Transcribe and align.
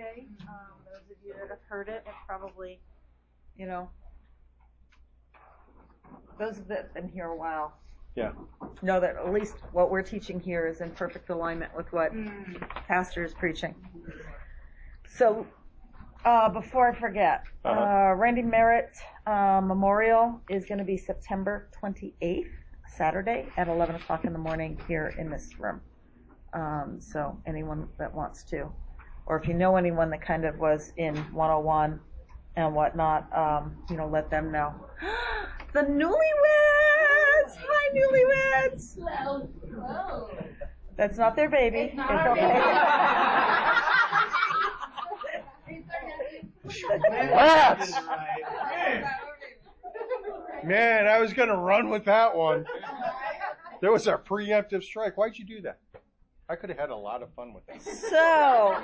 Day. 0.00 0.26
Um, 0.48 0.80
those 0.90 1.10
of 1.10 1.16
you 1.22 1.34
that 1.38 1.50
have 1.50 1.58
heard 1.68 1.88
it 1.90 2.02
have 2.06 2.14
probably, 2.26 2.80
you 3.54 3.66
know, 3.66 3.90
those 6.38 6.56
that 6.68 6.78
have 6.78 6.94
been 6.94 7.08
here 7.08 7.26
a 7.26 7.36
while 7.36 7.74
Yeah. 8.14 8.32
know 8.80 8.98
that 8.98 9.16
at 9.16 9.30
least 9.30 9.56
what 9.72 9.90
we're 9.90 10.00
teaching 10.02 10.40
here 10.40 10.66
is 10.66 10.80
in 10.80 10.90
perfect 10.92 11.28
alignment 11.28 11.76
with 11.76 11.92
what 11.92 12.12
Pastor 12.88 13.24
is 13.24 13.34
preaching. 13.34 13.74
So, 15.06 15.46
uh, 16.24 16.48
before 16.48 16.88
I 16.88 16.94
forget, 16.94 17.44
Uh-huh. 17.66 17.80
uh, 18.12 18.14
Randy 18.14 18.40
Merritt 18.42 18.96
uh, 19.26 19.60
Memorial 19.62 20.40
is 20.48 20.64
going 20.64 20.78
to 20.78 20.84
be 20.84 20.96
September 20.96 21.68
28th, 21.78 22.48
Saturday 22.86 23.50
at 23.58 23.68
11 23.68 23.96
o'clock 23.96 24.24
in 24.24 24.32
the 24.32 24.38
morning 24.38 24.80
here 24.88 25.08
in 25.18 25.28
this 25.28 25.58
room. 25.60 25.82
Um, 26.54 27.02
so 27.02 27.38
anyone 27.44 27.86
that 27.98 28.14
wants 28.14 28.44
to, 28.44 28.72
or 29.30 29.38
if 29.38 29.46
you 29.46 29.54
know 29.54 29.76
anyone 29.76 30.10
that 30.10 30.20
kind 30.20 30.44
of 30.44 30.58
was 30.58 30.92
in 30.96 31.14
101 31.32 32.00
and 32.56 32.74
whatnot, 32.74 33.32
um, 33.32 33.76
you 33.88 33.96
know, 33.96 34.08
let 34.08 34.28
them 34.28 34.50
know. 34.50 34.74
the 35.72 35.82
newlyweds! 35.82 37.54
Hi, 37.56 37.94
newlyweds! 37.94 38.96
Hello. 38.96 39.48
Hello. 39.72 40.30
That's 40.96 41.16
not 41.16 41.36
their 41.36 41.48
baby. 41.48 41.78
It's 41.78 41.96
not 41.96 42.10
our 42.10 42.34
Rats! 47.30 47.92
Man, 50.64 51.06
I 51.06 51.20
was 51.20 51.32
gonna 51.32 51.56
run 51.56 51.88
with 51.88 52.04
that 52.06 52.34
one. 52.34 52.66
There 53.80 53.92
was 53.92 54.08
a 54.08 54.18
preemptive 54.18 54.82
strike. 54.82 55.16
Why'd 55.16 55.38
you 55.38 55.44
do 55.44 55.60
that? 55.62 55.78
I 56.50 56.56
could 56.56 56.68
have 56.68 56.78
had 56.80 56.90
a 56.90 56.96
lot 56.96 57.22
of 57.22 57.32
fun 57.34 57.54
with 57.54 57.64
that. 57.66 57.80
So, 57.80 58.76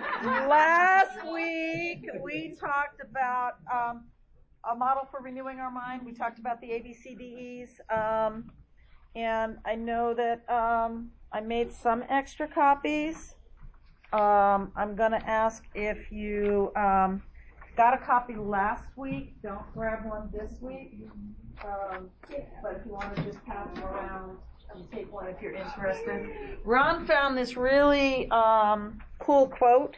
last 0.48 1.18
week 1.32 2.06
we 2.22 2.54
talked 2.60 3.00
about 3.00 3.54
um, 3.72 4.04
a 4.70 4.76
model 4.76 5.08
for 5.10 5.20
renewing 5.20 5.58
our 5.58 5.70
mind. 5.72 6.02
We 6.06 6.12
talked 6.12 6.38
about 6.38 6.60
the 6.60 6.68
ABCDEs. 6.68 7.70
Um, 7.90 8.52
and 9.16 9.56
I 9.64 9.74
know 9.74 10.14
that 10.14 10.48
um, 10.48 11.10
I 11.32 11.40
made 11.40 11.72
some 11.72 12.04
extra 12.08 12.46
copies. 12.46 13.34
Um, 14.12 14.70
I'm 14.76 14.94
going 14.94 15.10
to 15.10 15.28
ask 15.28 15.64
if 15.74 16.12
you 16.12 16.70
um, 16.76 17.20
got 17.76 17.94
a 17.94 17.98
copy 17.98 18.36
last 18.36 18.84
week. 18.94 19.34
Don't 19.42 19.74
grab 19.74 20.04
one 20.08 20.30
this 20.32 20.60
week. 20.60 21.00
Um, 21.64 22.10
but 22.62 22.76
if 22.76 22.86
you 22.86 22.92
want 22.92 23.16
to 23.16 23.22
just 23.24 23.44
pass 23.44 23.66
them 23.74 23.82
around, 23.82 24.38
take 24.92 25.12
one 25.12 25.26
if 25.28 25.40
you're 25.40 25.54
interested. 25.54 26.28
Ron 26.64 27.06
found 27.06 27.36
this 27.36 27.56
really 27.56 28.28
um, 28.30 29.00
cool 29.20 29.48
quote. 29.48 29.96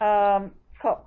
Um, 0.00 0.52
co- 0.80 1.00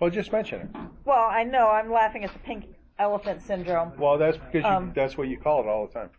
Well, 0.00 0.10
just 0.10 0.32
mention 0.32 0.60
it. 0.62 0.68
well, 1.04 1.26
I 1.30 1.44
know 1.44 1.68
I'm 1.68 1.92
laughing 1.92 2.24
at 2.24 2.32
the 2.32 2.38
pink 2.40 2.64
elephant 2.98 3.42
syndrome. 3.42 3.92
Well, 3.98 4.18
that's 4.18 4.36
because 4.38 4.64
you, 4.64 4.70
Um, 4.76 4.92
that's 4.94 5.16
what 5.16 5.28
you 5.28 5.38
call 5.38 5.60
it 5.62 5.66
all 5.68 5.86
the 5.86 5.92
time. 5.92 6.10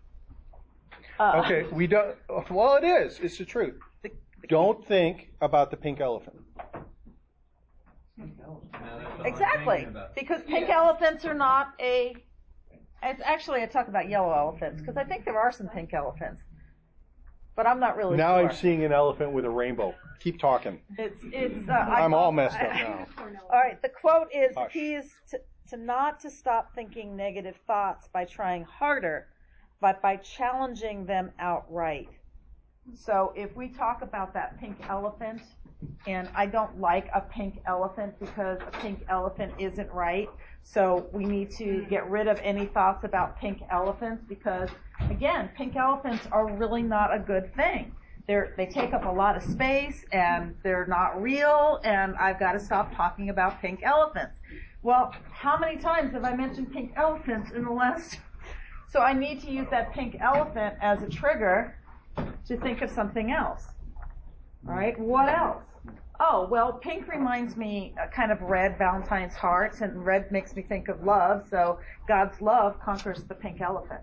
Uh, 1.19 1.41
Okay, 1.45 1.63
we 1.72 1.88
don't. 1.88 2.16
Well, 2.50 2.75
it 2.75 2.83
is. 2.83 3.19
It's 3.19 3.38
the 3.38 3.45
truth. 3.45 3.75
Don't 4.50 4.85
think 4.88 5.30
about 5.41 5.69
the 5.72 5.78
pink 5.78 6.00
elephant. 6.02 6.38
Exactly, 9.23 9.88
because 10.16 10.41
pink 10.44 10.69
elephants 10.69 11.25
are 11.25 11.33
not 11.33 11.73
a. 11.80 12.16
It's 13.03 13.21
actually 13.23 13.61
I 13.61 13.66
talk 13.66 13.88
about 13.88 14.09
yellow 14.09 14.31
elephants 14.31 14.81
because 14.81 14.97
I 14.97 15.03
think 15.03 15.25
there 15.25 15.39
are 15.39 15.52
some 15.52 15.67
pink 15.67 15.94
elephants, 15.94 16.41
but 17.55 17.66
I'm 17.66 17.80
not 17.80 17.97
really 17.97 18.16
Now 18.17 18.38
sure. 18.38 18.49
I'm 18.49 18.55
seeing 18.55 18.83
an 18.83 18.91
elephant 18.94 19.31
with 19.31 19.45
a 19.45 19.49
rainbow. 19.49 19.95
Keep 20.19 20.39
talking. 20.39 20.80
It's 20.99 21.17
it's. 21.23 21.67
Uh, 21.67 21.72
I'm 21.73 22.13
all 22.13 22.31
messed 22.31 22.57
up 22.57 22.73
now. 22.73 23.07
All 23.52 23.59
right, 23.59 23.81
the 23.81 23.89
quote 23.89 24.27
is 24.33 24.53
the 24.53 24.61
Hush. 24.61 24.72
key 24.73 24.94
is 24.94 25.09
to, 25.31 25.41
to 25.69 25.77
not 25.77 26.19
to 26.19 26.29
stop 26.29 26.75
thinking 26.75 27.16
negative 27.16 27.55
thoughts 27.66 28.07
by 28.13 28.25
trying 28.25 28.63
harder, 28.66 29.27
but 29.79 29.99
by 30.02 30.17
challenging 30.17 31.06
them 31.07 31.31
outright. 31.40 32.09
So 32.96 33.34
if 33.36 33.56
we 33.56 33.69
talk 33.69 34.02
about 34.02 34.34
that 34.34 34.59
pink 34.59 34.78
elephant, 34.90 35.42
and 36.08 36.30
I 36.36 36.46
don't 36.46 36.80
like 36.80 37.09
a 37.14 37.22
pink 37.22 37.59
elephant 37.66 38.14
because 38.19 38.59
a 38.62 38.72
pink 38.80 39.03
elephant 39.09 39.53
isn't 39.59 39.92
right, 39.92 40.30
so 40.64 41.08
we 41.12 41.25
need 41.25 41.52
to 41.52 41.64
mm. 41.64 41.90
get 41.90 42.09
rid 42.09 42.28
of 42.28 42.40
any 42.44 42.66
thoughts 42.66 43.03
about 43.03 43.40
pink 43.40 43.62
elephants 43.72 44.24
because, 44.28 44.70
again, 45.09 45.50
pink 45.56 45.75
elephants 45.75 46.28
are 46.31 46.52
really 46.52 46.84
not 46.84 47.14
a 47.14 47.20
good 47.20 47.53
thing. 47.56 47.96
They're, 48.28 48.53
they 48.56 48.68
take 48.68 48.94
up 48.94 49.06
a 49.06 49.09
lot 49.09 49.36
of 49.36 49.44
space 49.44 50.06
and 50.12 50.56
they're 50.64 50.86
not 50.86 51.22
real 51.22 51.81
and 51.84 52.16
I've 52.18 52.40
got 52.40 52.53
to 52.53 52.59
stop 52.59 52.96
talking 52.96 53.30
about 53.30 53.59
pink 53.62 53.81
elephants. 53.84 54.36
Well, 54.84 55.14
how 55.31 55.58
many 55.58 55.78
times 55.78 56.14
have 56.14 56.24
I 56.24 56.36
mentioned 56.36 56.72
pink 56.72 56.94
elephants 56.96 57.52
in 57.52 57.64
the 57.64 57.72
last 57.72 58.20
so 58.91 59.00
I 59.00 59.14
need 59.14 59.41
to 59.41 59.52
use 59.52 59.68
that 59.72 59.94
pink 59.94 60.18
elephant 60.20 60.75
as 60.81 61.02
a 61.02 61.09
trigger 61.09 61.75
to 62.47 62.57
think 62.57 62.81
of 62.81 62.89
something 62.89 63.31
else. 63.31 63.66
All 64.67 64.75
right, 64.75 64.97
what 64.99 65.29
else? 65.29 65.63
Oh, 66.19 66.47
well, 66.51 66.73
pink 66.73 67.07
reminds 67.07 67.57
me 67.57 67.95
uh, 67.99 68.07
kind 68.07 68.31
of 68.31 68.41
red, 68.41 68.77
Valentine's 68.77 69.33
hearts, 69.33 69.81
and 69.81 70.05
red 70.05 70.31
makes 70.31 70.55
me 70.55 70.61
think 70.61 70.88
of 70.88 71.03
love, 71.03 71.47
so 71.49 71.79
God's 72.07 72.39
love 72.41 72.79
conquers 72.79 73.23
the 73.23 73.33
pink 73.33 73.59
elephant. 73.59 74.01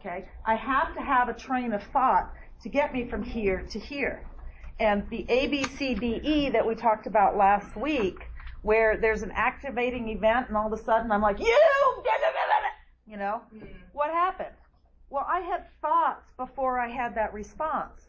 Okay? 0.00 0.24
I 0.46 0.54
have 0.54 0.94
to 0.94 1.02
have 1.02 1.28
a 1.28 1.34
train 1.34 1.74
of 1.74 1.82
thought 1.92 2.32
to 2.62 2.68
get 2.70 2.94
me 2.94 3.06
from 3.08 3.22
here 3.22 3.66
to 3.70 3.78
here. 3.78 4.26
And 4.80 5.04
the 5.10 5.26
ABCDE 5.28 6.52
that 6.52 6.66
we 6.66 6.74
talked 6.74 7.06
about 7.06 7.36
last 7.36 7.76
week, 7.76 8.16
where 8.62 8.96
there's 8.96 9.22
an 9.22 9.32
activating 9.34 10.08
event 10.08 10.48
and 10.48 10.56
all 10.56 10.72
of 10.72 10.78
a 10.78 10.82
sudden 10.82 11.12
I'm 11.12 11.22
like, 11.22 11.38
you! 11.38 11.46
You 13.06 13.16
know? 13.16 13.42
What 13.92 14.10
happened? 14.10 14.54
Well, 15.08 15.26
I 15.28 15.40
had 15.40 15.66
thoughts 15.80 16.26
before 16.36 16.80
I 16.80 16.88
had 16.88 17.14
that 17.14 17.32
response. 17.32 18.08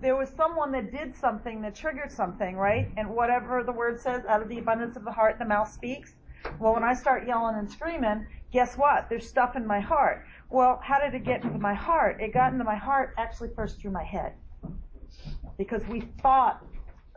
There 0.00 0.16
was 0.16 0.28
someone 0.36 0.72
that 0.72 0.90
did 0.90 1.16
something 1.16 1.62
that 1.62 1.74
triggered 1.74 2.12
something, 2.12 2.56
right? 2.56 2.90
And 2.96 3.08
whatever 3.08 3.62
the 3.62 3.72
word 3.72 4.00
says, 4.00 4.24
out 4.26 4.42
of 4.42 4.48
the 4.48 4.58
abundance 4.58 4.96
of 4.96 5.04
the 5.04 5.12
heart, 5.12 5.38
the 5.38 5.44
mouth 5.44 5.72
speaks. 5.72 6.14
Well, 6.58 6.74
when 6.74 6.84
I 6.84 6.92
start 6.92 7.26
yelling 7.26 7.56
and 7.56 7.70
screaming, 7.70 8.26
guess 8.52 8.76
what? 8.76 9.08
There's 9.08 9.28
stuff 9.28 9.56
in 9.56 9.66
my 9.66 9.80
heart. 9.80 10.24
Well, 10.50 10.80
how 10.82 10.98
did 10.98 11.14
it 11.14 11.24
get 11.24 11.44
into 11.44 11.58
my 11.58 11.74
heart? 11.74 12.20
It 12.20 12.34
got 12.34 12.52
into 12.52 12.64
my 12.64 12.76
heart 12.76 13.14
actually 13.16 13.50
first 13.56 13.80
through 13.80 13.92
my 13.92 14.04
head. 14.04 14.32
Because 15.56 15.82
we 15.88 16.02
thought 16.22 16.64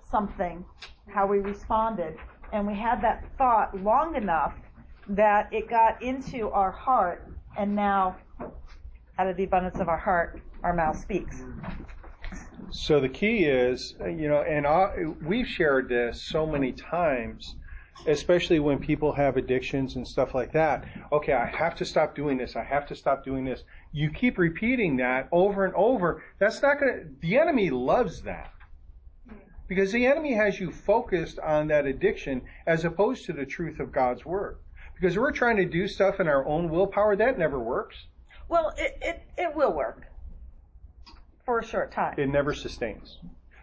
something, 0.10 0.64
how 1.08 1.28
we 1.28 1.40
responded, 1.40 2.18
and 2.54 2.66
we 2.66 2.76
had 2.76 3.02
that 3.02 3.26
thought 3.38 3.78
long 3.84 4.16
enough 4.16 4.54
that 5.10 5.52
it 5.52 5.70
got 5.70 6.02
into 6.02 6.50
our 6.50 6.72
heart, 6.72 7.28
and 7.58 7.76
now, 7.76 8.16
out 8.42 9.28
of 9.28 9.38
the 9.38 9.44
abundance 9.44 9.80
of 9.80 9.90
our 9.90 9.98
heart, 9.98 10.42
our 10.64 10.74
mouth 10.74 11.00
speaks. 11.00 11.44
So 12.72 13.00
the 13.00 13.10
key 13.10 13.46
is, 13.46 13.96
you 14.00 14.30
know, 14.30 14.42
and 14.42 14.68
I, 14.68 15.06
we've 15.26 15.48
shared 15.48 15.90
this 15.90 16.22
so 16.22 16.46
many 16.46 16.72
times, 16.72 17.56
especially 18.06 18.60
when 18.60 18.78
people 18.78 19.12
have 19.12 19.38
addictions 19.38 19.96
and 19.96 20.08
stuff 20.08 20.36
like 20.36 20.52
that. 20.54 20.86
Okay, 21.12 21.34
I 21.34 21.48
have 21.48 21.76
to 21.76 21.86
stop 21.86 22.16
doing 22.16 22.38
this. 22.38 22.56
I 22.56 22.64
have 22.64 22.88
to 22.88 22.96
stop 22.96 23.26
doing 23.26 23.44
this. 23.44 23.64
You 23.92 24.12
keep 24.12 24.38
repeating 24.38 24.98
that 24.98 25.28
over 25.32 25.66
and 25.66 25.74
over. 25.74 26.24
That's 26.38 26.62
not 26.62 26.80
going 26.80 26.94
to, 26.94 27.06
the 27.22 27.40
enemy 27.40 27.72
loves 27.72 28.22
that. 28.22 28.52
Because 29.68 29.92
the 29.92 30.06
enemy 30.06 30.34
has 30.34 30.60
you 30.60 30.72
focused 30.72 31.40
on 31.40 31.68
that 31.68 31.86
addiction 31.86 32.42
as 32.66 32.86
opposed 32.86 33.26
to 33.26 33.34
the 33.34 33.46
truth 33.46 33.80
of 33.80 33.92
God's 33.92 34.26
word. 34.26 34.58
Because 34.96 35.18
we're 35.18 35.32
trying 35.32 35.58
to 35.58 35.66
do 35.66 35.88
stuff 35.88 36.20
in 36.20 36.28
our 36.28 36.46
own 36.46 36.70
willpower, 36.70 37.16
that 37.16 37.38
never 37.38 37.60
works. 37.60 37.96
Well, 38.50 38.74
it, 38.78 38.98
it, 39.02 39.22
it 39.38 39.56
will 39.56 39.72
work. 39.72 40.08
For 41.46 41.60
a 41.60 41.66
short 41.66 41.92
time. 41.92 42.16
it 42.18 42.28
never 42.28 42.54
sustains. 42.54 43.18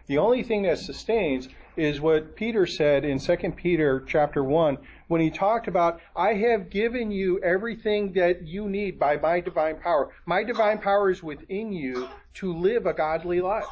The 0.07 0.17
only 0.17 0.43
thing 0.43 0.63
that 0.63 0.79
sustains 0.79 1.49
is 1.75 1.99
what 2.01 2.35
Peter 2.35 2.65
said 2.65 3.03
in 3.03 3.19
2 3.19 3.37
Peter 3.55 4.03
chapter 4.07 4.43
1 4.43 4.77
when 5.09 5.21
he 5.21 5.29
talked 5.29 5.67
about, 5.67 5.99
I 6.15 6.33
have 6.33 6.69
given 6.69 7.11
you 7.11 7.39
everything 7.43 8.13
that 8.13 8.47
you 8.47 8.69
need 8.69 8.97
by 8.97 9.17
my 9.17 9.41
divine 9.41 9.79
power. 9.79 10.11
My 10.25 10.43
divine 10.43 10.79
power 10.79 11.09
is 11.09 11.21
within 11.21 11.71
you 11.71 12.07
to 12.35 12.53
live 12.53 12.85
a 12.85 12.93
godly 12.93 13.41
life. 13.41 13.65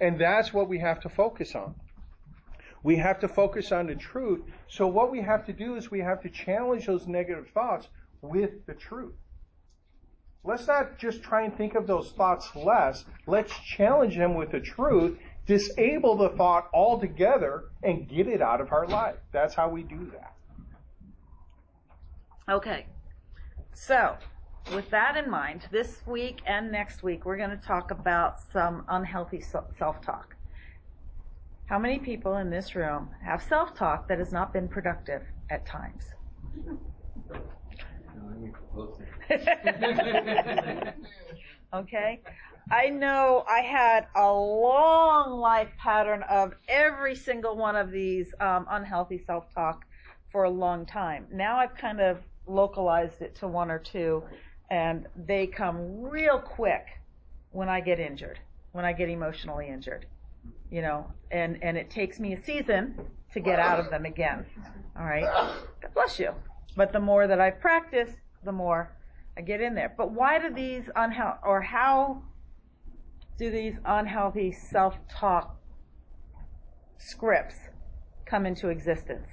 And 0.00 0.18
that's 0.18 0.52
what 0.52 0.68
we 0.68 0.78
have 0.78 1.00
to 1.00 1.08
focus 1.08 1.54
on. 1.54 1.74
We 2.82 2.96
have 2.96 3.20
to 3.20 3.28
focus 3.28 3.72
on 3.72 3.86
the 3.86 3.94
truth. 3.94 4.42
So 4.68 4.86
what 4.86 5.10
we 5.10 5.20
have 5.22 5.44
to 5.46 5.52
do 5.52 5.76
is 5.76 5.90
we 5.90 6.00
have 6.00 6.22
to 6.22 6.30
challenge 6.30 6.86
those 6.86 7.06
negative 7.06 7.48
thoughts 7.52 7.88
with 8.22 8.66
the 8.66 8.74
truth. 8.74 9.14
Let's 10.42 10.66
not 10.66 10.98
just 10.98 11.22
try 11.22 11.42
and 11.42 11.56
think 11.56 11.74
of 11.74 11.86
those 11.86 12.12
thoughts 12.12 12.54
less. 12.56 13.04
Let's 13.26 13.52
challenge 13.58 14.16
them 14.16 14.34
with 14.34 14.50
the 14.50 14.60
truth, 14.60 15.18
disable 15.46 16.16
the 16.16 16.30
thought 16.30 16.70
altogether, 16.72 17.64
and 17.82 18.08
get 18.08 18.26
it 18.26 18.40
out 18.40 18.60
of 18.60 18.72
our 18.72 18.86
life. 18.86 19.16
That's 19.32 19.54
how 19.54 19.68
we 19.68 19.82
do 19.82 20.10
that. 20.12 20.34
Okay. 22.48 22.86
So, 23.74 24.16
with 24.74 24.88
that 24.90 25.16
in 25.16 25.30
mind, 25.30 25.66
this 25.70 26.02
week 26.06 26.40
and 26.46 26.72
next 26.72 27.02
week, 27.02 27.24
we're 27.24 27.36
going 27.36 27.50
to 27.50 27.56
talk 27.56 27.90
about 27.90 28.40
some 28.52 28.84
unhealthy 28.88 29.40
self 29.40 30.00
talk. 30.00 30.36
How 31.70 31.78
many 31.78 32.00
people 32.00 32.38
in 32.38 32.50
this 32.50 32.74
room 32.74 33.10
have 33.22 33.40
self-talk 33.44 34.08
that 34.08 34.18
has 34.18 34.32
not 34.32 34.52
been 34.52 34.66
productive 34.66 35.22
at 35.50 35.64
times? 35.64 36.02
okay. 41.74 42.20
I 42.70 42.88
know 42.88 43.44
I 43.48 43.60
had 43.60 44.06
a 44.14 44.32
long 44.32 45.40
life 45.40 45.70
pattern 45.78 46.22
of 46.28 46.54
every 46.68 47.16
single 47.16 47.56
one 47.56 47.74
of 47.74 47.90
these 47.90 48.26
um, 48.40 48.66
unhealthy 48.70 49.22
self-talk 49.26 49.84
for 50.30 50.44
a 50.44 50.50
long 50.50 50.86
time. 50.86 51.26
Now 51.32 51.58
I've 51.58 51.74
kind 51.74 52.00
of 52.00 52.18
localized 52.46 53.22
it 53.22 53.34
to 53.36 53.48
one 53.48 53.70
or 53.70 53.78
two, 53.78 54.22
and 54.70 55.06
they 55.16 55.46
come 55.46 56.02
real 56.02 56.38
quick 56.38 56.86
when 57.50 57.68
I 57.68 57.80
get 57.80 57.98
injured, 57.98 58.38
when 58.72 58.84
I 58.84 58.92
get 58.92 59.08
emotionally 59.08 59.68
injured, 59.68 60.06
you 60.70 60.82
know, 60.82 61.06
and 61.30 61.58
and 61.62 61.76
it 61.76 61.90
takes 61.90 62.20
me 62.20 62.34
a 62.34 62.44
season 62.44 62.94
to 63.32 63.40
get 63.40 63.58
out 63.58 63.80
of 63.80 63.90
them 63.90 64.04
again. 64.04 64.46
All 64.96 65.04
right, 65.04 65.24
God 65.24 65.94
bless 65.94 66.20
you. 66.20 66.32
But 66.76 66.92
the 66.92 67.00
more 67.00 67.26
that 67.26 67.40
I 67.40 67.50
practice, 67.50 68.10
the 68.44 68.52
more 68.52 68.96
I 69.36 69.42
get 69.42 69.60
in 69.60 69.74
there. 69.74 69.92
But 69.96 70.12
why 70.12 70.38
do 70.38 70.52
these 70.52 70.84
unhealthy, 70.96 71.38
or 71.44 71.60
how 71.60 72.22
do 73.38 73.50
these 73.50 73.74
unhealthy 73.84 74.52
self-talk 74.52 75.56
scripts 76.98 77.56
come 78.26 78.46
into 78.46 78.68
existence? 78.68 79.26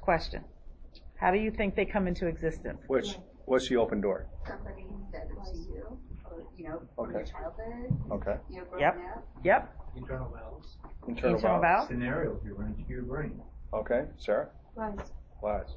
Question. 0.00 0.44
How 1.16 1.30
do 1.30 1.38
you 1.38 1.50
think 1.50 1.74
they 1.74 1.84
come 1.84 2.06
into 2.06 2.26
existence? 2.26 2.82
Which, 2.86 3.16
what's 3.46 3.68
the 3.68 3.76
open 3.76 4.00
door? 4.00 4.26
Somebody 4.46 4.86
said 5.10 5.28
it 5.30 5.52
to 5.52 5.58
you, 5.58 5.98
or, 6.24 6.44
you 6.56 6.64
know, 6.68 6.82
from 6.94 7.04
Okay. 7.06 7.18
your 7.18 7.24
childhood, 7.24 7.98
Okay. 8.10 8.36
you 8.48 8.56
know, 8.60 8.78
Yep. 8.78 8.94
up. 9.16 9.24
Yep. 9.42 9.76
Internal 9.96 10.28
valves. 10.28 10.78
Internal, 11.08 11.36
Internal 11.36 11.60
valve. 11.60 11.62
valve. 11.62 11.88
Scenarios 11.88 12.44
you 12.44 12.54
run 12.54 12.74
into 12.78 12.88
your 12.90 13.02
brain. 13.02 13.40
Okay, 13.72 14.06
Sarah. 14.18 14.50
Lies. 14.76 14.98
Lies. 15.42 15.74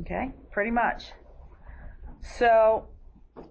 Okay, 0.00 0.30
pretty 0.50 0.70
much. 0.70 1.12
So 2.38 2.86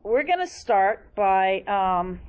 we're 0.03 0.23
going 0.23 0.39
to 0.39 0.47
start 0.47 1.13
by, 1.15 1.61
um, 1.61 2.19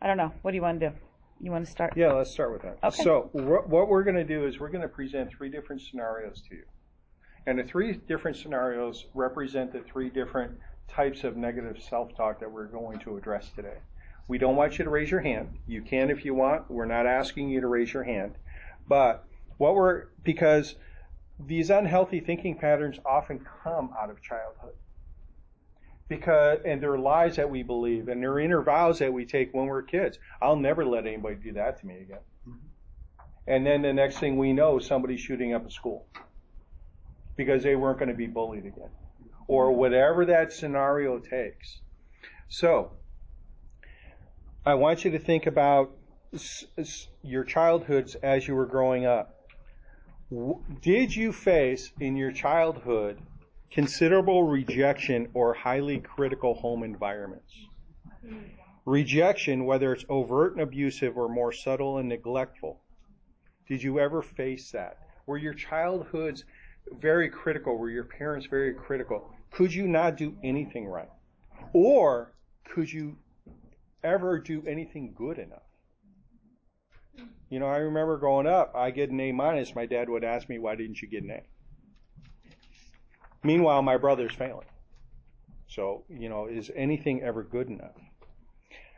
I 0.00 0.06
don't 0.06 0.16
know. 0.16 0.32
What 0.42 0.52
do 0.52 0.56
you 0.56 0.62
want 0.62 0.80
to 0.80 0.90
do? 0.90 0.94
You 1.40 1.50
want 1.50 1.66
to 1.66 1.70
start? 1.70 1.92
Yeah, 1.96 2.12
let's 2.12 2.30
start 2.30 2.52
with 2.52 2.62
that. 2.62 2.78
Okay. 2.82 3.02
So 3.02 3.30
wh- 3.32 3.68
what 3.68 3.88
we're 3.88 4.02
going 4.02 4.16
to 4.16 4.24
do 4.24 4.46
is 4.46 4.58
we're 4.58 4.70
going 4.70 4.82
to 4.82 4.88
present 4.88 5.30
three 5.30 5.50
different 5.50 5.82
scenarios 5.82 6.42
to 6.48 6.56
you, 6.56 6.64
and 7.46 7.58
the 7.58 7.64
three 7.64 7.92
different 8.08 8.36
scenarios 8.36 9.06
represent 9.14 9.72
the 9.72 9.80
three 9.80 10.10
different 10.10 10.58
types 10.88 11.22
of 11.22 11.36
negative 11.36 11.80
self-talk 11.82 12.40
that 12.40 12.50
we're 12.50 12.66
going 12.66 12.98
to 13.00 13.16
address 13.16 13.50
today. 13.54 13.76
We 14.26 14.38
don't 14.38 14.56
want 14.56 14.78
you 14.78 14.84
to 14.84 14.90
raise 14.90 15.10
your 15.10 15.20
hand. 15.20 15.58
You 15.66 15.82
can 15.82 16.10
if 16.10 16.24
you 16.24 16.34
want. 16.34 16.70
We're 16.70 16.86
not 16.86 17.06
asking 17.06 17.50
you 17.50 17.60
to 17.60 17.66
raise 17.66 17.92
your 17.92 18.04
hand, 18.04 18.34
but 18.88 19.27
what 19.58 19.74
we're 19.74 20.06
because 20.24 20.74
these 21.46 21.70
unhealthy 21.70 22.20
thinking 22.20 22.56
patterns 22.56 22.98
often 23.04 23.44
come 23.62 23.90
out 24.00 24.10
of 24.10 24.20
childhood 24.22 24.74
because 26.08 26.58
and 26.64 26.82
they're 26.82 26.98
lies 26.98 27.36
that 27.36 27.48
we 27.48 27.62
believe 27.62 28.08
and 28.08 28.22
they're 28.22 28.38
inner 28.38 28.62
vows 28.62 28.98
that 28.98 29.12
we 29.12 29.24
take 29.24 29.52
when 29.52 29.66
we're 29.66 29.82
kids. 29.82 30.18
I'll 30.40 30.56
never 30.56 30.84
let 30.84 31.06
anybody 31.06 31.36
do 31.36 31.52
that 31.52 31.78
to 31.80 31.86
me 31.86 31.96
again. 31.96 32.18
Mm-hmm. 32.48 32.66
And 33.46 33.66
then 33.66 33.82
the 33.82 33.92
next 33.92 34.18
thing 34.18 34.36
we 34.36 34.52
know, 34.52 34.78
somebody's 34.78 35.20
shooting 35.20 35.54
up 35.54 35.66
a 35.66 35.70
school 35.70 36.06
because 37.36 37.62
they 37.62 37.76
weren't 37.76 37.98
going 37.98 38.08
to 38.08 38.14
be 38.14 38.26
bullied 38.26 38.66
again, 38.66 38.90
or 39.46 39.70
whatever 39.72 40.26
that 40.26 40.52
scenario 40.52 41.18
takes. 41.18 41.80
So, 42.48 42.92
I 44.66 44.74
want 44.74 45.04
you 45.04 45.12
to 45.12 45.18
think 45.18 45.46
about 45.46 45.92
your 47.22 47.44
childhoods 47.44 48.16
as 48.16 48.46
you 48.48 48.54
were 48.54 48.66
growing 48.66 49.06
up. 49.06 49.37
Did 50.82 51.16
you 51.16 51.32
face 51.32 51.90
in 52.00 52.14
your 52.14 52.32
childhood 52.32 53.18
considerable 53.70 54.42
rejection 54.42 55.30
or 55.32 55.54
highly 55.54 56.00
critical 56.00 56.52
home 56.52 56.82
environments? 56.82 57.54
Rejection, 58.84 59.64
whether 59.64 59.90
it's 59.90 60.04
overt 60.10 60.52
and 60.52 60.60
abusive 60.60 61.16
or 61.16 61.30
more 61.30 61.52
subtle 61.52 61.96
and 61.96 62.10
neglectful. 62.10 62.82
Did 63.68 63.82
you 63.82 64.00
ever 64.00 64.20
face 64.20 64.70
that? 64.72 64.98
Were 65.24 65.38
your 65.38 65.54
childhoods 65.54 66.44
very 67.00 67.30
critical? 67.30 67.78
Were 67.78 67.90
your 67.90 68.04
parents 68.04 68.46
very 68.46 68.74
critical? 68.74 69.32
Could 69.50 69.72
you 69.72 69.88
not 69.88 70.18
do 70.18 70.36
anything 70.44 70.86
right? 70.86 71.08
Or 71.72 72.34
could 72.64 72.92
you 72.92 73.16
ever 74.04 74.38
do 74.38 74.62
anything 74.66 75.14
good 75.16 75.38
enough? 75.38 75.67
You 77.50 77.58
know, 77.58 77.66
I 77.66 77.78
remember 77.78 78.18
growing 78.18 78.46
up, 78.46 78.74
I 78.74 78.90
get 78.90 79.10
an 79.10 79.20
A 79.20 79.32
minus, 79.32 79.74
my 79.74 79.86
dad 79.86 80.08
would 80.08 80.24
ask 80.24 80.48
me, 80.48 80.58
why 80.58 80.74
didn't 80.74 81.00
you 81.00 81.08
get 81.08 81.22
an 81.22 81.30
A? 81.30 81.42
Meanwhile, 83.42 83.82
my 83.82 83.96
brother's 83.96 84.34
failing. 84.34 84.66
So, 85.68 86.04
you 86.08 86.28
know, 86.28 86.46
is 86.46 86.70
anything 86.74 87.22
ever 87.22 87.42
good 87.42 87.68
enough? 87.68 87.96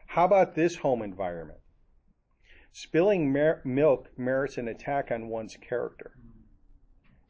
How 0.07 0.25
about 0.25 0.55
this 0.55 0.77
home 0.77 1.03
environment? 1.03 1.61
Spilling 2.73 3.33
mer- 3.33 3.61
milk 3.65 4.09
merits 4.17 4.57
an 4.57 4.69
attack 4.69 5.11
on 5.11 5.29
one's 5.29 5.57
character. 5.57 6.13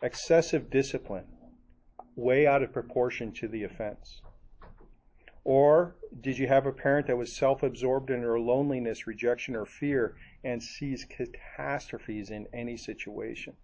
Excessive 0.03 0.71
discipline, 0.71 1.27
way 2.17 2.47
out 2.47 2.63
of 2.63 2.73
proportion 2.73 3.33
to 3.33 3.49
the 3.49 3.65
offense. 3.65 4.23
Or 5.45 5.97
did 6.21 6.39
you 6.39 6.47
have 6.49 6.67
a 6.67 6.73
parent 6.73 7.07
that 7.07 7.17
was 7.17 7.35
self 7.35 7.63
absorbed 7.63 8.11
in 8.11 8.23
her 8.23 8.39
loneliness, 8.39 9.07
rejection, 9.07 9.57
or 9.57 9.65
fear 9.65 10.17
and 10.45 10.63
sees 10.63 11.05
catastrophes 11.05 12.31
in 12.31 12.47
any 12.53 12.77
situation? 12.77 13.55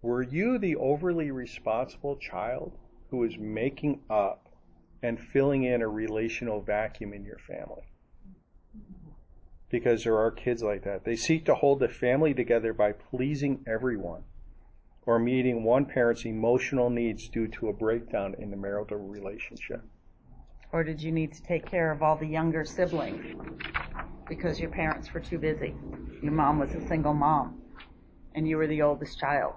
Were 0.00 0.22
you 0.22 0.58
the 0.58 0.74
overly 0.76 1.30
responsible 1.30 2.16
child 2.16 2.76
who 3.10 3.22
is 3.22 3.38
making 3.38 4.02
up 4.10 4.48
and 5.02 5.20
filling 5.20 5.62
in 5.62 5.82
a 5.82 5.88
relational 5.88 6.60
vacuum 6.60 7.12
in 7.12 7.24
your 7.24 7.38
family? 7.38 7.84
Because 9.68 10.02
there 10.02 10.18
are 10.18 10.32
kids 10.32 10.62
like 10.62 10.82
that. 10.82 11.04
They 11.04 11.16
seek 11.16 11.44
to 11.46 11.54
hold 11.54 11.78
the 11.78 11.88
family 11.88 12.34
together 12.34 12.72
by 12.72 12.92
pleasing 12.92 13.64
everyone 13.66 14.24
or 15.06 15.18
meeting 15.18 15.62
one 15.62 15.86
parent's 15.86 16.24
emotional 16.24 16.90
needs 16.90 17.28
due 17.28 17.48
to 17.48 17.68
a 17.68 17.72
breakdown 17.72 18.34
in 18.38 18.50
the 18.50 18.56
marital 18.56 18.98
relationship. 18.98 19.82
Or 20.72 20.82
did 20.82 21.02
you 21.02 21.12
need 21.12 21.34
to 21.34 21.42
take 21.42 21.66
care 21.66 21.92
of 21.92 22.02
all 22.02 22.16
the 22.16 22.26
younger 22.26 22.64
siblings 22.64 23.36
because 24.26 24.58
your 24.58 24.70
parents 24.70 25.12
were 25.12 25.20
too 25.20 25.38
busy? 25.38 25.74
Your 26.22 26.32
mom 26.32 26.58
was 26.58 26.74
a 26.74 26.80
single 26.88 27.12
mom 27.12 27.60
and 28.34 28.48
you 28.48 28.56
were 28.56 28.66
the 28.66 28.80
oldest 28.80 29.18
child. 29.18 29.54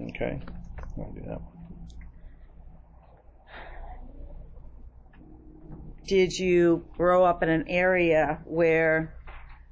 Okay, 0.00 0.40
I'll 0.96 1.12
do 1.12 1.20
that. 1.26 1.40
Did 6.06 6.38
you 6.38 6.86
grow 6.96 7.24
up 7.24 7.42
in 7.42 7.50
an 7.50 7.68
area 7.68 8.40
where 8.46 9.14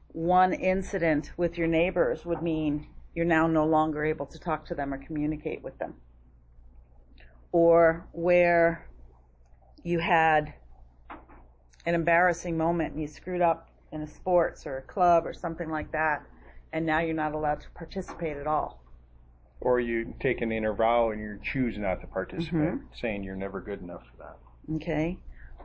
one 0.09 0.53
incident 0.53 1.33
with 1.39 1.57
your 1.57 1.69
neighbors 1.69 2.27
would 2.27 2.43
mean 2.43 2.87
you're 3.15 3.25
now 3.25 3.47
no 3.47 3.65
longer 3.65 4.05
able 4.05 4.27
to 4.27 4.39
talk 4.39 4.67
to 4.67 4.75
them 4.75 4.93
or 4.93 4.99
communicate 4.99 5.63
with 5.63 5.79
them? 5.79 5.95
Or 7.53 8.07
where 8.13 8.87
you 9.87 10.01
had 10.01 10.53
an 11.87 11.95
embarrassing 11.95 12.59
moment 12.59 12.93
and 12.93 13.01
you 13.01 13.07
screwed 13.07 13.41
up 13.41 13.69
in 13.93 14.03
a 14.03 14.07
sports 14.07 14.67
or 14.67 14.79
a 14.79 14.83
club 14.83 15.25
or 15.25 15.33
something 15.33 15.71
like 15.71 15.93
that, 15.93 16.27
and 16.73 16.85
now 16.85 16.99
you're 16.99 17.15
not 17.15 17.33
allowed 17.35 17.61
to 17.61 17.71
participate 17.71 18.37
at 18.37 18.49
all? 18.49 18.83
Or 19.61 19.79
you 19.79 20.13
take 20.19 20.41
an 20.43 20.51
inner 20.51 20.75
vow 20.75 21.11
and 21.11 21.21
you 21.21 21.39
choose 21.41 21.79
not 21.79 22.01
to 22.01 22.09
participate, 22.09 22.75
Mhm. 22.75 22.81
saying 23.01 23.23
you're 23.23 23.37
never 23.37 23.61
good 23.61 23.81
enough 23.81 24.03
for 24.11 24.17
that. 24.17 24.37
okay? 24.75 25.17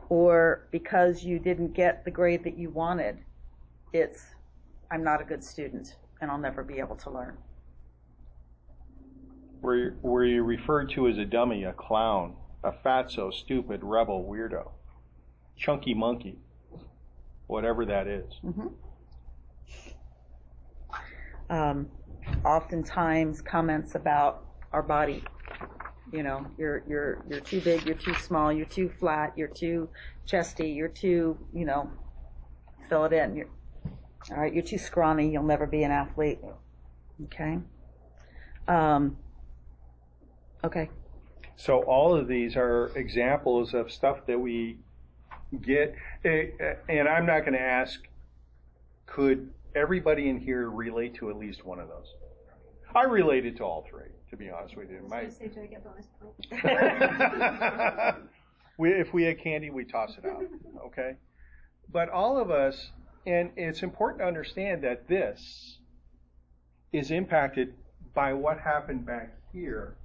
Or 0.08 0.68
because 0.70 1.24
you 1.24 1.40
didn't 1.40 1.72
get 1.72 2.04
the 2.04 2.10
grade 2.12 2.44
that 2.44 2.56
you 2.56 2.70
wanted, 2.70 3.18
it's, 3.92 4.36
I'm 4.92 5.02
not 5.02 5.20
a 5.20 5.24
good 5.24 5.42
student 5.42 5.96
and 6.20 6.30
I'll 6.30 6.38
never 6.38 6.62
be 6.62 6.78
able 6.78 6.94
to 6.96 7.10
learn. 7.10 7.36
Were 9.62 9.74
you, 9.76 9.96
were 10.02 10.24
you 10.24 10.44
referred 10.44 10.90
to 10.90 11.08
as 11.08 11.18
a 11.18 11.24
dummy, 11.24 11.64
a 11.64 11.72
clown, 11.72 12.36
a 12.64 12.72
fatso, 12.72 13.32
stupid, 13.32 13.80
rebel, 13.82 14.24
weirdo, 14.24 14.70
chunky 15.56 15.94
monkey, 15.94 16.38
whatever 17.46 17.84
that 17.86 18.06
is? 18.06 18.40
Um, 21.50 21.88
oftentimes 22.44 23.40
comments 23.42 23.94
about 23.94 24.46
our 24.72 24.82
body. 24.82 25.22
You 26.12 26.22
know, 26.22 26.46
you're 26.58 26.82
you're 26.88 27.22
you're 27.28 27.40
too 27.40 27.60
big, 27.60 27.84
you're 27.86 27.94
too 27.94 28.14
small, 28.14 28.52
you're 28.52 28.66
too 28.66 28.88
flat, 28.88 29.32
you're 29.36 29.48
too 29.48 29.88
chesty, 30.26 30.70
you're 30.70 30.88
too, 30.88 31.38
you 31.52 31.64
know, 31.64 31.90
fill 32.88 33.04
it 33.04 33.12
in. 33.12 33.34
You're 33.36 33.48
all 34.30 34.36
right, 34.36 34.52
you're 34.52 34.62
too 34.62 34.78
scrawny, 34.78 35.30
you'll 35.32 35.42
never 35.42 35.66
be 35.66 35.82
an 35.82 35.90
athlete. 35.90 36.38
Okay. 37.24 37.58
Um, 38.68 39.16
okay. 40.64 40.90
So 41.56 41.82
all 41.82 42.14
of 42.14 42.28
these 42.28 42.56
are 42.56 42.90
examples 42.96 43.74
of 43.74 43.92
stuff 43.92 44.26
that 44.26 44.40
we 44.40 44.78
get, 45.60 45.94
and 46.24 47.08
I'm 47.08 47.26
not 47.26 47.40
going 47.40 47.52
to 47.52 47.60
ask, 47.60 48.00
could 49.06 49.50
everybody 49.74 50.28
in 50.28 50.38
here 50.38 50.70
relate 50.70 51.14
to 51.16 51.30
at 51.30 51.36
least 51.36 51.64
one 51.64 51.78
of 51.78 51.88
those? 51.88 52.14
I 52.94 53.04
related 53.04 53.56
to 53.58 53.64
all 53.64 53.86
three, 53.88 54.08
to 54.30 54.36
be 54.36 54.50
honest 54.50 54.76
with 54.76 54.90
you. 54.90 55.00
My, 55.08 55.28
Say, 55.28 55.48
do 55.48 55.62
I 55.62 55.66
get 55.66 55.84
bonus 55.84 56.06
points? 56.20 56.62
we, 58.78 58.90
if 58.90 59.14
we 59.14 59.24
had 59.24 59.38
candy, 59.38 59.70
we 59.70 59.84
toss 59.84 60.16
it 60.18 60.26
out. 60.26 60.44
Okay, 60.86 61.16
but 61.90 62.08
all 62.08 62.38
of 62.38 62.50
us, 62.50 62.90
and 63.26 63.50
it's 63.56 63.82
important 63.82 64.20
to 64.20 64.26
understand 64.26 64.82
that 64.84 65.08
this 65.08 65.78
is 66.92 67.10
impacted 67.10 67.74
by 68.14 68.34
what 68.34 68.58
happened 68.58 69.06
back 69.06 69.34
here, 69.52 69.96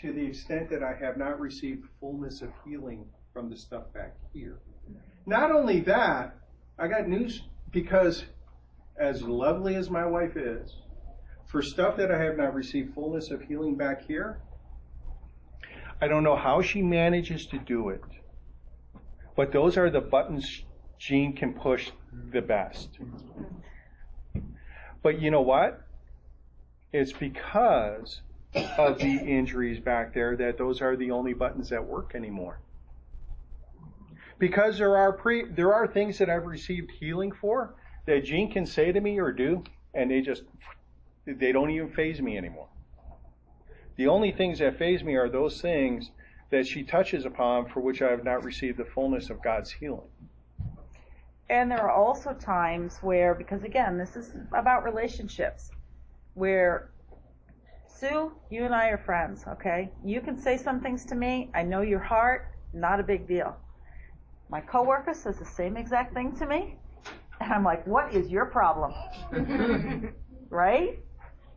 to 0.00 0.12
the 0.12 0.24
extent 0.24 0.70
that 0.70 0.82
I 0.82 0.94
have 0.94 1.16
not 1.16 1.40
received 1.40 1.86
fullness 2.00 2.42
of 2.42 2.50
healing 2.64 3.04
from 3.32 3.50
the 3.50 3.56
stuff 3.56 3.92
back 3.92 4.14
here. 4.32 4.58
Not 5.26 5.50
only 5.52 5.80
that, 5.80 6.36
I 6.78 6.88
got 6.88 7.08
news 7.08 7.42
because, 7.70 8.24
as 8.96 9.22
lovely 9.22 9.76
as 9.76 9.90
my 9.90 10.06
wife 10.06 10.36
is, 10.36 10.74
for 11.46 11.62
stuff 11.62 11.96
that 11.96 12.10
I 12.10 12.22
have 12.22 12.36
not 12.36 12.54
received 12.54 12.94
fullness 12.94 13.30
of 13.30 13.42
healing 13.42 13.74
back 13.74 14.06
here, 14.06 14.40
I 16.00 16.08
don't 16.08 16.24
know 16.24 16.36
how 16.36 16.62
she 16.62 16.80
manages 16.80 17.46
to 17.48 17.58
do 17.58 17.90
it, 17.90 18.02
but 19.36 19.52
those 19.52 19.76
are 19.76 19.90
the 19.90 20.00
buttons 20.00 20.64
Jean 20.98 21.34
can 21.34 21.52
push 21.52 21.90
the 22.32 22.40
best. 22.40 22.98
But 25.02 25.20
you 25.20 25.30
know 25.30 25.42
what? 25.42 25.82
It's 26.92 27.12
because 27.12 28.20
of 28.78 28.98
the 28.98 29.16
injuries 29.18 29.78
back 29.78 30.12
there 30.12 30.36
that 30.36 30.58
those 30.58 30.80
are 30.80 30.96
the 30.96 31.10
only 31.10 31.32
buttons 31.32 31.68
that 31.68 31.84
work 31.84 32.14
anymore. 32.14 32.58
Because 34.38 34.78
there 34.78 34.96
are 34.96 35.12
pre 35.12 35.44
there 35.44 35.74
are 35.74 35.86
things 35.86 36.18
that 36.18 36.30
I've 36.30 36.46
received 36.46 36.90
healing 36.90 37.30
for 37.30 37.74
that 38.06 38.24
Jean 38.24 38.50
can 38.50 38.66
say 38.66 38.90
to 38.90 39.00
me 39.00 39.18
or 39.20 39.32
do, 39.32 39.62
and 39.94 40.10
they 40.10 40.20
just 40.20 40.42
they 41.26 41.52
don't 41.52 41.70
even 41.70 41.90
faze 41.90 42.20
me 42.20 42.36
anymore. 42.36 42.68
The 43.96 44.08
only 44.08 44.32
things 44.32 44.58
that 44.60 44.78
faze 44.78 45.04
me 45.04 45.14
are 45.14 45.28
those 45.28 45.60
things 45.60 46.10
that 46.50 46.66
she 46.66 46.82
touches 46.82 47.24
upon 47.24 47.68
for 47.68 47.80
which 47.80 48.02
I 48.02 48.10
have 48.10 48.24
not 48.24 48.44
received 48.44 48.78
the 48.78 48.84
fullness 48.84 49.30
of 49.30 49.42
God's 49.42 49.70
healing. 49.70 50.08
And 51.48 51.70
there 51.70 51.82
are 51.82 51.90
also 51.90 52.32
times 52.32 52.98
where, 52.98 53.34
because 53.34 53.62
again, 53.62 53.98
this 53.98 54.16
is 54.16 54.32
about 54.52 54.84
relationships, 54.84 55.70
where 56.34 56.89
Sue, 58.00 58.32
you 58.48 58.64
and 58.64 58.74
I 58.74 58.88
are 58.88 58.96
friends, 58.96 59.44
okay? 59.46 59.90
You 60.02 60.22
can 60.22 60.40
say 60.40 60.56
some 60.56 60.80
things 60.80 61.04
to 61.04 61.14
me. 61.14 61.50
I 61.52 61.62
know 61.62 61.82
your 61.82 61.98
heart, 62.00 62.48
not 62.72 62.98
a 62.98 63.02
big 63.02 63.28
deal. 63.28 63.54
My 64.48 64.62
coworker 64.62 65.12
says 65.12 65.38
the 65.38 65.44
same 65.44 65.76
exact 65.76 66.14
thing 66.14 66.34
to 66.38 66.46
me, 66.46 66.76
and 67.42 67.52
I'm 67.52 67.62
like, 67.62 67.86
what 67.86 68.14
is 68.14 68.28
your 68.30 68.46
problem? 68.46 68.94
right? 70.48 70.98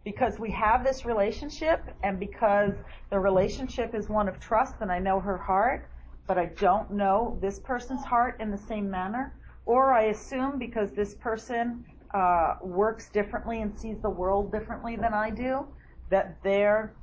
Because 0.03 0.37
we 0.37 0.51
have 0.51 0.83
this 0.83 1.05
relationship, 1.05 1.81
and 2.03 2.19
because 2.19 2.73
the 3.09 3.19
relationship 3.19 3.95
is 3.95 4.09
one 4.09 4.27
of 4.27 4.37
trust, 4.41 4.75
and 4.81 4.91
I 4.91 4.99
know 4.99 5.21
her 5.21 5.37
heart, 5.37 5.89
but 6.27 6.37
I 6.37 6.47
don't 6.47 6.91
know 6.91 7.37
this 7.41 7.57
person's 7.57 8.03
heart 8.03 8.35
in 8.41 8.51
the 8.51 8.57
same 8.57 8.91
manner, 8.91 9.33
or 9.65 9.93
I 9.93 10.07
assume 10.07 10.59
because 10.59 10.91
this 10.91 11.13
person 11.13 11.85
uh, 12.13 12.55
works 12.61 13.07
differently 13.07 13.61
and 13.61 13.73
sees 13.79 14.01
the 14.01 14.09
world 14.09 14.51
differently 14.51 14.97
than 14.97 15.13
I 15.13 15.29
do, 15.29 15.65
that 16.09 16.41
their 16.43 16.93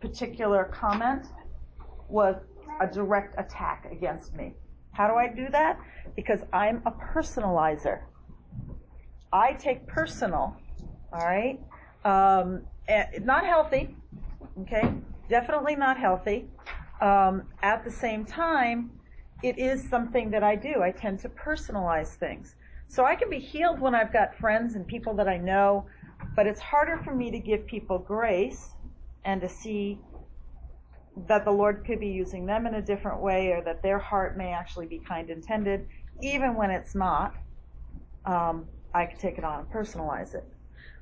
particular 0.00 0.64
comment 0.64 1.26
was 2.08 2.36
a 2.80 2.86
direct 2.86 3.34
attack 3.38 3.88
against 3.90 4.34
me. 4.34 4.54
How 4.92 5.08
do 5.08 5.14
I 5.14 5.28
do 5.28 5.48
that? 5.50 5.78
Because 6.14 6.40
I'm 6.52 6.82
a 6.86 6.92
personalizer. 6.92 8.00
I 9.32 9.52
take 9.52 9.86
personal, 9.86 10.56
all 11.12 11.26
right? 11.26 11.60
Um, 12.04 12.62
not 13.22 13.44
healthy, 13.44 13.96
okay? 14.62 14.92
Definitely 15.28 15.76
not 15.76 15.98
healthy. 15.98 16.46
Um, 17.00 17.42
at 17.62 17.84
the 17.84 17.90
same 17.90 18.24
time, 18.24 18.90
it 19.42 19.58
is 19.58 19.86
something 19.88 20.30
that 20.30 20.42
I 20.42 20.56
do. 20.56 20.82
I 20.82 20.92
tend 20.92 21.18
to 21.20 21.28
personalize 21.28 22.14
things. 22.14 22.56
So 22.88 23.04
I 23.04 23.16
can 23.16 23.28
be 23.28 23.38
healed 23.38 23.80
when 23.80 23.94
I've 23.94 24.12
got 24.12 24.34
friends 24.36 24.76
and 24.76 24.86
people 24.86 25.14
that 25.14 25.28
I 25.28 25.36
know, 25.36 25.86
but 26.34 26.46
it's 26.46 26.60
harder 26.60 27.00
for 27.04 27.14
me 27.14 27.30
to 27.30 27.38
give 27.38 27.66
people 27.66 27.98
grace 27.98 28.70
and 29.24 29.40
to 29.40 29.48
see 29.48 29.98
that 31.28 31.44
the 31.44 31.50
Lord 31.50 31.84
could 31.86 31.98
be 32.00 32.08
using 32.08 32.46
them 32.46 32.66
in 32.66 32.74
a 32.74 32.82
different 32.82 33.20
way 33.20 33.52
or 33.52 33.62
that 33.62 33.82
their 33.82 33.98
heart 33.98 34.36
may 34.36 34.52
actually 34.52 34.86
be 34.86 34.98
kind 34.98 35.30
intended, 35.30 35.86
even 36.22 36.54
when 36.54 36.70
it's 36.70 36.94
not. 36.94 37.34
Um, 38.24 38.66
I 38.92 39.06
can 39.06 39.18
take 39.18 39.38
it 39.38 39.44
on 39.44 39.60
and 39.60 39.68
personalize 39.70 40.34
it. 40.34 40.44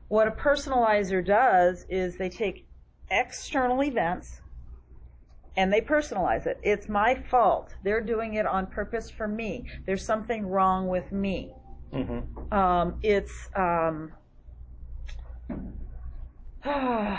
What 0.09 0.29
a 0.29 0.31
personalizer 0.31 1.25
does 1.25 1.87
is 1.89 2.17
they 2.17 2.29
take 2.29 2.67
external 3.11 3.83
events 3.83 4.41
and 5.57 5.73
they 5.73 5.81
personalize 5.81 6.47
it. 6.47 6.59
It's 6.63 6.89
my 6.89 7.15
fault. 7.15 7.75
They're 7.83 8.01
doing 8.01 8.35
it 8.35 8.47
on 8.47 8.67
purpose 8.67 9.11
for 9.11 9.29
me. 9.29 9.67
There's 9.87 10.05
something 10.05 10.47
wrong 10.47 10.89
with 10.89 11.11
me. 11.13 11.53
Mm-hmm. 11.93 12.53
Um, 12.53 12.99
it's 13.03 13.49
um, 13.55 14.13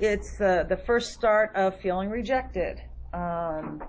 it's 0.00 0.40
uh, 0.40 0.64
the 0.68 0.76
first 0.76 1.12
start 1.12 1.54
of 1.54 1.80
feeling 1.80 2.10
rejected. 2.10 2.80
Um, 3.12 3.82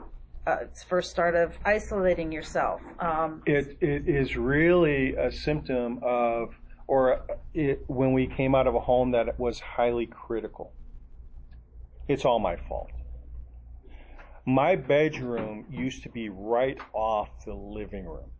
uh, 0.46 0.58
it's 0.62 0.84
first 0.84 1.12
start 1.12 1.36
of 1.36 1.58
isolating 1.66 2.32
yourself. 2.32 2.82
Um, 3.00 3.42
It, 3.46 3.78
it 3.82 4.08
is 4.08 4.36
really 4.36 5.16
a 5.16 5.32
symptom 5.32 6.00
of, 6.04 6.50
or 6.88 7.22
it, 7.54 7.84
when 7.88 8.14
we 8.14 8.28
came 8.28 8.56
out 8.56 8.68
of 8.68 8.76
a 8.76 8.80
home 8.80 9.12
that 9.12 9.40
was 9.40 9.60
highly 9.60 10.08
critical. 10.08 10.74
It's 12.08 12.26
all 12.26 12.40
my 12.40 12.56
fault. 12.56 12.90
My 14.46 14.76
bedroom 14.76 15.66
used 15.70 16.04
to 16.04 16.10
be 16.10 16.30
right 16.30 16.78
off 16.94 17.30
the 17.46 17.54
living 17.54 18.06
room. 18.06 18.32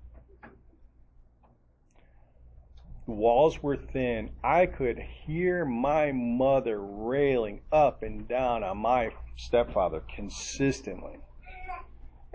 The 3.10 3.16
walls 3.16 3.64
were 3.64 3.76
thin. 3.76 4.30
I 4.44 4.68
could 4.68 5.00
hear 5.00 5.66
my 5.66 6.12
mother 6.12 6.80
railing 6.80 7.62
up 7.72 8.04
and 8.04 8.28
down 8.28 8.64
on 8.64 8.78
my 8.78 9.10
stepfather 9.36 10.04
consistently 10.16 11.18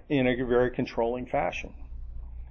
in 0.09 0.27
a 0.27 0.35
very 0.35 0.73
controlling 0.73 1.27
fashion. 1.27 1.75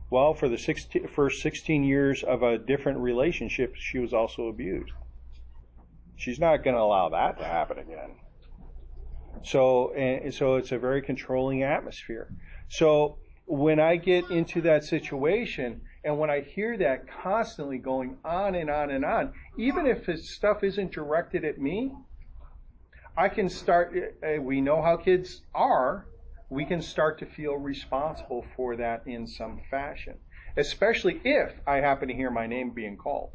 Well, 0.09 0.33
for 0.33 0.47
the 0.47 0.57
16, 0.57 1.09
first 1.09 1.41
16 1.41 1.83
years 1.83 2.23
of 2.23 2.43
a 2.43 2.57
different 2.57 2.99
relationship, 2.99 3.75
she 3.75 3.99
was 3.99 4.13
also 4.13 4.47
abused. 4.47 4.93
She's 6.15 6.39
not 6.39 6.63
going 6.63 6.77
to 6.77 6.81
allow 6.81 7.09
that 7.09 7.37
to 7.39 7.43
happen 7.43 7.77
again. 7.77 8.15
So, 9.43 9.93
and 9.95 10.33
so 10.33 10.55
it's 10.55 10.71
a 10.71 10.79
very 10.79 11.01
controlling 11.01 11.63
atmosphere. 11.63 12.33
So 12.69 13.17
when 13.47 13.81
I 13.81 13.97
get 13.97 14.31
into 14.31 14.61
that 14.61 14.85
situation, 14.85 15.81
and 16.03 16.19
when 16.19 16.29
I 16.29 16.41
hear 16.41 16.77
that 16.77 17.05
constantly 17.23 17.77
going 17.77 18.17
on 18.25 18.55
and 18.55 18.69
on 18.69 18.91
and 18.91 19.05
on, 19.05 19.33
even 19.57 19.87
if 19.87 20.05
his 20.05 20.29
stuff 20.29 20.63
isn't 20.63 20.91
directed 20.91 21.45
at 21.45 21.57
me, 21.57 21.93
I 23.15 23.29
can 23.29 23.47
start, 23.47 23.95
uh, 24.21 24.41
we 24.41 24.59
know 24.59 24.81
how 24.81 24.97
kids 24.97 25.41
are, 25.55 26.05
we 26.49 26.65
can 26.65 26.81
start 26.81 27.19
to 27.19 27.25
feel 27.25 27.55
responsible 27.55 28.45
for 28.55 28.75
that 28.75 29.03
in 29.07 29.27
some 29.27 29.61
fashion, 29.71 30.15
especially 30.57 31.21
if 31.23 31.53
I 31.65 31.77
happen 31.77 32.09
to 32.09 32.13
hear 32.13 32.31
my 32.31 32.47
name 32.47 32.71
being 32.71 32.97
called. 32.97 33.31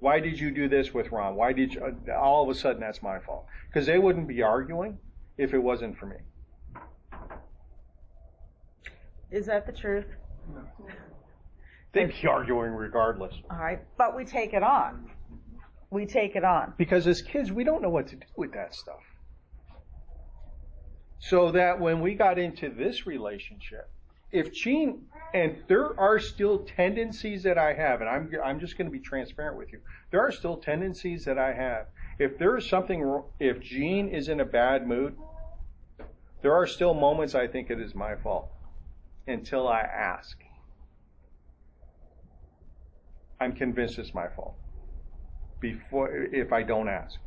Why 0.00 0.20
did 0.20 0.38
you 0.38 0.52
do 0.52 0.68
this 0.68 0.94
with 0.94 1.10
Ron? 1.10 1.34
Why 1.34 1.52
did 1.52 1.74
you, 1.74 1.96
all 2.16 2.44
of 2.44 2.48
a 2.48 2.58
sudden 2.58 2.80
that's 2.80 3.02
my 3.02 3.18
fault? 3.18 3.46
Because 3.68 3.86
they 3.86 3.98
wouldn't 3.98 4.28
be 4.28 4.42
arguing 4.42 4.98
if 5.36 5.52
it 5.52 5.58
wasn't 5.58 5.98
for 5.98 6.06
me. 6.06 6.16
is 9.30 9.46
that 9.46 9.66
the 9.66 9.72
truth? 9.72 10.06
They'd 11.92 12.12
be 12.20 12.28
arguing 12.28 12.72
regardless. 12.72 13.34
All 13.50 13.58
right, 13.58 13.80
but 13.96 14.14
we 14.14 14.24
take 14.24 14.52
it 14.52 14.62
on. 14.62 15.10
We 15.90 16.06
take 16.06 16.36
it 16.36 16.44
on. 16.44 16.74
Because 16.76 17.06
as 17.06 17.22
kids, 17.22 17.50
we 17.50 17.64
don't 17.64 17.82
know 17.82 17.88
what 17.88 18.08
to 18.08 18.16
do 18.16 18.26
with 18.36 18.52
that 18.52 18.74
stuff. 18.74 19.00
So 21.18 21.50
that 21.52 21.80
when 21.80 22.00
we 22.00 22.14
got 22.14 22.38
into 22.38 22.68
this 22.68 23.06
relationship, 23.06 23.90
if 24.30 24.52
Jean, 24.52 25.06
and 25.32 25.56
there 25.66 25.98
are 25.98 26.18
still 26.18 26.58
tendencies 26.58 27.42
that 27.44 27.56
I 27.56 27.72
have, 27.72 28.02
and 28.02 28.10
I'm, 28.10 28.30
I'm 28.44 28.60
just 28.60 28.76
going 28.76 28.86
to 28.86 28.92
be 28.92 29.00
transparent 29.00 29.56
with 29.56 29.72
you. 29.72 29.80
There 30.10 30.20
are 30.20 30.30
still 30.30 30.58
tendencies 30.58 31.24
that 31.24 31.38
I 31.38 31.54
have. 31.54 31.86
If 32.18 32.38
there 32.38 32.56
is 32.58 32.68
something, 32.68 33.22
if 33.40 33.60
Jean 33.60 34.08
is 34.08 34.28
in 34.28 34.40
a 34.40 34.44
bad 34.44 34.86
mood, 34.86 35.16
there 36.42 36.54
are 36.54 36.66
still 36.66 36.92
moments 36.92 37.34
I 37.34 37.46
think 37.46 37.70
it 37.70 37.80
is 37.80 37.94
my 37.94 38.14
fault 38.16 38.50
until 39.28 39.68
I 39.68 39.80
ask. 39.80 40.38
I'm 43.40 43.52
convinced 43.52 43.98
it's 43.98 44.14
my 44.14 44.28
fault. 44.28 44.54
Before, 45.60 46.10
if 46.12 46.52
I 46.52 46.62
don't 46.62 46.88
ask. 46.88 47.18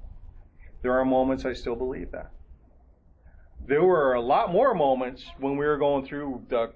There 0.81 0.97
are 0.99 1.05
moments 1.05 1.45
I 1.45 1.53
still 1.53 1.75
believe 1.75 2.11
that. 2.11 2.31
There 3.67 3.83
were 3.83 4.13
a 4.13 4.21
lot 4.21 4.51
more 4.51 4.73
moments 4.73 5.23
when 5.39 5.57
we 5.57 5.65
were 5.65 5.77
going 5.77 6.05
through 6.05 6.45
the 6.49 6.73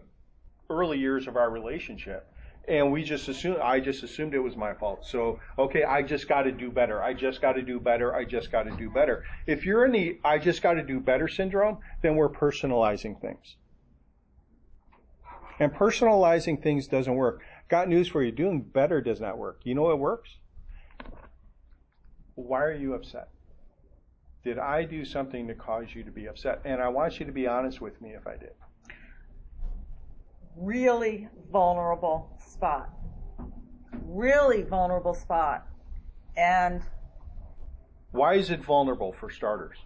early 0.70 1.00
years 1.00 1.28
of 1.28 1.36
our 1.36 1.50
relationship. 1.50 2.32
And 2.68 2.92
we 2.92 3.04
just 3.04 3.28
assumed, 3.28 3.58
I 3.58 3.80
just 3.80 4.04
assumed 4.04 4.34
it 4.34 4.40
was 4.40 4.56
my 4.56 4.74
fault. 4.74 5.06
So, 5.06 5.40
okay, 5.58 5.84
I 5.84 6.02
just 6.02 6.28
got 6.28 6.44
to 6.44 6.52
do 6.52 6.72
better. 6.72 7.02
I 7.02 7.14
just 7.14 7.42
got 7.42 7.54
to 7.54 7.62
do 7.62 7.80
better. 7.80 8.16
I 8.16 8.26
just 8.26 8.52
got 8.52 8.64
to 8.64 8.72
do 8.72 8.90
better. 8.90 9.24
If 9.46 9.66
you're 9.66 9.86
in 9.86 9.92
the 9.92 10.20
I 10.24 10.40
just 10.40 10.62
got 10.62 10.74
to 10.74 10.84
do 10.84 11.00
better 11.00 11.28
syndrome, 11.28 11.78
then 12.02 12.16
we're 12.16 12.30
personalizing 12.30 13.22
things. 13.22 13.56
And 15.60 15.74
personalizing 15.74 16.62
things 16.62 16.88
doesn't 16.88 17.16
work. 17.16 17.42
Got 17.70 17.88
news 17.88 18.08
for 18.08 18.22
you. 18.22 18.32
Doing 18.32 18.62
better 18.62 19.02
does 19.02 19.22
not 19.22 19.38
work. 19.38 19.62
You 19.64 19.76
know 19.76 19.84
what 19.84 20.00
works? 20.00 20.30
Why 22.36 22.62
are 22.64 22.74
you 22.74 22.94
upset? 22.94 23.30
Did 24.44 24.60
I 24.60 24.84
do 24.84 25.06
something 25.06 25.48
to 25.48 25.56
cause 25.56 25.88
you 25.96 26.04
to 26.04 26.12
be 26.12 26.28
upset? 26.28 26.62
And 26.66 26.82
I 26.82 26.90
want 26.90 27.20
you 27.20 27.26
to 27.26 27.32
be 27.32 27.48
honest 27.48 27.82
with 27.82 28.00
me 28.02 28.10
if 28.10 28.28
I 28.28 28.38
did. 28.38 28.52
Really 30.56 31.30
vulnerable 31.52 32.38
spot. 32.46 32.90
Really 34.04 34.62
vulnerable 34.64 35.14
spot. 35.14 35.68
And 36.38 36.82
why 38.12 38.36
is 38.36 38.50
it 38.50 38.64
vulnerable 38.64 39.14
for 39.14 39.30
starters? 39.30 39.78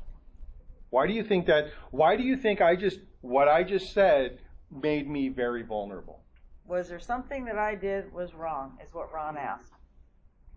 Why 0.90 1.08
do 1.08 1.14
you 1.14 1.24
think 1.24 1.46
that 1.46 1.68
why 1.92 2.16
do 2.16 2.24
you 2.24 2.36
think 2.36 2.62
I 2.62 2.76
just 2.76 3.00
what 3.22 3.48
I 3.48 3.64
just 3.64 3.94
said 3.94 4.40
made 4.72 5.10
me 5.10 5.30
very 5.30 5.64
vulnerable? 5.64 6.20
Was 6.66 6.90
there 6.90 7.00
something 7.00 7.46
that 7.46 7.58
I 7.58 7.76
did 7.76 8.12
was 8.14 8.34
wrong? 8.34 8.78
Is 8.86 8.94
what 8.94 9.12
Ron 9.12 9.38
asked. 9.38 9.74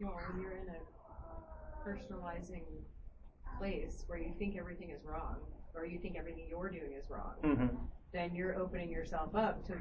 Well, 0.01 0.19
when 0.29 0.43
you're 0.43 0.53
in 0.53 0.69
a 0.69 1.89
personalizing 1.89 2.65
place 3.59 4.05
where 4.07 4.19
you 4.19 4.33
think 4.39 4.57
everything 4.57 4.91
is 4.91 5.05
wrong, 5.05 5.37
or 5.75 5.87
you 5.87 5.99
think 5.99 6.17
everything 6.19 6.47
you're 6.49 6.69
doing 6.69 6.93
is 6.99 7.09
wrong, 7.09 7.35
mm-hmm. 7.43 7.75
then 8.13 8.35
you're 8.35 8.59
opening 8.59 8.91
yourself 8.91 9.35
up 9.35 9.67
to 9.67 9.75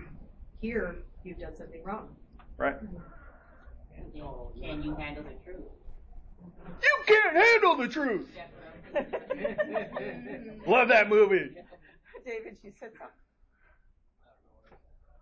hear 0.62 0.96
you've 1.24 1.40
done 1.40 1.56
something 1.56 1.84
wrong. 1.84 2.16
Right. 2.58 2.76
Can 2.80 2.90
you 4.84 4.96
handle 4.96 5.24
the 5.24 5.36
truth? 5.44 5.66
You 6.82 6.98
can't 7.06 7.36
handle 7.36 7.76
the 7.78 7.88
truth. 7.88 8.28
Love 10.68 10.88
that 10.90 11.08
movie. 11.10 11.56
David, 12.26 12.58
you 12.64 12.72
said 12.80 12.92
something. 12.98 13.16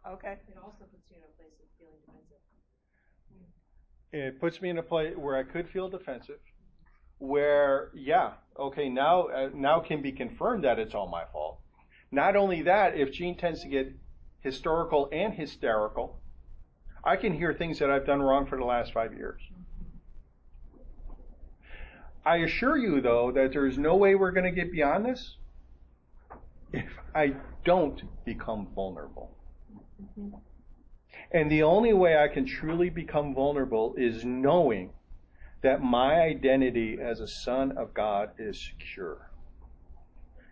Okay. 0.08 0.38
It 0.48 0.58
also 0.64 0.86
puts 0.92 1.10
you 1.10 1.18
in 1.18 1.24
a 1.24 1.34
place 1.38 1.54
of 1.60 1.68
feeling 1.78 2.00
defensive. 2.08 2.40
It 4.12 4.40
puts 4.40 4.62
me 4.62 4.70
in 4.70 4.78
a 4.78 4.84
place 4.84 5.16
where 5.16 5.38
I 5.38 5.44
could 5.44 5.70
feel 5.70 5.90
defensive. 5.90 6.40
Where, 7.20 7.92
yeah, 7.94 8.32
okay, 8.58 8.90
now 8.90 9.28
uh, 9.28 9.50
now 9.54 9.82
can 9.82 10.02
be 10.02 10.14
confirmed 10.14 10.64
that 10.64 10.80
it's 10.80 10.96
all 10.96 11.08
my 11.08 11.26
fault. 11.34 11.60
Not 12.12 12.36
only 12.36 12.64
that, 12.64 12.96
if 12.96 13.12
Jean 13.12 13.38
tends 13.38 13.62
to 13.62 13.68
get 13.68 13.94
historical 14.40 15.10
and 15.12 15.34
hysterical, 15.34 16.22
I 17.04 17.18
can 17.18 17.34
hear 17.34 17.54
things 17.54 17.80
that 17.80 17.92
I've 17.92 18.06
done 18.06 18.22
wrong 18.22 18.48
for 18.48 18.58
the 18.58 18.64
last 18.64 18.94
five 18.94 19.14
years. 19.14 19.42
I 22.26 22.38
assure 22.38 22.78
you, 22.78 23.02
though, 23.02 23.32
that 23.32 23.52
there 23.52 23.66
is 23.66 23.78
no 23.78 23.96
way 23.96 24.16
we're 24.16 24.32
going 24.32 24.46
to 24.46 24.52
get 24.52 24.72
beyond 24.72 25.06
this 25.06 25.36
if 26.72 26.92
I 27.14 27.36
don't 27.66 28.02
become 28.26 28.68
vulnerable. 28.74 29.36
And 31.32 31.52
the 31.52 31.64
only 31.64 31.94
way 31.94 32.18
I 32.18 32.28
can 32.28 32.46
truly 32.46 32.90
become 32.90 33.36
vulnerable 33.36 33.96
is 33.98 34.26
knowing 34.26 34.92
that 35.62 35.82
my 35.82 36.22
identity 36.22 36.98
as 37.02 37.20
a 37.20 37.28
son 37.28 37.78
of 37.78 37.94
God 37.94 38.32
is 38.38 38.60
secure. 38.60 39.30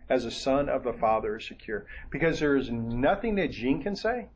As 0.08 0.24
a 0.24 0.30
son 0.30 0.68
of 0.68 0.84
the 0.84 0.92
Father 0.92 1.36
is 1.36 1.46
secure. 1.46 1.86
Because 2.10 2.40
there 2.40 2.56
is 2.56 2.70
nothing 2.70 3.36
that 3.36 3.50
Jean 3.50 3.82
can 3.82 3.96
say 3.96 4.28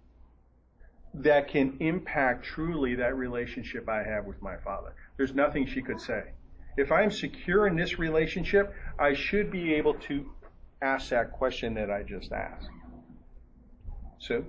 that 1.14 1.48
can 1.48 1.76
impact 1.80 2.44
truly 2.44 2.94
that 2.96 3.16
relationship 3.16 3.88
I 3.88 4.02
have 4.02 4.24
with 4.24 4.40
my 4.40 4.56
Father. 4.56 4.94
There's 5.16 5.34
nothing 5.34 5.66
she 5.66 5.82
could 5.82 6.00
say. 6.00 6.32
If 6.76 6.90
I'm 6.90 7.10
secure 7.10 7.66
in 7.66 7.76
this 7.76 7.98
relationship, 7.98 8.74
I 8.98 9.12
should 9.12 9.50
be 9.50 9.74
able 9.74 9.94
to 9.94 10.32
ask 10.80 11.10
that 11.10 11.32
question 11.32 11.74
that 11.74 11.90
I 11.90 12.02
just 12.02 12.32
asked. 12.32 12.70
Sue? 14.18 14.46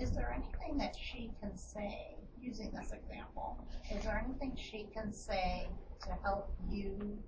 Is 0.00 0.12
there 0.12 0.34
anything 0.34 0.78
that 0.78 0.96
she 0.98 1.30
can 1.42 1.56
say, 1.58 2.16
using 2.40 2.70
this 2.72 2.92
example, 2.92 3.58
is 3.94 4.04
there 4.04 4.22
anything 4.24 4.56
she 4.56 4.86
can 4.94 5.12
say 5.12 5.68
to 6.06 6.10
help 6.22 6.54
you 6.70 7.18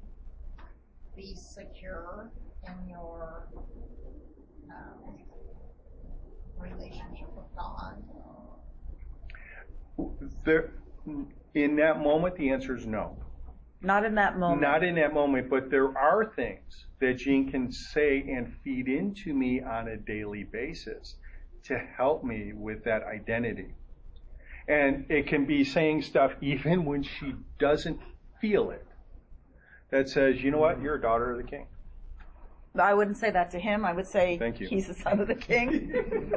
be 1.15 1.35
secure 1.35 2.31
in 2.67 2.89
your 2.89 3.47
um, 4.71 5.19
relationship 6.59 7.29
with 7.37 7.45
God? 7.55 8.03
There, 10.47 10.73
in 11.55 11.77
that 11.77 12.01
moment, 12.01 12.37
the 12.37 12.51
answer 12.51 12.75
is 12.75 12.87
no. 12.87 13.19
Not 13.83 14.07
in 14.07 14.15
that 14.15 14.39
moment. 14.39 14.63
Not 14.63 14.83
in 14.83 14.95
that 14.95 15.13
moment, 15.13 15.51
but 15.51 15.71
there 15.71 15.97
are 15.99 16.33
things 16.35 16.87
that 17.01 17.19
Jean 17.19 17.51
can 17.51 17.71
say 17.71 18.21
and 18.21 18.55
feed 18.65 18.89
into 18.89 19.35
me 19.35 19.61
on 19.61 19.89
a 19.89 19.97
daily 19.97 20.45
basis 20.45 21.17
to 21.65 21.79
help 21.79 22.25
me 22.25 22.53
with 22.53 22.85
that 22.85 23.03
identity. 23.05 23.75
And 24.69 25.07
it 25.09 25.27
can 25.27 25.45
be 25.47 25.65
saying 25.65 26.03
stuff 26.03 26.33
even 26.41 26.85
when 26.87 27.03
she 27.03 27.35
doesn't 27.59 28.01
feel 28.41 28.71
it 28.71 28.87
that 29.91 30.09
says, 30.09 30.43
you 30.43 30.51
know 30.51 30.59
what, 30.59 30.81
you're 30.81 30.97
a 30.97 31.01
daughter 31.01 31.31
of 31.31 31.37
the 31.37 31.45
king. 31.45 31.67
I 32.79 32.95
wouldn't 32.95 33.19
say 33.19 33.31
that 33.31 33.51
to 33.51 33.59
him. 33.59 33.85
I 33.85 33.93
would 33.93 34.07
say 34.07 34.39
Thank 34.39 34.59
you. 34.59 34.67
he's 34.67 34.87
the 34.87 34.95
son 34.95 35.21
of 35.21 35.29
the 35.29 35.35
king. 35.35 35.93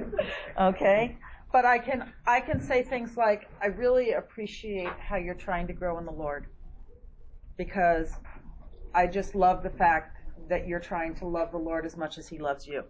okay? 0.60 1.18
But 1.54 1.66
I 1.66 1.80
can 1.80 2.12
I 2.28 2.42
can 2.42 2.62
say 2.62 2.84
things 2.84 3.16
like 3.16 3.50
I 3.62 3.68
really 3.68 4.12
appreciate 4.12 4.92
how 5.00 5.16
you're 5.16 5.34
trying 5.34 5.68
to 5.68 5.74
grow 5.74 5.98
in 5.98 6.06
the 6.06 6.12
Lord. 6.12 6.48
Because 7.56 8.12
I 8.94 9.08
just 9.08 9.34
love 9.34 9.64
the 9.64 9.70
fact 9.70 10.18
that 10.50 10.68
you're 10.68 10.82
trying 10.82 11.16
to 11.16 11.26
love 11.26 11.52
the 11.52 11.58
Lord 11.58 11.86
as 11.86 11.96
much 11.96 12.18
as 12.18 12.28
he 12.28 12.38
loves 12.38 12.68
you. 12.68 12.84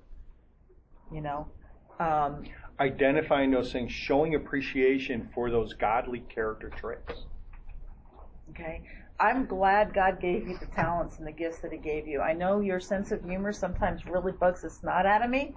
You 1.11 1.21
know? 1.21 1.47
Um, 1.99 2.43
Identifying 2.79 3.51
those 3.51 3.71
things, 3.71 3.91
showing 3.91 4.35
appreciation 4.35 5.29
for 5.33 5.49
those 5.49 5.73
godly 5.73 6.19
character 6.19 6.69
traits. 6.69 7.23
Okay. 8.49 8.81
I'm 9.17 9.45
glad 9.45 9.93
God 9.93 10.19
gave 10.19 10.45
you 10.45 10.57
the 10.57 10.65
talents 10.65 11.19
and 11.19 11.25
the 11.25 11.31
gifts 11.31 11.59
that 11.59 11.71
He 11.71 11.77
gave 11.77 12.05
you. 12.05 12.19
I 12.19 12.33
know 12.33 12.59
your 12.59 12.81
sense 12.81 13.11
of 13.11 13.23
humor 13.23 13.53
sometimes 13.53 14.05
really 14.05 14.33
bugs 14.33 14.61
the 14.61 14.69
snot 14.69 15.05
out 15.05 15.23
of 15.23 15.29
me, 15.29 15.53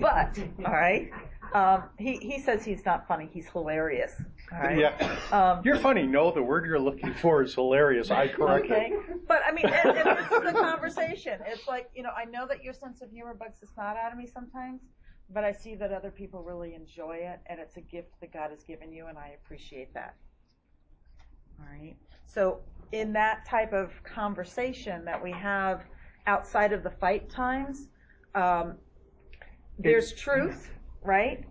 but 0.00 0.36
all 0.66 0.72
right. 0.72 1.10
Um, 1.54 1.84
he 1.98 2.16
he 2.16 2.40
says 2.40 2.64
he's 2.64 2.84
not 2.84 3.06
funny. 3.06 3.30
He's 3.32 3.46
hilarious. 3.48 4.12
All 4.52 4.58
right. 4.58 4.78
Yeah. 4.78 5.18
Um, 5.30 5.62
you're 5.64 5.78
funny. 5.78 6.04
No, 6.04 6.32
the 6.32 6.42
word 6.42 6.66
you're 6.66 6.80
looking 6.80 7.14
for 7.14 7.42
is 7.44 7.54
hilarious. 7.54 8.10
I 8.10 8.26
correct 8.26 8.64
Okay. 8.66 8.92
But 9.28 9.42
I 9.46 9.52
mean, 9.52 9.66
and, 9.66 9.96
and 9.96 10.18
this 10.18 10.32
is 10.32 10.52
the 10.52 10.58
conversation. 10.58 11.38
It's 11.46 11.68
like 11.68 11.88
you 11.94 12.02
know, 12.02 12.10
I 12.10 12.24
know 12.24 12.46
that 12.48 12.64
your 12.64 12.74
sense 12.74 13.02
of 13.02 13.10
humor 13.10 13.34
bugs 13.34 13.60
the 13.60 13.68
snot 13.68 13.96
out 13.96 14.10
of 14.10 14.18
me 14.18 14.26
sometimes, 14.26 14.80
but 15.32 15.44
I 15.44 15.52
see 15.52 15.74
that 15.76 15.92
other 15.92 16.10
people 16.10 16.42
really 16.42 16.74
enjoy 16.74 17.16
it, 17.16 17.40
and 17.46 17.58
it's 17.60 17.76
a 17.76 17.80
gift 17.80 18.20
that 18.20 18.32
God 18.32 18.50
has 18.50 18.62
given 18.62 18.92
you, 18.92 19.06
and 19.06 19.18
I 19.18 19.36
appreciate 19.42 19.92
that. 19.94 20.14
All 21.58 21.66
right. 21.66 21.96
So 22.26 22.60
in 22.92 23.12
that 23.14 23.46
type 23.46 23.72
of 23.72 23.90
conversation 24.04 25.04
that 25.04 25.22
we 25.22 25.32
have 25.32 25.82
outside 26.26 26.72
of 26.72 26.82
the 26.82 26.90
fight 26.90 27.30
times, 27.30 27.88
um, 28.34 28.76
there's 29.78 30.12
truth, 30.12 30.70
right? 31.02 31.44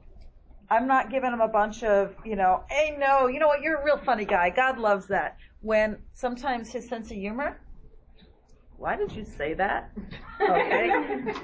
I'm 0.69 0.88
not 0.88 1.11
giving 1.11 1.31
him 1.31 1.41
a 1.41 1.47
bunch 1.47 1.83
of, 1.83 2.15
you 2.25 2.35
know, 2.35 2.63
hey, 2.69 2.95
no, 2.97 3.27
you 3.27 3.39
know 3.39 3.47
what, 3.47 3.61
you're 3.61 3.79
a 3.79 3.85
real 3.85 3.97
funny 3.97 4.25
guy. 4.25 4.49
God 4.49 4.79
loves 4.79 5.07
that. 5.07 5.38
When 5.61 5.97
sometimes 6.13 6.71
his 6.71 6.88
sense 6.88 7.11
of 7.11 7.17
humor, 7.17 7.59
why 8.77 8.95
did 8.95 9.11
you 9.11 9.25
say 9.25 9.53
that? 9.55 9.91
Okay. 10.41 10.91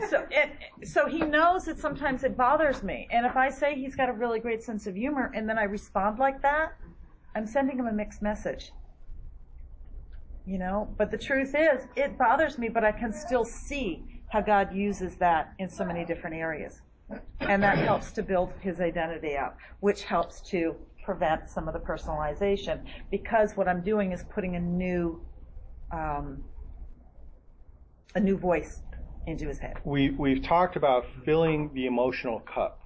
so, 0.10 0.28
it, 0.30 0.52
so 0.84 1.08
he 1.08 1.20
knows 1.20 1.64
that 1.64 1.80
sometimes 1.80 2.26
it 2.26 2.36
bothers 2.36 2.84
me. 2.84 3.08
And 3.10 3.26
if 3.26 3.38
I 3.38 3.50
say 3.50 3.74
he's 3.74 3.96
got 3.96 4.10
a 4.10 4.14
really 4.14 4.40
great 4.40 4.62
sense 4.62 4.86
of 4.86 4.96
humor 4.96 5.32
and 5.34 5.48
then 5.48 5.58
I 5.58 5.64
respond 5.64 6.20
like 6.20 6.42
that, 6.42 6.74
I'm 7.34 7.48
sending 7.48 7.80
him 7.80 7.88
a 7.88 7.94
mixed 7.94 8.22
message. 8.22 8.74
You 10.46 10.60
know, 10.60 10.94
but 10.98 11.10
the 11.10 11.18
truth 11.18 11.56
is, 11.58 11.88
it 11.96 12.18
bothers 12.18 12.58
me, 12.58 12.68
but 12.68 12.84
I 12.84 12.92
can 12.92 13.14
still 13.14 13.46
see 13.46 14.04
how 14.30 14.42
God 14.42 14.76
uses 14.76 15.16
that 15.18 15.54
in 15.58 15.70
so 15.70 15.86
many 15.86 16.04
different 16.04 16.36
areas. 16.36 16.82
And 17.40 17.64
that 17.64 17.78
helps 17.78 18.12
to 18.14 18.24
build 18.24 18.52
his 18.62 18.80
identity 18.82 19.38
up, 19.38 19.58
which 19.80 20.04
helps 20.04 20.42
to 20.50 20.76
prevent 21.04 21.50
some 21.50 21.68
of 21.68 21.74
the 21.74 21.80
personalization 21.80 22.82
because 23.10 23.58
what 23.58 23.68
I'm 23.68 23.82
doing 23.82 24.12
is 24.12 24.24
putting 24.34 24.56
a 24.56 24.60
new, 24.60 25.22
um, 25.92 26.44
a 28.16 28.20
new 28.20 28.38
voice 28.38 28.82
into 29.28 29.48
his 29.48 29.60
head. 29.60 29.78
We, 29.84 30.12
we've 30.12 30.44
talked 30.44 30.76
about 30.76 31.06
filling 31.26 31.74
the 31.74 31.86
emotional 31.86 32.40
cup. 32.40 32.80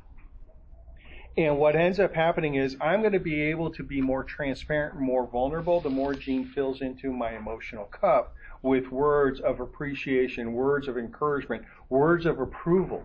And 1.37 1.57
what 1.57 1.75
ends 1.75 1.99
up 1.99 2.13
happening 2.13 2.55
is 2.55 2.77
I'm 2.79 3.01
going 3.01 3.13
to 3.13 3.19
be 3.19 3.41
able 3.43 3.69
to 3.71 3.83
be 3.83 3.99
more 3.99 4.23
transparent 4.23 4.95
and 4.95 5.03
more 5.03 5.27
vulnerable 5.27 5.81
the 5.81 5.89
more 5.89 6.13
Jean 6.13 6.45
fills 6.45 6.81
into 6.81 7.11
my 7.11 7.35
emotional 7.35 7.85
cup 7.85 8.33
with 8.61 8.89
words 8.89 9.41
of 9.41 9.59
appreciation, 9.59 10.53
words 10.53 10.87
of 10.87 10.97
encouragement, 10.97 11.63
words 11.89 12.25
of 12.25 12.39
approval. 12.39 13.03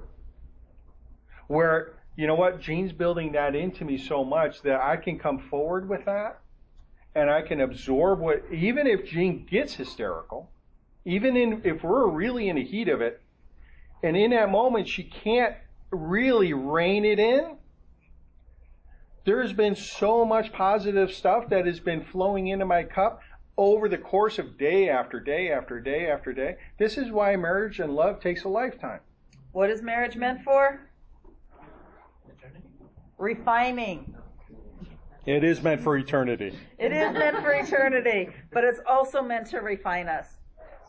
Where 1.49 1.95
you 2.17 2.27
know 2.27 2.35
what? 2.35 2.61
Jean's 2.61 2.93
building 2.93 3.33
that 3.33 3.55
into 3.55 3.85
me 3.85 3.97
so 3.97 4.25
much 4.25 4.63
that 4.63 4.81
I 4.81 4.97
can 4.97 5.19
come 5.19 5.39
forward 5.39 5.89
with 5.89 6.05
that 6.05 6.41
and 7.15 7.31
I 7.31 7.43
can 7.43 7.61
absorb 7.61 8.21
what, 8.21 8.43
even 8.53 8.87
if 8.87 9.07
Gene 9.07 9.47
gets 9.47 9.75
hysterical, 9.75 10.51
even 11.05 11.37
in, 11.37 11.63
if 11.65 11.83
we're 11.83 12.09
really 12.09 12.49
in 12.49 12.57
the 12.57 12.65
heat 12.65 12.89
of 12.89 13.01
it, 13.01 13.21
and 14.03 14.17
in 14.17 14.31
that 14.31 14.51
moment 14.51 14.89
she 14.89 15.03
can't 15.03 15.55
really 15.91 16.53
rein 16.53 17.05
it 17.05 17.19
in, 17.19 17.57
there's 19.25 19.53
been 19.53 19.77
so 19.77 20.25
much 20.25 20.53
positive 20.53 21.13
stuff 21.13 21.49
that 21.51 21.67
has 21.67 21.79
been 21.79 22.05
flowing 22.05 22.49
into 22.49 22.65
my 22.65 22.83
cup 22.83 23.21
over 23.57 23.89
the 23.89 23.99
course 23.99 24.39
of 24.39 24.57
day 24.57 24.89
after 24.89 25.21
day 25.21 25.53
after 25.53 25.79
day 25.81 26.11
after 26.11 26.33
day. 26.33 26.57
This 26.79 26.97
is 26.97 27.11
why 27.11 27.37
marriage 27.37 27.81
and 27.81 27.95
love 27.95 28.21
takes 28.21 28.45
a 28.45 28.49
lifetime. 28.49 29.01
What 29.53 29.69
is 29.69 29.83
marriage 29.83 30.17
meant 30.17 30.43
for? 30.43 30.81
Refining. 33.19 34.15
It 35.27 35.45
is 35.45 35.63
meant 35.63 35.83
for 35.83 35.99
eternity. 35.99 36.59
It 36.79 36.93
is 36.93 37.13
meant 37.13 37.37
for 37.43 37.53
eternity, 37.53 38.31
but 38.51 38.65
it's 38.65 38.81
also 38.87 39.21
meant 39.21 39.47
to 39.49 39.59
refine 39.59 40.09
us. 40.09 40.40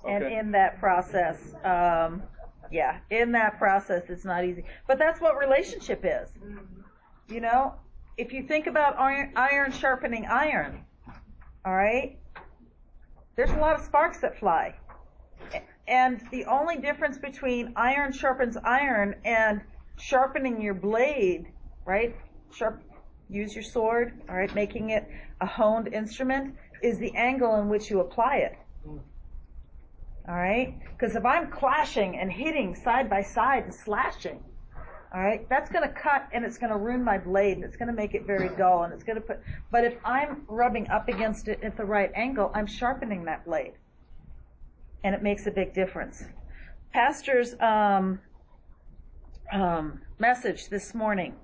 And 0.05 0.23
Okay. 0.23 0.35
in 0.37 0.51
that 0.51 0.79
process, 0.79 1.53
um, 1.63 2.23
yeah, 2.71 2.99
in 3.09 3.33
that 3.33 3.57
process, 3.59 4.09
it's 4.09 4.25
not 4.25 4.43
easy. 4.45 4.63
But 4.87 4.97
that's 4.97 5.19
what 5.21 5.37
relationship 5.37 6.01
is. 6.03 6.29
You 7.27 7.41
know, 7.41 7.75
if 8.17 8.33
you 8.33 8.43
think 8.43 8.67
about 8.67 8.99
iron, 8.99 9.33
iron 9.35 9.71
sharpening 9.71 10.25
iron, 10.25 10.85
all 11.65 11.75
right, 11.75 12.19
there's 13.35 13.51
a 13.51 13.57
lot 13.57 13.75
of 13.75 13.85
sparks 13.85 14.19
that 14.19 14.37
fly. 14.39 14.75
And 15.87 16.21
the 16.31 16.45
only 16.45 16.77
difference 16.77 17.17
between 17.17 17.73
iron 17.75 18.13
sharpens 18.13 18.57
iron 18.63 19.15
and 19.25 19.61
sharpening 19.97 20.61
your 20.61 20.73
blade, 20.73 21.47
right? 21.85 22.15
Sharp, 22.53 22.81
use 23.29 23.53
your 23.53 23.63
sword, 23.63 24.21
all 24.29 24.35
right, 24.35 24.53
making 24.55 24.91
it 24.91 25.07
a 25.41 25.45
honed 25.45 25.93
instrument, 25.93 26.55
is 26.81 26.97
the 26.99 27.13
angle 27.15 27.55
in 27.59 27.69
which 27.69 27.89
you 27.89 27.99
apply 27.99 28.37
it. 28.37 28.55
All 30.27 30.35
right? 30.35 30.77
Because 30.91 31.15
if 31.15 31.25
I'm 31.25 31.49
clashing 31.49 32.17
and 32.17 32.31
hitting 32.31 32.75
side 32.75 33.09
by 33.09 33.23
side 33.23 33.63
and 33.63 33.73
slashing, 33.73 34.43
all 35.13 35.21
right, 35.21 35.47
that's 35.49 35.69
going 35.69 35.85
to 35.87 35.93
cut 35.93 36.29
and 36.31 36.45
it's 36.45 36.57
going 36.57 36.71
to 36.71 36.77
ruin 36.77 37.03
my 37.03 37.17
blade 37.17 37.57
and 37.57 37.65
it's 37.65 37.75
going 37.75 37.89
to 37.89 37.93
make 37.93 38.13
it 38.13 38.25
very 38.25 38.49
dull 38.55 38.83
and 38.83 38.93
it's 38.93 39.03
going 39.03 39.17
to 39.17 39.21
put. 39.21 39.41
But 39.69 39.83
if 39.83 39.95
I'm 40.05 40.43
rubbing 40.47 40.89
up 40.89 41.09
against 41.09 41.49
it 41.49 41.61
at 41.63 41.75
the 41.75 41.83
right 41.83 42.11
angle, 42.15 42.49
I'm 42.53 42.65
sharpening 42.65 43.25
that 43.25 43.43
blade, 43.43 43.73
and 45.03 45.13
it 45.13 45.21
makes 45.21 45.47
a 45.47 45.51
big 45.51 45.73
difference. 45.73 46.23
Pastor's 46.93 47.55
um, 47.59 48.21
um, 49.51 49.99
message 50.17 50.69
this 50.69 50.95
morning, 50.95 51.35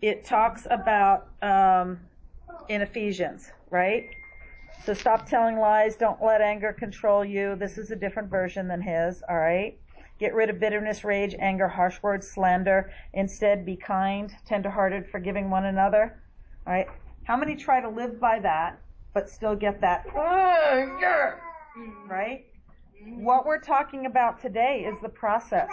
it 0.00 0.24
talks 0.24 0.68
about 0.70 1.30
um, 1.42 1.98
in 2.68 2.80
Ephesians, 2.80 3.50
right? 3.70 4.10
So 4.84 4.94
stop 4.94 5.28
telling 5.28 5.58
lies. 5.58 5.96
Don't 5.96 6.22
let 6.22 6.40
anger 6.40 6.72
control 6.72 7.24
you. 7.24 7.54
This 7.56 7.76
is 7.76 7.90
a 7.90 7.96
different 7.96 8.30
version 8.30 8.66
than 8.66 8.80
his. 8.80 9.22
All 9.28 9.36
right. 9.36 9.78
Get 10.18 10.34
rid 10.34 10.50
of 10.50 10.58
bitterness, 10.58 11.04
rage, 11.04 11.34
anger, 11.38 11.68
harsh 11.68 12.02
words, 12.02 12.30
slander. 12.30 12.90
Instead, 13.12 13.64
be 13.66 13.76
kind, 13.76 14.30
tenderhearted, 14.46 15.08
forgiving 15.10 15.50
one 15.50 15.66
another. 15.66 16.22
All 16.66 16.72
right. 16.72 16.86
How 17.24 17.36
many 17.36 17.56
try 17.56 17.80
to 17.80 17.88
live 17.88 18.18
by 18.18 18.38
that, 18.40 18.80
but 19.14 19.28
still 19.28 19.54
get 19.54 19.80
that? 19.82 20.06
Right. 22.08 22.46
What 23.16 23.46
we're 23.46 23.60
talking 23.60 24.06
about 24.06 24.40
today 24.40 24.86
is 24.86 24.94
the 25.02 25.08
process 25.08 25.70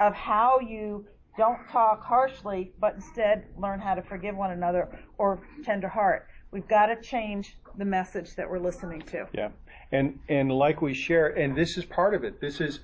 of 0.00 0.14
how 0.14 0.58
you 0.60 1.06
don't 1.36 1.58
talk 1.70 2.04
harshly, 2.04 2.72
but 2.80 2.94
instead 2.94 3.46
learn 3.56 3.80
how 3.80 3.94
to 3.94 4.02
forgive 4.02 4.36
one 4.36 4.50
another 4.52 4.88
or 5.18 5.40
tender 5.64 5.88
heart. 5.88 6.26
We've 6.52 6.68
got 6.68 6.86
to 6.86 7.00
change 7.00 7.56
the 7.78 7.84
message 7.86 8.36
that 8.36 8.48
we're 8.48 8.58
listening 8.58 9.00
to. 9.02 9.26
Yeah, 9.32 9.48
and 9.90 10.18
and 10.28 10.52
like 10.52 10.82
we 10.82 10.92
share, 10.92 11.28
and 11.28 11.56
this 11.56 11.78
is 11.78 11.86
part 11.86 12.14
of 12.14 12.24
it. 12.24 12.40
This 12.42 12.60
is 12.60 12.80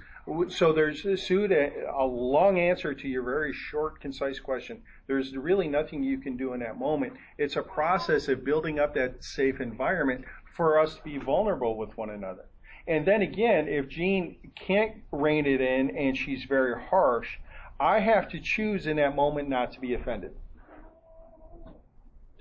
so. 0.49 0.73
There's 0.73 1.03
Sue, 1.23 1.45
a, 1.53 1.91
a 1.95 2.05
long 2.05 2.59
answer 2.59 2.95
to 2.95 3.09
your 3.09 3.23
very 3.23 3.53
short, 3.53 4.01
concise 4.01 4.41
question. 4.41 4.83
There's 5.07 5.37
really 5.37 5.69
nothing 5.69 6.03
you 6.03 6.17
can 6.17 6.39
do 6.39 6.55
in 6.55 6.61
that 6.61 6.79
moment. 6.79 7.13
It's 7.37 7.57
a 7.57 7.63
process 7.63 8.29
of 8.29 8.43
building 8.43 8.79
up 8.79 8.95
that 8.95 9.23
safe 9.23 9.61
environment 9.61 10.25
for 10.57 10.81
us 10.81 10.97
to 10.97 11.03
be 11.03 11.19
vulnerable 11.19 11.77
with 11.77 11.95
one 11.97 12.11
another. 12.11 12.47
And 12.87 13.07
then 13.07 13.21
again, 13.21 13.69
if 13.69 13.89
Jean 13.89 14.37
can't 14.55 14.97
rein 15.13 15.45
it 15.45 15.61
in 15.61 15.95
and 15.95 16.17
she's 16.17 16.45
very 16.45 16.75
harsh, 16.81 17.37
I 17.79 18.01
have 18.01 18.31
to 18.31 18.41
choose 18.41 18.87
in 18.87 18.97
that 18.97 19.15
moment 19.15 19.51
not 19.51 19.73
to 19.73 19.81
be 19.81 19.93
offended. 19.93 20.35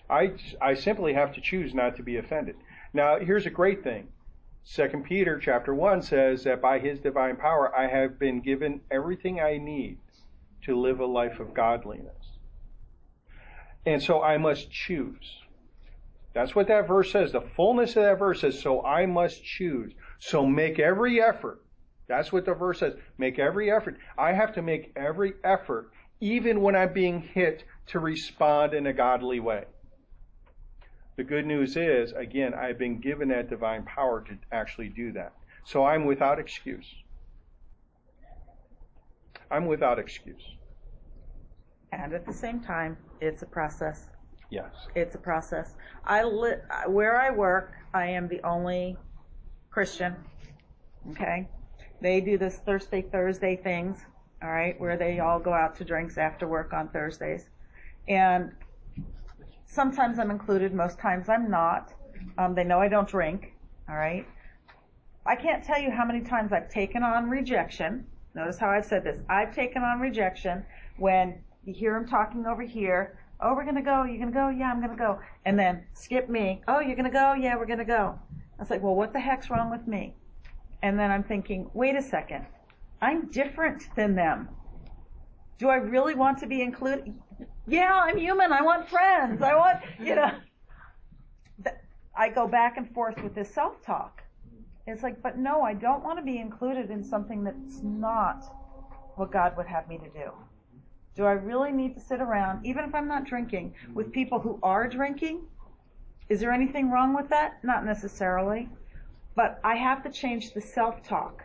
I, 0.10 0.34
I 0.62 0.74
simply 0.74 1.14
have 1.14 1.34
to 1.34 1.42
choose 1.42 1.74
not 1.74 1.96
to 1.98 2.04
be 2.04 2.18
offended. 2.18 2.56
Now, 2.94 3.20
here's 3.20 3.46
a 3.46 3.52
great 3.52 3.84
thing. 3.84 4.08
Second 4.64 5.06
Peter 5.06 5.40
chapter 5.40 5.74
1 5.74 6.02
says 6.02 6.44
that 6.44 6.62
by 6.62 6.80
his 6.80 7.00
divine 7.00 7.38
power 7.38 7.74
I 7.74 7.88
have 7.88 8.20
been 8.20 8.42
given 8.42 8.82
everything 8.92 9.40
I 9.40 9.58
need 9.58 9.98
to 10.64 10.80
live 10.80 11.00
a 11.00 11.06
life 11.06 11.40
of 11.40 11.54
godliness. 11.54 12.38
And 13.86 14.04
so 14.04 14.22
I 14.22 14.38
must 14.38 14.70
choose. 14.70 15.42
That's 16.34 16.54
what 16.54 16.68
that 16.68 16.88
verse 16.88 17.12
says. 17.12 17.32
The 17.32 17.42
fullness 17.56 17.96
of 17.96 18.04
that 18.04 18.20
verse 18.20 18.42
says, 18.42 18.60
so 18.60 18.86
I 18.86 19.06
must 19.06 19.44
choose. 19.44 19.94
So 20.20 20.46
make 20.46 20.80
every 20.80 21.22
effort. 21.22 21.62
That's 22.08 22.32
what 22.32 22.46
the 22.46 22.54
verse 22.54 22.80
says. 22.80 22.94
Make 23.18 23.40
every 23.40 23.72
effort. 23.72 23.98
I 24.18 24.34
have 24.34 24.54
to 24.56 24.62
make 24.62 24.92
every 24.96 25.34
effort, 25.44 25.92
even 26.20 26.62
when 26.62 26.76
I'm 26.76 26.94
being 26.94 27.22
hit, 27.22 27.64
to 27.88 28.00
respond 28.00 28.74
in 28.74 28.88
a 28.88 28.94
godly 28.94 29.40
way. 29.40 29.64
The 31.18 31.24
good 31.24 31.48
news 31.48 31.76
is, 31.76 32.12
again, 32.14 32.54
I've 32.54 32.78
been 32.78 33.00
given 33.00 33.30
that 33.30 33.50
divine 33.50 33.84
power 33.84 34.22
to 34.22 34.38
actually 34.52 34.90
do 34.90 35.12
that. 35.14 35.34
So 35.66 35.84
I'm 35.84 36.06
without 36.06 36.40
excuse. 36.40 36.86
I'm 39.50 39.66
without 39.66 39.98
excuse. 39.98 40.44
And 41.92 42.14
at 42.14 42.26
the 42.26 42.34
same 42.34 42.60
time, 42.60 42.98
it's 43.20 43.42
a 43.42 43.48
process. 43.48 44.10
Yes. 44.52 44.72
It's 44.94 45.16
a 45.16 45.18
process. 45.18 45.76
I 46.06 46.24
li- 46.24 46.62
where 46.86 47.20
I 47.20 47.32
work, 47.32 47.74
I 47.94 48.06
am 48.06 48.28
the 48.28 48.42
only 48.44 48.96
Christian. 49.72 50.16
Okay, 51.12 51.48
they 52.02 52.22
do 52.22 52.38
this 52.38 52.58
Thursday 52.58 53.02
Thursday 53.02 53.56
things. 53.56 53.98
All 54.44 54.52
right, 54.52 54.80
where 54.80 54.98
they 54.98 55.20
all 55.20 55.40
go 55.40 55.54
out 55.54 55.76
to 55.78 55.86
drinks 55.86 56.18
after 56.18 56.48
work 56.48 56.74
on 56.74 56.90
Thursdays, 56.90 57.50
and 58.08 58.52
sometimes 59.68 60.18
I'm 60.18 60.32
included. 60.32 60.74
Most 60.74 60.98
times 60.98 61.30
I'm 61.30 61.50
not. 61.50 61.94
Um, 62.38 62.56
they 62.56 62.64
know 62.64 62.80
I 62.80 62.88
don't 62.88 63.08
drink. 63.08 63.54
All 63.88 63.96
right. 63.96 64.26
I 65.26 65.36
can't 65.36 65.64
tell 65.64 65.80
you 65.80 65.92
how 65.92 66.06
many 66.06 66.22
times 66.22 66.52
I've 66.52 66.70
taken 66.70 67.04
on 67.04 67.30
rejection. 67.30 68.06
Notice 68.34 68.58
how 68.58 68.70
I've 68.70 68.86
said 68.86 69.04
this. 69.04 69.20
I've 69.30 69.54
taken 69.54 69.84
on 69.84 70.00
rejection 70.00 70.66
when 70.98 71.40
you 71.66 71.74
hear 71.74 71.94
them 71.94 72.08
talking 72.08 72.46
over 72.46 72.64
here. 72.64 73.20
Oh, 73.40 73.54
we're 73.54 73.66
gonna 73.66 73.82
go. 73.82 74.04
You're 74.04 74.20
gonna 74.20 74.32
go. 74.32 74.50
Yeah, 74.50 74.72
I'm 74.72 74.82
gonna 74.82 74.96
go. 74.96 75.20
And 75.46 75.60
then 75.60 75.84
skip 75.94 76.30
me. 76.30 76.62
Oh, 76.68 76.80
you're 76.80 76.96
gonna 76.96 77.12
go. 77.12 77.34
Yeah, 77.34 77.56
we're 77.58 77.66
gonna 77.66 77.86
go. 77.86 78.18
I 78.58 78.62
was 78.62 78.70
like, 78.70 78.82
well, 78.82 78.96
what 78.96 79.14
the 79.14 79.20
heck's 79.20 79.50
wrong 79.50 79.70
with 79.70 79.88
me? 79.88 80.16
And 80.82 80.98
then 80.98 81.12
I'm 81.12 81.24
thinking, 81.24 81.70
wait 81.74 81.96
a 81.96 82.02
second. 82.02 82.46
I'm 83.02 83.28
different 83.28 83.84
than 83.96 84.16
them. 84.16 84.50
Do 85.60 85.70
I 85.70 85.76
really 85.76 86.16
want 86.16 86.38
to 86.40 86.48
be 86.48 86.62
included? 86.62 87.14
Yeah, 87.68 87.92
I'm 87.94 88.18
human. 88.18 88.54
I 88.54 88.62
want 88.62 88.90
friends. 88.90 89.42
I 89.42 89.56
want, 89.56 89.80
you 90.00 90.16
know. 90.16 90.32
I 92.16 92.30
go 92.30 92.48
back 92.48 92.78
and 92.78 92.92
forth 92.94 93.22
with 93.22 93.36
this 93.36 93.54
self-talk. 93.54 94.24
It's 94.88 95.04
like, 95.04 95.22
but 95.22 95.38
no, 95.38 95.62
I 95.62 95.74
don't 95.74 96.04
want 96.04 96.18
to 96.18 96.24
be 96.24 96.38
included 96.38 96.90
in 96.90 97.04
something 97.04 97.44
that's 97.44 97.82
not 97.84 98.44
what 99.16 99.32
God 99.32 99.58
would 99.58 99.68
have 99.68 99.88
me 99.88 99.98
to 99.98 100.10
do. 100.10 100.32
Do 101.16 101.26
I 101.26 101.34
really 101.34 101.72
need 101.72 101.94
to 101.96 102.00
sit 102.00 102.22
around, 102.22 102.66
even 102.66 102.86
if 102.86 102.96
I'm 102.96 103.08
not 103.08 103.26
drinking, 103.26 103.76
with 103.94 104.12
people 104.12 104.40
who 104.40 104.60
are 104.64 104.88
drinking? 104.88 105.42
Is 106.30 106.40
there 106.40 106.52
anything 106.52 106.90
wrong 106.90 107.14
with 107.14 107.30
that? 107.30 107.64
Not 107.64 107.86
necessarily. 107.86 108.70
But 109.36 109.60
I 109.64 109.76
have 109.76 110.04
to 110.04 110.10
change 110.10 110.54
the 110.54 110.62
self-talk. 110.62 111.44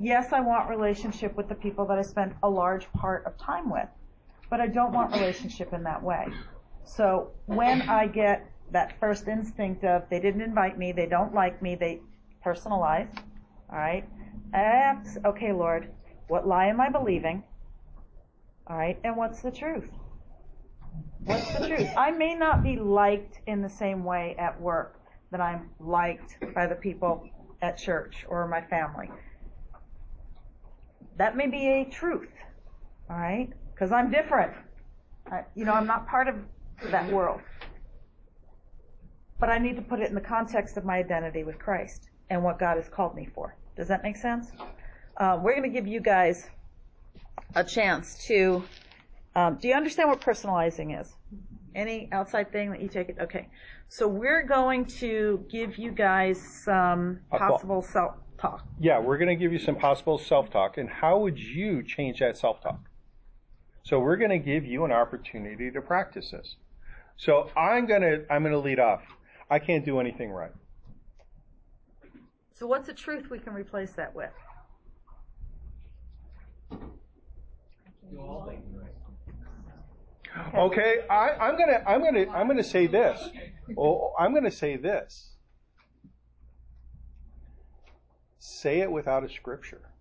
Yes, 0.00 0.32
I 0.32 0.40
want 0.40 0.70
relationship 0.70 1.36
with 1.36 1.48
the 1.48 1.54
people 1.54 1.84
that 1.86 1.98
I 1.98 2.02
spend 2.02 2.34
a 2.42 2.48
large 2.48 2.90
part 2.92 3.24
of 3.26 3.36
time 3.36 3.70
with, 3.70 3.88
but 4.52 4.60
I 4.60 4.66
don't 4.66 4.92
want 4.92 5.14
relationship 5.14 5.72
in 5.72 5.82
that 5.84 6.02
way. 6.02 6.26
So 6.84 7.30
when 7.46 7.80
I 7.88 8.06
get 8.06 8.50
that 8.70 9.00
first 9.00 9.26
instinct 9.26 9.82
of 9.82 10.02
they 10.10 10.20
didn't 10.20 10.42
invite 10.42 10.78
me, 10.78 10.92
they 10.92 11.06
don't 11.06 11.32
like 11.32 11.62
me, 11.62 11.74
they 11.74 12.02
personalize, 12.44 13.08
all 13.70 13.78
right? 13.78 14.06
That's, 14.50 15.16
okay, 15.24 15.52
Lord, 15.52 15.90
what 16.28 16.46
lie 16.46 16.66
am 16.66 16.82
I 16.82 16.90
believing? 16.90 17.42
All 18.66 18.76
right, 18.76 18.98
and 19.04 19.16
what's 19.16 19.40
the 19.40 19.50
truth? 19.50 19.88
What's 21.24 21.50
the 21.54 21.68
truth? 21.68 21.88
I 21.96 22.10
may 22.10 22.34
not 22.34 22.62
be 22.62 22.76
liked 22.76 23.38
in 23.46 23.62
the 23.62 23.70
same 23.70 24.04
way 24.04 24.36
at 24.38 24.60
work 24.60 25.00
that 25.30 25.40
I'm 25.40 25.70
liked 25.80 26.36
by 26.54 26.66
the 26.66 26.74
people 26.74 27.26
at 27.62 27.78
church 27.78 28.26
or 28.28 28.46
my 28.48 28.60
family. 28.60 29.10
That 31.16 31.38
may 31.38 31.46
be 31.46 31.68
a 31.68 31.84
truth, 31.86 32.28
all 33.08 33.16
right? 33.16 33.48
Because 33.82 33.92
I'm 33.92 34.12
different. 34.12 34.52
I, 35.28 35.42
you 35.56 35.64
know, 35.64 35.72
I'm 35.72 35.88
not 35.88 36.06
part 36.06 36.28
of 36.28 36.36
that 36.92 37.12
world. 37.12 37.40
But 39.40 39.48
I 39.48 39.58
need 39.58 39.74
to 39.74 39.82
put 39.82 39.98
it 39.98 40.08
in 40.08 40.14
the 40.14 40.20
context 40.20 40.76
of 40.76 40.84
my 40.84 40.98
identity 40.98 41.42
with 41.42 41.58
Christ 41.58 42.08
and 42.30 42.44
what 42.44 42.60
God 42.60 42.76
has 42.76 42.88
called 42.88 43.16
me 43.16 43.28
for. 43.34 43.56
Does 43.76 43.88
that 43.88 44.04
make 44.04 44.16
sense? 44.16 44.52
Uh, 45.16 45.40
we're 45.42 45.56
going 45.56 45.64
to 45.64 45.76
give 45.76 45.88
you 45.88 45.98
guys 45.98 46.48
a 47.56 47.64
chance 47.64 48.24
to. 48.26 48.62
Um, 49.34 49.58
do 49.60 49.66
you 49.66 49.74
understand 49.74 50.10
what 50.10 50.20
personalizing 50.20 51.00
is? 51.00 51.12
Any 51.74 52.08
outside 52.12 52.52
thing 52.52 52.70
that 52.70 52.80
you 52.80 52.88
take 52.88 53.08
it? 53.08 53.16
Okay. 53.20 53.48
So 53.88 54.06
we're 54.06 54.44
going 54.44 54.84
to 55.00 55.44
give 55.50 55.76
you 55.76 55.90
guys 55.90 56.40
some 56.40 57.18
possible 57.32 57.82
self 57.82 58.14
talk. 58.38 58.64
Yeah, 58.78 59.00
we're 59.00 59.18
going 59.18 59.30
to 59.30 59.34
give 59.34 59.52
you 59.52 59.58
some 59.58 59.74
possible 59.74 60.18
self-talk, 60.18 60.78
and 60.78 60.88
how 60.88 61.18
would 61.18 61.36
you 61.36 61.82
change 61.82 62.20
that 62.20 62.38
self-talk? 62.38 62.78
So 63.84 63.98
we're 63.98 64.16
going 64.16 64.30
to 64.30 64.38
give 64.38 64.64
you 64.64 64.84
an 64.84 64.92
opportunity 64.92 65.70
to 65.70 65.80
practice 65.80 66.30
this. 66.30 66.56
So 67.16 67.50
I'm 67.56 67.86
going 67.86 68.02
to 68.02 68.24
I'm 68.32 68.42
going 68.42 68.52
to 68.52 68.58
lead 68.58 68.78
off. 68.78 69.02
I 69.50 69.58
can't 69.58 69.84
do 69.84 70.00
anything 70.00 70.30
right. 70.30 70.52
So 72.54 72.66
what's 72.66 72.86
the 72.86 72.94
truth 72.94 73.28
we 73.28 73.38
can 73.38 73.54
replace 73.54 73.92
that 73.92 74.14
with? 74.14 74.30
Do 76.70 78.20
all 78.20 78.46
things 78.48 78.64
right. 78.74 80.54
Okay, 80.54 81.04
I, 81.10 81.30
I'm 81.30 81.58
gonna 81.58 81.82
I'm 81.86 82.02
gonna 82.02 82.30
I'm 82.30 82.46
gonna 82.46 82.64
say 82.64 82.86
this. 82.86 83.18
Oh, 83.76 84.12
I'm 84.18 84.32
gonna 84.32 84.50
say 84.50 84.76
this. 84.76 85.30
Say 88.38 88.80
it 88.80 88.90
without 88.90 89.24
a 89.24 89.28
scripture. 89.28 89.91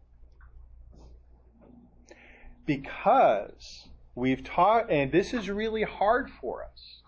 Because 2.65 3.87
we've 4.15 4.43
taught, 4.43 4.91
and 4.91 5.11
this 5.11 5.33
is 5.33 5.49
really 5.49 5.83
hard 5.83 6.29
for 6.29 6.63
us. 6.63 7.01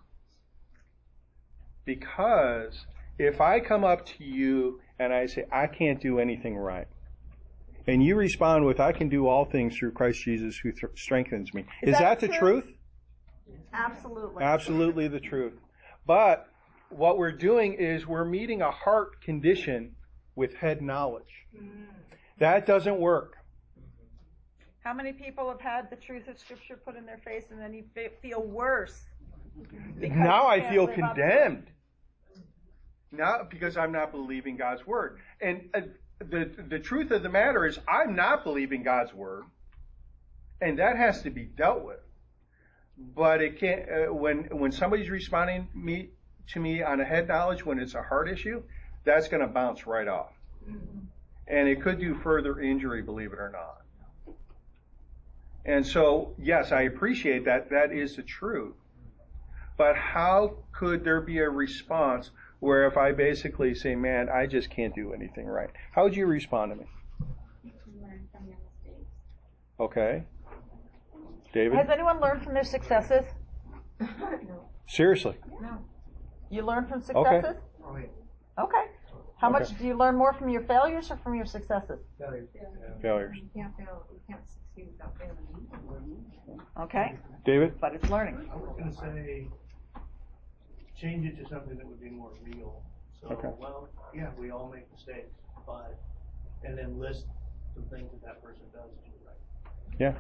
Because 1.86 2.86
if 3.20 3.42
I 3.42 3.60
come 3.60 3.84
up 3.84 4.06
to 4.06 4.24
you 4.24 4.80
and 5.00 5.14
I 5.14 5.26
say, 5.26 5.46
I 5.52 5.68
can't 5.68 6.02
do 6.02 6.20
anything 6.20 6.56
right, 6.56 6.88
and 7.88 8.04
you 8.04 8.16
respond 8.16 8.66
with, 8.66 8.80
I 8.80 8.94
can 8.94 9.10
do 9.10 9.28
all 9.28 9.46
things 9.46 9.78
through 9.78 9.92
Christ 9.92 10.24
Jesus 10.24 10.58
who 10.58 10.72
th- 10.72 10.94
strengthens 10.96 11.54
me, 11.54 11.66
is, 11.82 11.90
Is 11.90 12.00
that, 12.00 12.02
that 12.02 12.20
the 12.22 12.28
the 12.28 12.38
truth? 12.38 12.66
Absolutely. 13.74 14.44
Absolutely 14.44 15.08
the 15.08 15.20
truth. 15.20 15.54
But 16.06 16.48
what 16.90 17.18
we're 17.18 17.32
doing 17.32 17.74
is 17.74 18.08
we're 18.08 18.26
meeting 18.26 18.62
a 18.62 18.72
heart 18.72 19.22
condition 19.22 19.96
with 20.36 20.54
head 20.56 20.82
knowledge. 20.82 21.48
Mm. 21.56 21.86
That 22.40 22.66
doesn't 22.66 23.00
work. 23.00 23.36
How 24.84 24.94
many 24.94 25.14
people 25.14 25.50
have 25.50 25.62
had 25.62 25.90
the 25.90 25.96
truth 25.96 26.28
of 26.28 26.38
Scripture 26.38 26.76
put 26.76 26.98
in 26.98 27.06
their 27.06 27.20
face 27.24 27.46
and 27.52 27.60
then 27.60 27.74
you 27.74 27.86
feel 28.22 28.44
worse? 28.44 29.06
now 29.98 30.48
I 30.48 30.70
feel 30.70 30.86
live 30.86 31.00
up 31.00 31.16
to 31.16 31.22
it? 31.22 31.26
condemned. 31.26 31.68
Not 33.12 33.50
because 33.50 33.78
I'm 33.78 33.92
not 33.92 34.12
believing 34.12 34.58
God's 34.58 34.86
word. 34.86 35.20
And 35.40 35.70
uh, 35.74 35.82
the 36.20 36.50
the 36.68 36.80
truth 36.80 37.12
of 37.12 37.24
the 37.24 37.30
matter 37.30 37.66
is 37.66 37.80
I'm 37.88 38.16
not 38.16 38.44
believing 38.44 38.84
God's 38.84 39.14
word, 39.14 39.44
and 40.60 40.80
that 40.80 40.98
has 40.98 41.22
to 41.22 41.30
be 41.30 41.46
dealt 41.46 41.84
with. 41.84 42.00
But 42.98 43.42
it 43.42 43.60
can't 43.60 43.90
uh, 43.90 44.14
when 44.14 44.46
when 44.52 44.72
somebody's 44.72 45.10
responding 45.10 45.70
me 45.74 46.10
to 46.54 46.60
me 46.60 46.82
on 46.82 47.00
a 47.00 47.06
head 47.06 47.28
knowledge 47.28 47.66
when 47.66 47.80
it's 47.80 47.94
a 47.94 48.02
heart 48.02 48.30
issue, 48.30 48.64
that's 49.06 49.28
going 49.28 49.42
to 49.42 49.48
bounce 49.48 49.86
right 49.86 50.08
off, 50.08 50.34
and 51.48 51.68
it 51.68 51.82
could 51.82 52.00
do 52.00 52.16
further 52.16 52.60
injury, 52.60 53.02
believe 53.02 53.32
it 53.32 53.40
or 53.40 53.52
not. 53.52 53.83
And 55.66 55.86
so, 55.86 56.34
yes, 56.38 56.72
I 56.72 56.82
appreciate 56.82 57.46
that. 57.46 57.70
That 57.70 57.92
is 57.92 58.16
the 58.16 58.24
truth. 58.24 58.76
But 59.78 59.96
how 59.96 60.58
could 60.72 61.04
there 61.04 61.22
be 61.22 61.40
a 61.40 61.50
response 61.50 62.32
where 62.60 62.86
if 62.86 62.98
I 62.98 63.12
basically 63.12 63.74
say, 63.76 63.96
man, 63.96 64.30
I 64.30 64.46
just 64.46 64.70
can't 64.70 64.94
do 64.94 65.14
anything 65.14 65.46
right? 65.46 65.70
How 65.92 66.04
would 66.04 66.16
you 66.16 66.26
respond 66.26 66.72
to 66.72 66.76
me? 66.78 66.86
learn 68.02 68.28
from 68.32 68.48
your 68.48 68.58
mistakes. 68.58 69.10
Okay. 69.80 70.24
David? 71.54 71.78
Has 71.78 71.90
anyone 71.90 72.20
learned 72.20 72.44
from 72.44 72.54
their 72.54 72.64
successes? 72.64 73.26
no. 74.00 74.70
Seriously. 74.88 75.38
No. 75.62 75.80
You 76.50 76.64
learn 76.64 76.88
from 76.88 77.02
successes? 77.02 77.56
Oh, 77.86 77.98
yeah. 77.98 78.64
Okay. 78.64 78.86
How 79.38 79.50
much 79.50 79.78
do 79.78 79.86
you 79.86 79.98
learn 79.98 80.16
more 80.16 80.34
from 80.34 80.50
your 80.50 80.62
failures 80.62 81.12
or 81.12 81.18
from 81.18 81.36
your 81.36 81.46
successes? 81.46 82.00
Failure. 82.18 82.48
Failures. 83.02 83.36
You 83.36 83.50
can't 83.54 83.76
fail. 83.76 84.06
You 84.12 84.20
can't 84.28 84.42
succeed 84.74 84.92
without 84.92 85.18
failing. 85.18 86.26
Okay. 86.80 87.16
David? 87.46 87.80
But 87.80 87.96
it's 87.96 88.10
learning. 88.10 88.50
I 88.52 88.56
was 88.56 88.76
gonna 88.78 88.94
say, 88.94 89.48
change 91.00 91.26
it 91.26 91.42
to 91.44 91.50
something 91.50 91.78
that 91.78 91.86
would 91.86 92.02
be 92.02 92.10
more 92.10 92.32
real. 92.44 92.82
So, 93.22 93.28
Okay. 93.30 93.50
well, 93.60 93.90
yeah, 94.14 94.30
we 94.38 94.52
all 94.52 94.70
make 94.70 94.92
mistakes, 94.92 95.34
but, 95.66 95.98
and 96.64 96.78
then 96.78 97.00
list 97.00 97.26
some 97.74 97.84
things 97.84 98.12
that 98.12 98.22
that 98.24 98.44
person 98.44 98.64
does 98.74 98.90
do 99.06 99.12
right. 99.26 99.72
Yeah. 100.00 100.12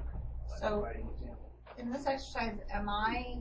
By 0.49 0.55
So- 0.57 0.81
providing 0.81 1.09
examples. 1.09 1.51
In 1.77 1.91
this 1.91 2.05
exercise, 2.05 2.59
am 2.71 2.87
I, 2.87 3.37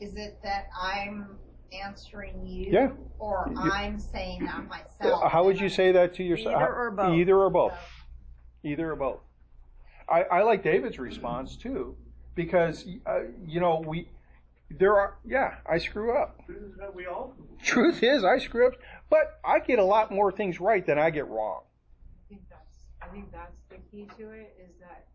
is 0.00 0.16
it 0.16 0.40
that 0.42 0.68
I'm 0.80 1.38
answering 1.72 2.46
you? 2.46 2.70
Yeah. 2.70 2.92
Or 3.18 3.48
You- 3.50 3.58
I'm 3.72 3.98
saying 3.98 4.44
that 4.46 4.66
myself? 4.68 5.30
How 5.30 5.44
would 5.44 5.60
you 5.60 5.68
say 5.68 5.92
that 5.92 6.14
to 6.14 6.22
yourself? 6.22 6.56
Either 6.56 6.74
or 6.74 6.90
both. 6.90 7.14
Either 7.14 7.38
or 7.38 7.50
both. 7.50 7.78
Either 8.62 8.92
or 8.92 8.96
both. 8.96 9.20
I, 10.10 10.22
I 10.22 10.42
like 10.42 10.62
David's 10.62 10.98
response 10.98 11.56
too, 11.56 11.96
because 12.34 12.86
uh, 13.06 13.20
you 13.46 13.60
know 13.60 13.82
we 13.86 14.08
there 14.70 14.96
are 14.96 15.18
yeah 15.26 15.56
I 15.68 15.78
screw 15.78 16.16
up. 16.16 16.44
Truth 16.46 16.62
is 16.62 16.94
we 16.94 17.06
all, 17.06 17.34
Truth 17.62 18.02
is 18.02 18.24
I 18.24 18.38
screw 18.38 18.66
up, 18.66 18.74
but 19.10 19.38
I 19.44 19.60
get 19.60 19.78
a 19.78 19.84
lot 19.84 20.10
more 20.10 20.32
things 20.32 20.60
right 20.60 20.84
than 20.84 20.98
I 20.98 21.10
get 21.10 21.28
wrong. 21.28 21.62
I 22.26 22.28
think 22.28 22.42
that's 22.50 22.84
I 23.02 23.06
think 23.12 23.32
that's 23.32 23.56
the 23.68 23.76
key 23.90 24.06
to 24.18 24.30
it 24.30 24.56
is 24.62 24.74
that 24.80 25.06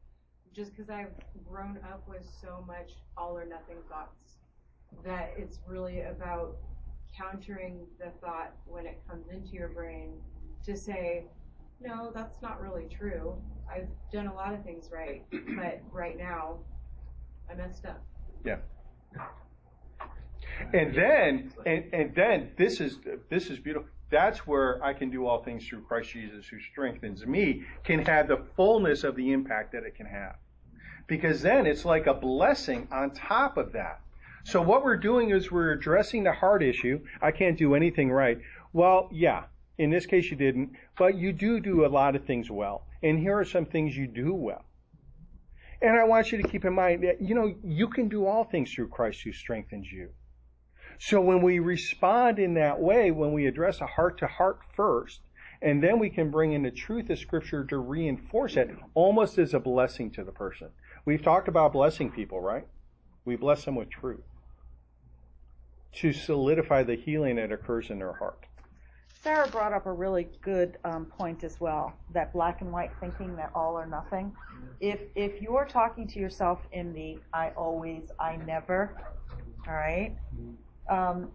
just 0.56 0.76
because 0.76 0.90
I've 0.90 1.12
grown 1.50 1.80
up 1.92 2.08
with 2.08 2.26
so 2.42 2.64
much 2.68 2.92
all 3.18 3.38
or 3.38 3.46
nothing 3.46 3.78
thoughts, 3.90 4.38
that 5.04 5.34
it's 5.38 5.60
really 5.68 6.02
about 6.02 6.58
countering 7.16 7.86
the 8.00 8.12
thought 8.22 8.54
when 8.66 8.86
it 8.86 9.02
comes 9.08 9.28
into 9.30 9.54
your 9.54 9.70
brain 9.70 10.14
to 10.66 10.78
say, 10.78 11.26
no, 11.84 12.12
that's 12.14 12.42
not 12.42 12.62
really 12.62 12.88
true. 12.88 13.36
I've 13.72 13.88
done 14.12 14.28
a 14.28 14.34
lot 14.34 14.54
of 14.54 14.64
things 14.64 14.90
right, 14.92 15.24
but 15.32 15.82
right 15.92 16.18
now 16.18 16.60
I 17.50 17.56
messed 17.56 17.86
up. 17.86 18.02
Yeah. 18.46 18.58
And 20.74 20.94
then, 20.94 21.54
and, 21.66 21.86
and 21.94 22.16
then 22.16 22.52
this 22.58 22.80
is 22.80 23.00
this 23.30 23.50
is 23.50 23.60
beautiful. 23.60 23.90
That's 24.10 24.46
where 24.46 24.84
I 24.84 24.94
can 24.94 25.10
do 25.10 25.26
all 25.26 25.44
things 25.44 25.68
through 25.68 25.82
Christ 25.84 26.12
Jesus 26.12 26.46
who 26.46 26.60
strengthens 26.60 27.26
me, 27.26 27.64
can 27.84 28.06
have 28.06 28.28
the 28.28 28.46
fullness 28.56 29.04
of 29.04 29.16
the 29.16 29.32
impact 29.32 29.72
that 29.72 29.84
it 29.84 29.96
can 29.96 30.06
have. 30.06 30.36
Because 31.08 31.42
then 31.42 31.66
it's 31.66 31.84
like 31.84 32.06
a 32.06 32.14
blessing 32.14 32.88
on 32.92 33.12
top 33.12 33.58
of 33.58 33.72
that. 33.74 34.02
So 34.44 34.62
what 34.62 34.84
we're 34.84 34.98
doing 34.98 35.32
is 35.32 35.52
we're 35.52 35.72
addressing 35.72 36.24
the 36.24 36.34
heart 36.34 36.62
issue. 36.62 37.00
I 37.22 37.32
can't 37.32 37.58
do 37.58 37.76
anything 37.76 38.12
right. 38.12 38.38
Well, 38.72 39.10
yeah, 39.12 39.46
in 39.78 39.90
this 39.90 40.06
case 40.06 40.30
you 40.30 40.38
didn't, 40.38 40.72
but 40.98 41.16
you 41.16 41.34
do 41.34 41.60
do 41.60 41.86
a 41.86 41.88
lot 41.88 42.16
of 42.16 42.26
things 42.26 42.50
well. 42.50 42.86
And 43.02 43.20
here 43.20 43.38
are 43.38 43.46
some 43.46 43.66
things 43.66 43.96
you 43.96 44.08
do 44.08 44.34
well. 44.34 44.64
And 45.82 45.98
I 45.98 46.06
want 46.06 46.32
you 46.32 46.42
to 46.42 46.48
keep 46.48 46.64
in 46.64 46.74
mind 46.74 47.04
that, 47.04 47.22
you 47.22 47.36
know, 47.36 47.54
you 47.64 47.90
can 47.90 48.08
do 48.08 48.26
all 48.26 48.46
things 48.46 48.72
through 48.72 48.88
Christ 48.88 49.22
who 49.22 49.34
strengthens 49.34 49.92
you. 49.92 50.10
So 51.00 51.20
when 51.20 51.42
we 51.42 51.60
respond 51.60 52.40
in 52.40 52.54
that 52.54 52.80
way, 52.80 53.12
when 53.12 53.34
we 53.34 53.48
address 53.48 53.82
a 53.82 53.88
heart 53.88 54.20
to 54.20 54.28
heart 54.28 54.60
first, 54.76 55.20
and 55.62 55.84
then 55.84 56.00
we 56.00 56.10
can 56.10 56.30
bring 56.30 56.54
in 56.54 56.64
the 56.64 56.72
truth 56.72 57.10
of 57.10 57.20
Scripture 57.20 57.66
to 57.66 57.78
reinforce 57.78 58.56
it, 58.56 58.70
almost 58.94 59.38
as 59.38 59.54
a 59.54 59.60
blessing 59.60 60.12
to 60.12 60.24
the 60.24 60.32
person. 60.32 60.70
We've 61.06 61.24
talked 61.24 61.48
about 61.48 61.74
blessing 61.74 62.12
people, 62.12 62.40
right? 62.40 62.68
We 63.26 63.36
bless 63.36 63.66
them 63.66 63.76
with 63.76 63.90
truth 63.90 64.24
to 65.94 66.12
solidify 66.12 66.84
the 66.84 66.96
healing 66.96 67.36
that 67.36 67.52
occurs 67.52 67.90
in 67.90 68.00
their 68.00 68.14
heart. 68.14 68.46
Sarah 69.24 69.48
brought 69.48 69.72
up 69.72 69.86
a 69.86 69.92
really 69.92 70.28
good 70.42 70.78
um, 70.84 71.06
point 71.06 71.46
as 71.46 71.60
well. 71.62 71.94
That 72.14 72.34
black 72.34 72.62
and 72.62 72.72
white 72.72 72.92
thinking, 73.00 73.36
that 73.38 73.52
all 73.56 73.74
or 73.80 73.86
nothing. 73.86 74.34
If 74.82 75.00
if 75.16 75.42
you're 75.42 75.66
talking 75.66 76.08
to 76.10 76.20
yourself 76.20 76.60
in 76.74 76.94
the 76.94 77.18
I 77.34 77.52
always, 77.52 78.12
I 78.20 78.36
never, 78.36 78.98
all 79.66 79.74
right, 79.74 80.18
um, 80.90 81.32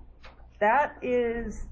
that 0.61 0.97
is 1.01 1.65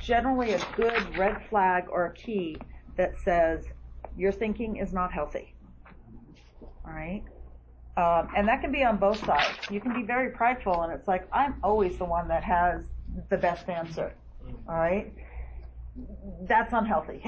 generally 0.00 0.52
a 0.52 0.60
good 0.74 1.16
red 1.16 1.46
flag 1.48 1.84
or 1.90 2.06
a 2.06 2.12
key 2.14 2.56
that 2.96 3.14
says 3.24 3.64
your 4.16 4.32
thinking 4.32 4.78
is 4.78 4.92
not 4.92 5.12
healthy. 5.12 5.54
All 6.84 6.92
right. 6.92 7.22
Um, 7.96 8.28
and 8.36 8.48
that 8.48 8.60
can 8.60 8.72
be 8.72 8.84
on 8.84 8.98
both 8.98 9.24
sides. 9.24 9.58
You 9.70 9.80
can 9.80 9.94
be 9.94 10.02
very 10.02 10.30
prideful, 10.30 10.82
and 10.82 10.92
it's 10.92 11.08
like 11.08 11.26
I'm 11.32 11.54
always 11.62 11.96
the 11.98 12.04
one 12.04 12.28
that 12.28 12.42
has 12.44 12.82
the 13.30 13.38
best 13.38 13.68
answer. 13.68 14.12
All 14.68 14.76
right, 14.76 15.12
that's 16.42 16.72
unhealthy. 16.72 17.24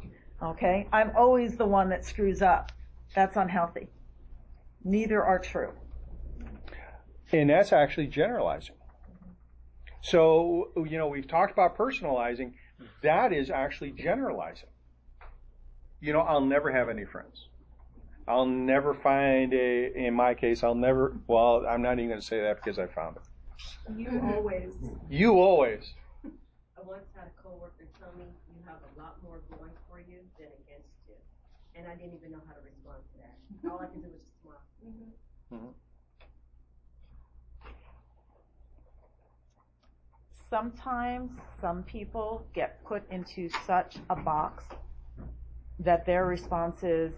okay, 0.42 0.88
I'm 0.92 1.12
always 1.16 1.56
the 1.56 1.66
one 1.66 1.88
that 1.90 2.04
screws 2.04 2.42
up. 2.42 2.72
That's 3.14 3.36
unhealthy. 3.36 3.88
Neither 4.84 5.22
are 5.22 5.38
true. 5.38 5.72
And 7.32 7.48
that's 7.48 7.72
actually 7.72 8.08
generalizing. 8.08 8.74
So, 10.02 10.72
you 10.76 10.98
know, 10.98 11.06
we've 11.06 11.28
talked 11.28 11.52
about 11.52 11.76
personalizing. 11.76 12.54
That 13.02 13.32
is 13.32 13.50
actually 13.50 13.92
generalizing. 13.92 14.68
You 16.00 16.12
know, 16.12 16.20
I'll 16.20 16.40
never 16.44 16.72
have 16.72 16.88
any 16.88 17.04
friends. 17.04 17.48
I'll 18.26 18.46
never 18.46 18.94
find 18.94 19.52
a, 19.54 19.92
in 19.94 20.14
my 20.14 20.34
case, 20.34 20.62
I'll 20.62 20.74
never, 20.74 21.16
well, 21.26 21.64
I'm 21.68 21.82
not 21.82 21.94
even 21.94 22.08
going 22.08 22.20
to 22.20 22.26
say 22.26 22.40
that 22.40 22.56
because 22.56 22.78
I 22.78 22.86
found 22.86 23.16
it. 23.16 23.22
You 23.96 24.20
always. 24.34 24.72
You 25.08 25.34
always. 25.34 25.92
I 26.24 26.84
once 26.84 27.04
had 27.14 27.26
a 27.26 27.42
coworker 27.42 27.81
tell 28.02 28.12
me 28.18 28.26
you 28.50 28.60
have 28.66 28.82
a 28.82 29.00
lot 29.00 29.16
more 29.22 29.40
going 29.50 29.70
for 29.88 30.00
you 30.00 30.18
than 30.38 30.48
against 30.66 30.90
you. 31.06 31.14
And 31.76 31.86
I 31.86 31.94
didn't 31.94 32.14
even 32.18 32.32
know 32.32 32.42
how 32.46 32.54
to 32.54 32.60
respond 32.66 32.98
to 32.98 33.18
that. 33.22 33.36
Mm-hmm. 33.38 33.70
All 33.70 33.78
I 33.78 33.86
could 33.86 34.02
do 34.02 34.08
was 34.10 34.20
just 34.20 34.42
smile. 34.42 34.58
Mm-hmm. 34.84 35.54
mm-hmm. 35.54 35.72
Sometimes 40.50 41.30
some 41.62 41.82
people 41.84 42.44
get 42.52 42.84
put 42.84 43.10
into 43.10 43.48
such 43.66 43.96
a 44.10 44.16
box 44.16 44.64
that 45.78 46.04
their 46.04 46.26
response 46.26 46.82
is, 46.82 47.10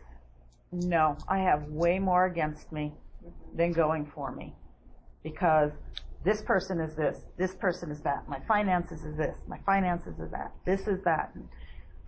no, 0.70 1.16
I 1.26 1.38
have 1.38 1.64
way 1.64 1.98
more 1.98 2.26
against 2.26 2.70
me 2.70 2.92
mm-hmm. 3.26 3.56
than 3.56 3.72
going 3.72 4.06
for 4.06 4.30
me. 4.30 4.54
Because 5.24 5.72
this 6.24 6.42
person 6.42 6.80
is 6.80 6.94
this, 6.94 7.18
this 7.36 7.54
person 7.54 7.90
is 7.90 8.00
that, 8.00 8.28
my 8.28 8.40
finances 8.48 9.04
is 9.04 9.16
this, 9.16 9.36
my 9.46 9.58
finances 9.66 10.18
is 10.18 10.30
that, 10.30 10.52
this 10.64 10.86
is 10.86 11.02
that. 11.04 11.32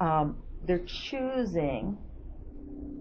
Um, 0.00 0.38
they're 0.66 0.85
choosing, 0.87 1.96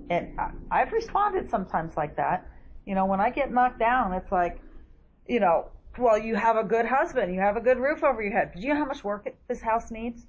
and 0.10 0.28
I, 0.38 0.52
I've 0.72 0.92
responded 0.92 1.50
sometimes 1.50 1.96
like 1.98 2.18
that. 2.18 2.48
You 2.86 2.96
know, 2.96 3.06
when 3.06 3.20
I 3.20 3.30
get 3.30 3.52
knocked 3.52 3.80
down, 3.80 4.14
it's 4.14 4.32
like, 4.32 4.60
you 5.28 5.40
know, 5.40 5.70
well, 5.98 6.18
you 6.18 6.36
have 6.36 6.58
a 6.58 6.64
good 6.64 6.86
husband, 6.86 7.34
you 7.34 7.40
have 7.40 7.56
a 7.56 7.62
good 7.62 7.80
roof 7.80 8.04
over 8.04 8.22
your 8.22 8.34
head. 8.34 8.52
Do 8.54 8.62
you 8.62 8.70
know 8.70 8.76
how 8.76 8.86
much 8.86 9.04
work 9.04 9.28
this 9.48 9.62
house 9.62 9.92
needs? 9.92 10.26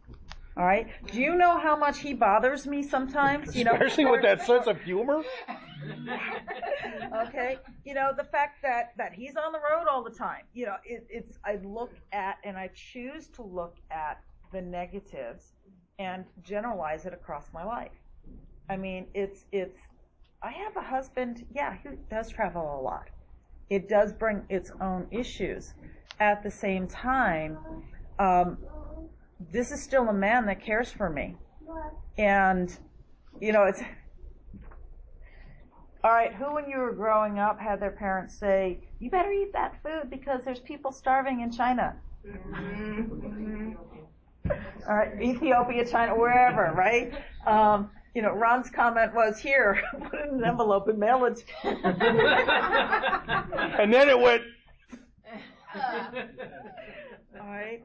All 0.56 0.64
right. 0.64 0.88
Do 1.12 1.20
you 1.20 1.36
know 1.36 1.58
how 1.58 1.76
much 1.76 1.98
he 1.98 2.14
bothers 2.14 2.66
me 2.66 2.82
sometimes? 2.82 3.54
You 3.54 3.64
know, 3.64 3.72
Especially 3.72 4.06
with 4.06 4.22
that 4.22 4.40
sense 4.46 4.66
of 4.66 4.80
humor. 4.80 5.22
okay. 7.26 7.58
You 7.84 7.92
know, 7.92 8.12
the 8.16 8.24
fact 8.24 8.62
that, 8.62 8.92
that 8.96 9.12
he's 9.12 9.36
on 9.36 9.52
the 9.52 9.58
road 9.58 9.86
all 9.90 10.02
the 10.02 10.10
time, 10.10 10.44
you 10.54 10.64
know, 10.64 10.76
it, 10.84 11.06
it's, 11.10 11.38
I 11.44 11.58
look 11.62 11.92
at 12.12 12.36
and 12.42 12.56
I 12.56 12.70
choose 12.74 13.28
to 13.34 13.42
look 13.42 13.76
at 13.90 14.18
the 14.50 14.62
negatives 14.62 15.52
and 15.98 16.24
generalize 16.42 17.04
it 17.04 17.12
across 17.12 17.52
my 17.52 17.64
life. 17.64 17.92
I 18.70 18.76
mean, 18.78 19.06
it's, 19.12 19.44
it's, 19.52 19.76
I 20.42 20.52
have 20.52 20.76
a 20.76 20.82
husband, 20.82 21.44
yeah, 21.54 21.76
who 21.82 21.96
does 22.10 22.30
travel 22.30 22.80
a 22.80 22.82
lot. 22.82 23.08
It 23.68 23.88
does 23.90 24.12
bring 24.12 24.42
its 24.48 24.70
own 24.80 25.06
issues. 25.10 25.74
At 26.18 26.42
the 26.42 26.50
same 26.50 26.86
time, 26.86 27.58
um, 28.18 28.56
this 29.52 29.70
is 29.70 29.82
still 29.82 30.08
a 30.08 30.12
man 30.12 30.46
that 30.46 30.62
cares 30.62 30.90
for 30.90 31.10
me. 31.10 31.36
And, 32.18 32.76
you 33.40 33.52
know, 33.52 33.64
it's, 33.64 33.82
all 36.02 36.12
right, 36.12 36.32
who 36.32 36.54
when 36.54 36.68
you 36.68 36.78
were 36.78 36.92
growing 36.92 37.38
up 37.38 37.60
had 37.60 37.80
their 37.80 37.90
parents 37.90 38.38
say, 38.38 38.78
you 38.98 39.10
better 39.10 39.32
eat 39.32 39.52
that 39.52 39.80
food 39.82 40.10
because 40.10 40.40
there's 40.44 40.60
people 40.60 40.92
starving 40.92 41.40
in 41.40 41.50
China? 41.50 41.96
Mm-hmm. 42.26 43.72
All 44.88 44.94
right, 44.94 45.20
Ethiopia, 45.20 45.84
China, 45.84 46.16
wherever, 46.16 46.72
right? 46.74 47.12
Um, 47.46 47.90
you 48.14 48.22
know, 48.22 48.32
Ron's 48.32 48.70
comment 48.70 49.14
was 49.14 49.38
here, 49.38 49.82
put 50.10 50.20
it 50.20 50.30
in 50.30 50.36
an 50.36 50.44
envelope 50.44 50.88
and 50.88 50.98
mail 50.98 51.26
it. 51.26 51.44
and 51.64 51.84
then 53.92 54.08
it 54.08 54.18
went. 54.18 54.42
All 57.38 57.46
right. 57.46 57.84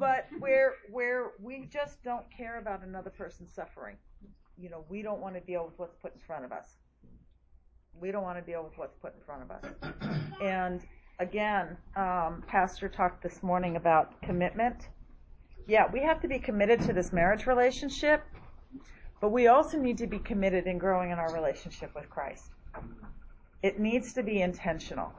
But 0.00 0.28
where 0.38 0.76
where 0.90 1.32
we 1.38 1.68
just 1.70 2.02
don't 2.02 2.24
care 2.34 2.58
about 2.58 2.82
another 2.82 3.10
person's 3.10 3.52
suffering. 3.52 3.96
You 4.56 4.70
know, 4.70 4.86
we 4.88 5.02
don't 5.02 5.20
want 5.20 5.34
to 5.34 5.40
deal 5.42 5.66
with 5.66 5.78
what's 5.78 5.94
put 5.96 6.14
in 6.14 6.20
front 6.20 6.46
of 6.46 6.52
us. 6.52 6.78
We 8.00 8.10
don't 8.10 8.22
want 8.22 8.38
to 8.38 8.50
deal 8.50 8.64
with 8.64 8.78
what's 8.78 8.96
put 8.96 9.12
in 9.14 9.20
front 9.20 9.42
of 9.42 9.50
us. 9.50 9.64
And 10.40 10.80
again, 11.18 11.76
um, 11.96 12.42
Pastor 12.46 12.88
talked 12.88 13.22
this 13.22 13.42
morning 13.42 13.76
about 13.76 14.20
commitment. 14.22 14.88
Yeah, 15.66 15.84
we 15.92 16.00
have 16.00 16.22
to 16.22 16.28
be 16.28 16.38
committed 16.38 16.80
to 16.82 16.94
this 16.94 17.12
marriage 17.12 17.46
relationship, 17.46 18.24
but 19.20 19.28
we 19.28 19.48
also 19.48 19.76
need 19.76 19.98
to 19.98 20.06
be 20.06 20.18
committed 20.18 20.66
in 20.66 20.78
growing 20.78 21.10
in 21.10 21.18
our 21.18 21.32
relationship 21.34 21.94
with 21.94 22.08
Christ. 22.08 22.50
It 23.62 23.78
needs 23.78 24.14
to 24.14 24.22
be 24.22 24.40
intentional. 24.40 25.12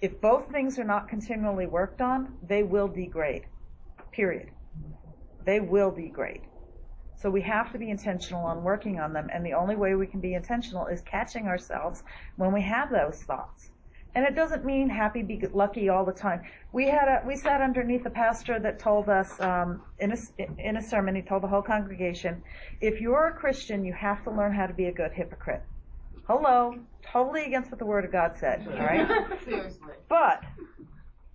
If 0.00 0.20
both 0.20 0.52
things 0.52 0.78
are 0.78 0.84
not 0.84 1.08
continually 1.08 1.66
worked 1.66 2.00
on, 2.00 2.36
they 2.46 2.62
will 2.62 2.86
degrade. 2.86 3.46
Period. 4.12 4.50
They 5.44 5.60
will 5.60 5.90
degrade. 5.90 6.42
So 7.16 7.30
we 7.30 7.42
have 7.42 7.70
to 7.72 7.78
be 7.78 7.90
intentional 7.90 8.44
on 8.46 8.62
working 8.62 8.98
on 8.98 9.12
them, 9.12 9.28
and 9.32 9.44
the 9.44 9.52
only 9.52 9.76
way 9.76 9.94
we 9.94 10.06
can 10.06 10.20
be 10.20 10.34
intentional 10.34 10.86
is 10.86 11.02
catching 11.02 11.46
ourselves 11.46 12.02
when 12.36 12.52
we 12.52 12.62
have 12.62 12.90
those 12.90 13.22
thoughts. 13.22 13.70
And 14.14 14.24
it 14.24 14.34
doesn't 14.34 14.64
mean 14.64 14.88
happy, 14.88 15.22
be 15.22 15.40
lucky 15.52 15.88
all 15.88 16.04
the 16.04 16.12
time. 16.12 16.42
We 16.72 16.88
had 16.88 17.06
a, 17.06 17.22
we 17.24 17.36
sat 17.36 17.60
underneath 17.60 18.04
a 18.06 18.10
pastor 18.10 18.58
that 18.58 18.78
told 18.80 19.08
us 19.08 19.38
um, 19.40 19.82
in 20.00 20.12
a 20.12 20.16
in 20.58 20.76
a 20.78 20.82
sermon. 20.82 21.14
He 21.14 21.22
told 21.22 21.42
the 21.42 21.46
whole 21.46 21.62
congregation, 21.62 22.42
if 22.80 23.00
you're 23.00 23.28
a 23.28 23.32
Christian, 23.32 23.84
you 23.84 23.92
have 23.92 24.24
to 24.24 24.30
learn 24.30 24.52
how 24.52 24.66
to 24.66 24.74
be 24.74 24.86
a 24.86 24.92
good 24.92 25.12
hypocrite. 25.12 25.62
Hello, 26.26 26.74
totally 27.02 27.44
against 27.44 27.70
what 27.70 27.78
the 27.78 27.86
Word 27.86 28.04
of 28.04 28.10
God 28.10 28.36
said. 28.38 28.66
All 28.66 28.78
right. 28.78 29.08
Seriously. 29.44 29.94
But 30.08 30.42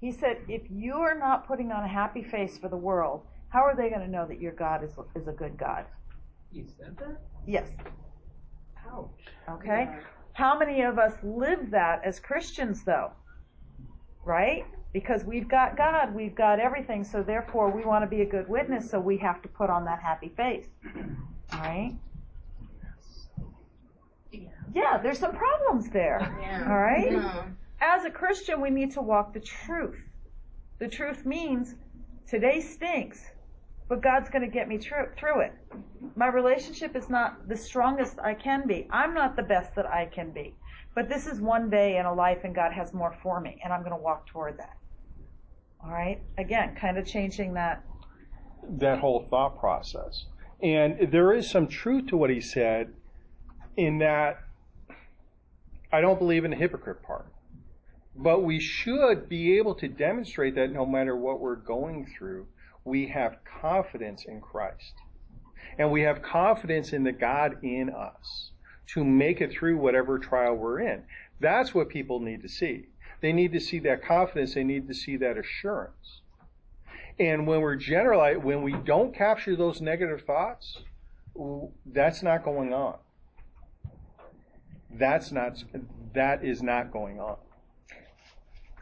he 0.02 0.12
said, 0.12 0.38
if 0.48 0.62
you 0.70 0.96
are 0.96 1.18
not 1.18 1.48
putting 1.48 1.72
on 1.72 1.84
a 1.84 1.88
happy 1.88 2.24
face 2.24 2.58
for 2.58 2.70
the 2.70 2.78
world, 2.78 3.26
how 3.50 3.62
are 3.62 3.76
they 3.76 3.90
going 3.90 4.02
to 4.02 4.08
know 4.08 4.26
that 4.28 4.42
your 4.42 4.52
God 4.52 4.84
is 4.84 4.92
is 5.16 5.28
a 5.28 5.32
good 5.32 5.58
God? 5.58 5.86
He 6.52 6.66
said 6.78 6.98
that? 6.98 7.22
Yes. 7.48 7.70
Ouch. 8.92 9.10
Okay. 9.50 9.90
How 10.34 10.58
many 10.58 10.82
of 10.82 11.00
us 11.00 11.14
live 11.24 11.72
that 11.72 12.02
as 12.04 12.20
Christians, 12.20 12.84
though? 12.84 13.12
Right? 14.26 14.66
Because 14.92 15.24
we've 15.24 15.48
got 15.48 15.78
God, 15.78 16.14
we've 16.14 16.36
got 16.36 16.60
everything, 16.60 17.04
so 17.04 17.24
therefore 17.24 17.70
we 17.70 17.84
want 17.86 18.04
to 18.04 18.08
be 18.08 18.22
a 18.22 18.26
good 18.26 18.48
witness, 18.50 18.90
so 18.90 19.00
we 19.00 19.18
have 19.18 19.42
to 19.42 19.48
put 19.48 19.70
on 19.70 19.86
that 19.86 20.02
happy 20.02 20.30
face. 20.36 20.68
Right? 21.54 21.94
Yeah, 24.74 24.98
there's 24.98 25.20
some 25.20 25.36
problems 25.36 25.90
there. 25.90 26.20
All 26.68 26.78
right? 26.80 27.46
As 27.82 28.06
a 28.06 28.10
Christian, 28.10 28.62
we 28.62 28.70
need 28.70 28.92
to 28.92 29.02
walk 29.02 29.34
the 29.34 29.40
truth. 29.40 30.00
The 30.80 30.88
truth 30.88 31.26
means 31.26 31.76
today 32.28 32.62
stinks, 32.62 33.22
but 33.88 34.02
God's 34.02 34.30
going 34.30 34.42
to 34.42 34.52
get 34.52 34.68
me 34.68 34.78
tr- 34.78 35.14
through 35.18 35.42
it. 35.42 35.54
My 36.16 36.28
relationship 36.28 36.96
is 36.96 37.10
not 37.10 37.48
the 37.48 37.56
strongest 37.56 38.20
I 38.20 38.34
can 38.34 38.68
be. 38.68 38.88
I'm 38.92 39.14
not 39.14 39.36
the 39.36 39.44
best 39.44 39.76
that 39.76 39.86
I 39.86 40.06
can 40.06 40.32
be. 40.32 40.56
But 40.96 41.10
this 41.10 41.28
is 41.28 41.42
one 41.42 41.70
day 41.70 41.98
in 41.98 42.06
a 42.06 42.14
life 42.14 42.40
and 42.46 42.56
God 42.56 42.72
has 42.72 42.94
more 42.94 43.14
for 43.22 43.40
me 43.40 43.60
and 43.64 43.74
I'm 43.74 43.82
going 43.82 43.92
to 43.92 44.02
walk 44.02 44.28
toward 44.28 44.58
that. 44.58 44.78
All 45.84 45.92
right? 45.92 46.22
Again, 46.38 46.76
kind 46.76 46.98
of 46.98 47.06
changing 47.06 47.54
that. 47.54 47.84
That 48.68 49.00
whole 49.00 49.28
thought 49.30 49.60
process. 49.60 50.26
And 50.64 51.12
there 51.12 51.34
is 51.34 51.50
some 51.50 51.68
truth 51.68 52.08
to 52.08 52.18
what 52.18 52.30
he 52.30 52.40
said 52.40 52.94
in 53.76 54.00
that 54.00 54.42
I 55.92 56.02
don't 56.02 56.18
believe 56.18 56.46
in 56.46 56.52
the 56.52 56.58
hypocrite 56.58 57.04
part. 57.04 57.28
But 58.18 58.44
we 58.44 58.60
should 58.60 59.28
be 59.28 59.58
able 59.58 59.76
to 59.76 59.88
demonstrate 59.88 60.56
that 60.56 60.72
no 60.72 60.86
matter 60.86 61.16
what 61.16 61.40
we're 61.40 61.56
going 61.56 62.06
through, 62.18 62.48
we 62.86 63.08
have 63.08 63.38
confidence 63.62 64.26
in 64.26 64.40
Christ. 64.40 64.94
And 65.78 65.92
we 65.92 66.02
have 66.04 66.22
confidence 66.22 66.94
in 66.94 67.04
the 67.04 67.12
God 67.12 67.64
in 67.64 67.90
us 67.90 68.52
to 68.88 69.04
make 69.04 69.42
it 69.42 69.52
through 69.52 69.78
whatever 69.78 70.20
trial 70.20 70.56
we're 70.56 70.80
in. 70.80 71.04
That's 71.40 71.74
what 71.74 71.90
people 71.90 72.20
need 72.20 72.44
to 72.44 72.50
see. 72.50 72.86
They 73.22 73.34
need 73.34 73.52
to 73.54 73.60
see 73.60 73.80
that 73.80 74.04
confidence. 74.04 74.54
They 74.54 74.64
need 74.64 74.88
to 74.88 74.94
see 74.94 75.18
that 75.18 75.38
assurance. 75.38 76.22
And 77.20 77.48
when 77.48 77.62
we're 77.62 77.76
generalizing, 77.76 78.44
when 78.44 78.62
we 78.62 78.74
don't 78.74 79.14
capture 79.14 79.56
those 79.56 79.82
negative 79.82 80.22
thoughts, 80.22 80.80
that's 81.86 82.24
not 82.24 82.44
going 82.46 82.74
on. 82.74 82.98
That's 84.92 85.32
not, 85.32 85.62
that 86.14 86.46
is 86.46 86.62
not 86.62 86.92
going 86.92 87.20
on. 87.20 87.38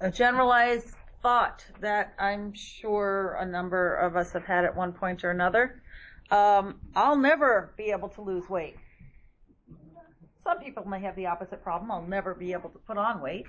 A 0.04 0.12
generalized 0.12 0.90
thought 1.22 1.64
that 1.80 2.14
I'm 2.20 2.54
sure 2.54 3.38
a 3.40 3.46
number 3.46 3.96
of 3.96 4.18
us 4.18 4.34
have 4.34 4.44
had 4.44 4.66
at 4.66 4.76
one 4.76 4.92
point 4.92 5.24
or 5.24 5.32
another. 5.32 5.82
Um, 6.30 6.82
I'll 6.94 7.16
never 7.16 7.74
be 7.78 7.86
able 7.86 8.10
to 8.10 8.22
lose 8.22 8.50
weight. 8.50 8.76
Some 10.44 10.60
people 10.60 10.86
may 10.86 11.00
have 11.00 11.16
the 11.16 11.28
opposite 11.28 11.64
problem. 11.64 11.90
I'll 11.90 12.06
never 12.06 12.34
be 12.34 12.52
able 12.52 12.70
to 12.72 12.80
put 12.80 12.98
on 12.98 13.22
weight. 13.22 13.46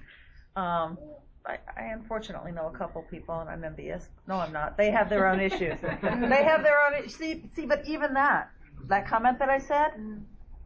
Um, 0.54 0.96
I, 1.44 1.58
I 1.76 1.86
unfortunately 1.86 2.52
know 2.52 2.70
a 2.72 2.78
couple 2.78 3.02
people, 3.10 3.36
and 3.40 3.50
I'm 3.50 3.64
envious. 3.64 4.04
No, 4.28 4.36
I'm 4.36 4.52
not. 4.52 4.76
They 4.76 4.92
have 4.92 5.10
their 5.10 5.26
own 5.26 5.40
issues. 5.40 5.76
they 5.82 6.44
have 6.44 6.62
their 6.62 6.80
own. 6.86 7.08
See, 7.08 7.50
see, 7.56 7.66
but 7.66 7.84
even 7.88 8.14
that, 8.14 8.48
that 8.86 9.08
comment 9.08 9.40
that 9.40 9.50
I 9.50 9.58
said, 9.58 9.94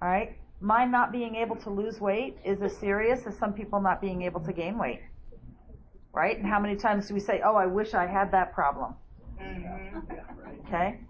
all 0.03 0.09
right, 0.09 0.37
mine 0.61 0.91
not 0.91 1.13
being 1.13 1.37
able 1.37 1.57
to 1.57 1.71
lose 1.71 1.99
weight 1.99 2.37
is 2.45 2.61
as 2.61 2.77
serious 2.77 3.27
as 3.27 3.39
some 3.39 3.55
people 3.55 3.81
not 3.81 4.03
being 4.03 4.21
able 4.21 4.41
to 4.41 4.53
gain 4.53 4.77
weight. 4.77 5.01
Right? 6.13 6.37
And 6.37 6.47
how 6.47 6.59
many 6.59 6.77
times 6.77 7.09
do 7.09 7.15
we 7.15 7.21
say, 7.21 7.41
"Oh, 7.45 7.55
I 7.55 7.67
wish 7.67 7.95
I 7.95 8.07
had 8.07 8.33
that 8.33 8.53
problem"? 8.53 8.95
Mm-hmm. 9.41 9.99
Okay? 10.67 11.01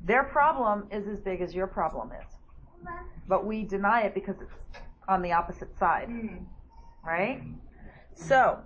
Their 0.00 0.24
problem 0.24 0.86
is 0.92 1.08
as 1.08 1.20
big 1.20 1.40
as 1.40 1.54
your 1.54 1.66
problem 1.66 2.12
is. 2.12 2.88
But 3.28 3.44
we 3.44 3.64
deny 3.64 4.02
it 4.02 4.14
because 4.14 4.36
it's 4.40 4.52
on 5.08 5.22
the 5.22 5.32
opposite 5.32 5.76
side. 5.78 6.08
Mm. 6.08 6.44
Right? 7.04 7.42
So, 8.14 8.58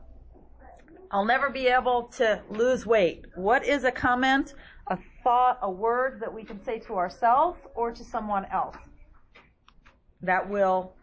I'll 1.11 1.25
never 1.25 1.51
be 1.51 1.67
able 1.67 2.05
to 2.19 2.41
lose 2.51 2.87
weight. 2.87 3.25
What 3.35 3.65
is 3.65 3.85
a 3.85 3.91
comment, 3.91 4.55
a 4.89 4.99
thought, 5.25 5.59
a 5.63 5.71
word 5.71 6.21
that 6.21 6.33
we 6.33 6.45
can 6.45 6.63
say 6.63 6.79
to 6.81 6.97
ourselves 6.97 7.59
or 7.75 7.91
to 7.91 8.05
someone 8.05 8.45
else 8.47 8.77
that 10.23 10.49
will 10.49 10.95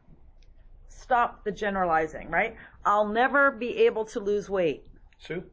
stop 0.88 1.44
the 1.44 1.52
generalizing, 1.52 2.30
right? 2.30 2.56
I'll 2.88 3.06
never 3.06 3.52
be 3.52 3.80
able 3.80 4.06
to 4.06 4.22
lose 4.22 4.50
weight. 4.50 4.86
Sue? 5.20 5.44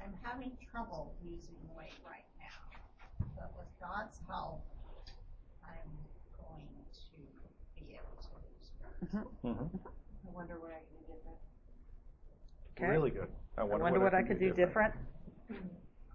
I'm 0.00 0.14
having 0.22 0.52
trouble 0.70 1.12
losing 1.24 1.56
weight 1.76 1.98
right 2.06 2.22
now, 2.38 3.26
but 3.36 3.50
with 3.58 3.66
God's 3.80 4.20
help, 4.28 4.62
I'm 5.64 5.90
going 6.38 6.68
to 6.92 7.84
be 7.84 7.94
able 7.94 8.22
to 8.22 8.28
lose 8.38 8.70
weight. 8.80 9.52
Mm-hmm. 9.52 9.76
I 9.76 10.30
wonder 10.32 10.54
what 10.60 10.70
I 10.70 10.78
can 10.78 10.94
do 11.00 11.12
different. 11.12 11.38
Okay. 12.78 12.86
Really 12.86 13.10
good. 13.10 13.28
I 13.58 13.62
I 13.62 13.64
wonder, 13.64 13.82
wonder 13.82 13.98
what 13.98 14.14
I 14.14 14.22
can 14.22 14.28
could 14.28 14.38
do 14.38 14.52
different. 14.52 14.94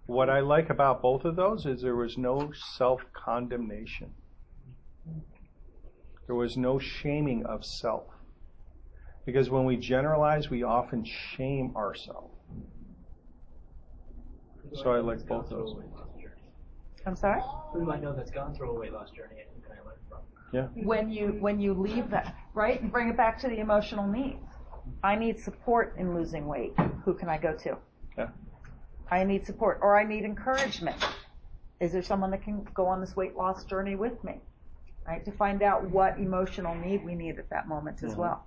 What 0.06 0.30
I 0.30 0.40
like 0.40 0.70
about 0.70 1.02
both 1.02 1.26
of 1.26 1.36
those 1.36 1.66
is 1.66 1.82
there 1.82 1.96
was 1.96 2.16
no 2.16 2.50
self 2.78 3.02
condemnation. 3.12 4.14
There 6.26 6.34
was 6.34 6.56
no 6.56 6.78
shaming 6.78 7.44
of 7.44 7.62
self. 7.62 8.04
Because 9.26 9.50
when 9.50 9.64
we 9.64 9.76
generalize, 9.76 10.50
we 10.50 10.62
often 10.62 11.04
shame 11.04 11.74
ourselves. 11.76 12.34
So 14.74 14.92
I 14.92 15.00
like 15.00 15.26
both 15.26 15.48
those. 15.50 15.74
I'm 17.06 17.16
sorry? 17.16 17.40
Who 17.72 17.84
do 17.84 17.90
I 17.92 17.98
know 17.98 18.14
that's 18.14 18.30
gone 18.30 18.54
through 18.54 18.70
a 18.70 18.74
weight 18.78 18.92
loss 18.92 19.10
journey 19.10 19.36
and 19.40 19.48
who 19.54 19.62
can 19.62 19.72
I 19.72 19.84
learn 19.86 19.96
from? 20.08 20.18
Yeah. 20.52 20.66
when 20.86 21.10
you 21.10 21.28
when 21.40 21.60
you 21.60 21.74
leave 21.74 22.10
that 22.10 22.34
right 22.54 22.80
and 22.82 22.90
bring 22.90 23.08
it 23.08 23.16
back 23.16 23.38
to 23.38 23.48
the 23.48 23.60
emotional 23.60 24.04
needs 24.08 24.42
i 25.04 25.14
need 25.14 25.38
support 25.38 25.94
in 25.96 26.12
losing 26.12 26.48
weight 26.48 26.72
who 27.04 27.14
can 27.14 27.28
i 27.28 27.38
go 27.38 27.52
to 27.54 27.76
Yeah. 28.18 28.30
i 29.12 29.22
need 29.22 29.46
support 29.46 29.78
or 29.80 29.96
i 29.96 30.02
need 30.02 30.24
encouragement 30.24 30.96
is 31.78 31.92
there 31.92 32.02
someone 32.02 32.32
that 32.32 32.42
can 32.42 32.66
go 32.74 32.84
on 32.86 33.00
this 33.00 33.14
weight 33.14 33.36
loss 33.36 33.62
journey 33.62 33.94
with 33.94 34.24
me 34.24 34.40
right 35.06 35.24
to 35.24 35.30
find 35.30 35.62
out 35.62 35.88
what 35.88 36.18
emotional 36.18 36.74
need 36.74 37.04
we 37.04 37.14
need 37.14 37.38
at 37.38 37.48
that 37.50 37.68
moment 37.68 38.02
as 38.02 38.14
Mhm. 38.14 38.18
well 38.18 38.44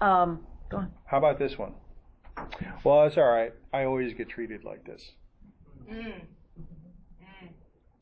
um 0.00 0.44
go 0.68 0.78
on 0.78 0.92
How 1.06 1.18
about 1.18 1.38
this 1.38 1.58
one? 1.58 1.72
Well, 2.84 3.04
it's 3.06 3.16
all 3.16 3.24
right. 3.30 3.52
I 3.72 3.84
always 3.84 4.12
get 4.14 4.28
treated 4.28 4.62
like 4.64 4.84
this. 4.84 5.12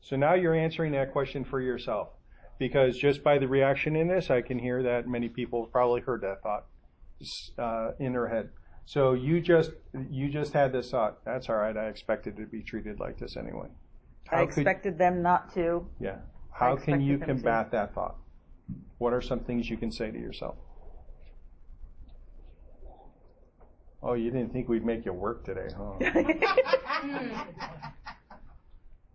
So 0.01 0.15
now 0.15 0.33
you're 0.35 0.53
answering 0.55 0.91
that 0.91 1.11
question 1.11 1.43
for 1.45 1.61
yourself. 1.61 2.09
Because 2.57 2.97
just 2.97 3.23
by 3.23 3.37
the 3.37 3.47
reaction 3.47 3.95
in 3.95 4.07
this, 4.07 4.29
I 4.29 4.41
can 4.41 4.59
hear 4.59 4.83
that 4.83 5.07
many 5.07 5.27
people 5.29 5.63
have 5.65 5.71
probably 5.73 6.01
heard 6.01 6.21
that 6.21 6.41
thought 6.41 6.65
uh, 7.57 7.91
in 7.99 8.13
their 8.13 8.27
head. 8.27 8.49
So 8.85 9.13
you 9.13 9.41
just 9.41 9.71
you 10.09 10.29
just 10.29 10.53
had 10.53 10.71
this 10.71 10.91
thought. 10.91 11.23
That's 11.25 11.49
all 11.49 11.55
right. 11.57 11.75
I 11.75 11.87
expected 11.87 12.37
to 12.37 12.45
be 12.45 12.61
treated 12.61 12.99
like 12.99 13.17
this 13.17 13.35
anyway. 13.35 13.67
i 14.31 14.35
How 14.35 14.45
could- 14.45 14.57
expected 14.59 14.97
them 14.97 15.21
not 15.21 15.53
to 15.55 15.85
yeah. 15.99 16.17
How 16.51 16.75
can 16.77 17.01
you 17.01 17.15
expected 17.15 17.37
them 17.37 17.37
to. 17.37 17.43
combat 17.43 17.71
that 17.71 17.93
thought? 17.93 18.15
What 18.99 19.11
are 19.11 19.21
some 19.21 19.39
things 19.41 19.69
you 19.69 19.75
can 19.77 19.91
say 19.91 20.11
to 20.11 20.17
yourself? 20.17 20.55
Oh, 24.07 24.13
you 24.13 24.29
didn't 24.29 24.53
think 24.53 24.69
we'd 24.69 24.85
make 24.85 25.03
you 25.03 25.13
work 25.13 25.43
today, 25.43 25.69
huh? 25.75 25.97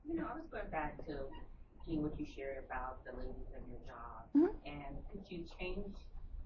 You 0.04 0.16
know, 0.16 0.26
I 0.26 0.34
was 0.34 0.46
going 0.50 0.68
back 0.72 0.96
to 1.06 1.18
Jean, 1.86 2.02
what 2.02 2.18
you 2.18 2.26
shared 2.26 2.64
about 2.66 3.04
the 3.04 3.12
ladies 3.16 3.46
of 3.54 3.62
your 3.70 3.78
job, 3.86 4.26
Mhm. 4.34 4.50
and 4.66 4.96
could 5.12 5.22
you 5.30 5.44
change 5.58 5.94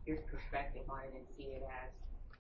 your 0.05 0.19
perspective 0.31 0.83
on 0.91 1.01
it 1.05 1.15
and 1.17 1.27
see 1.39 1.45
it 1.45 1.63
as, 1.65 1.91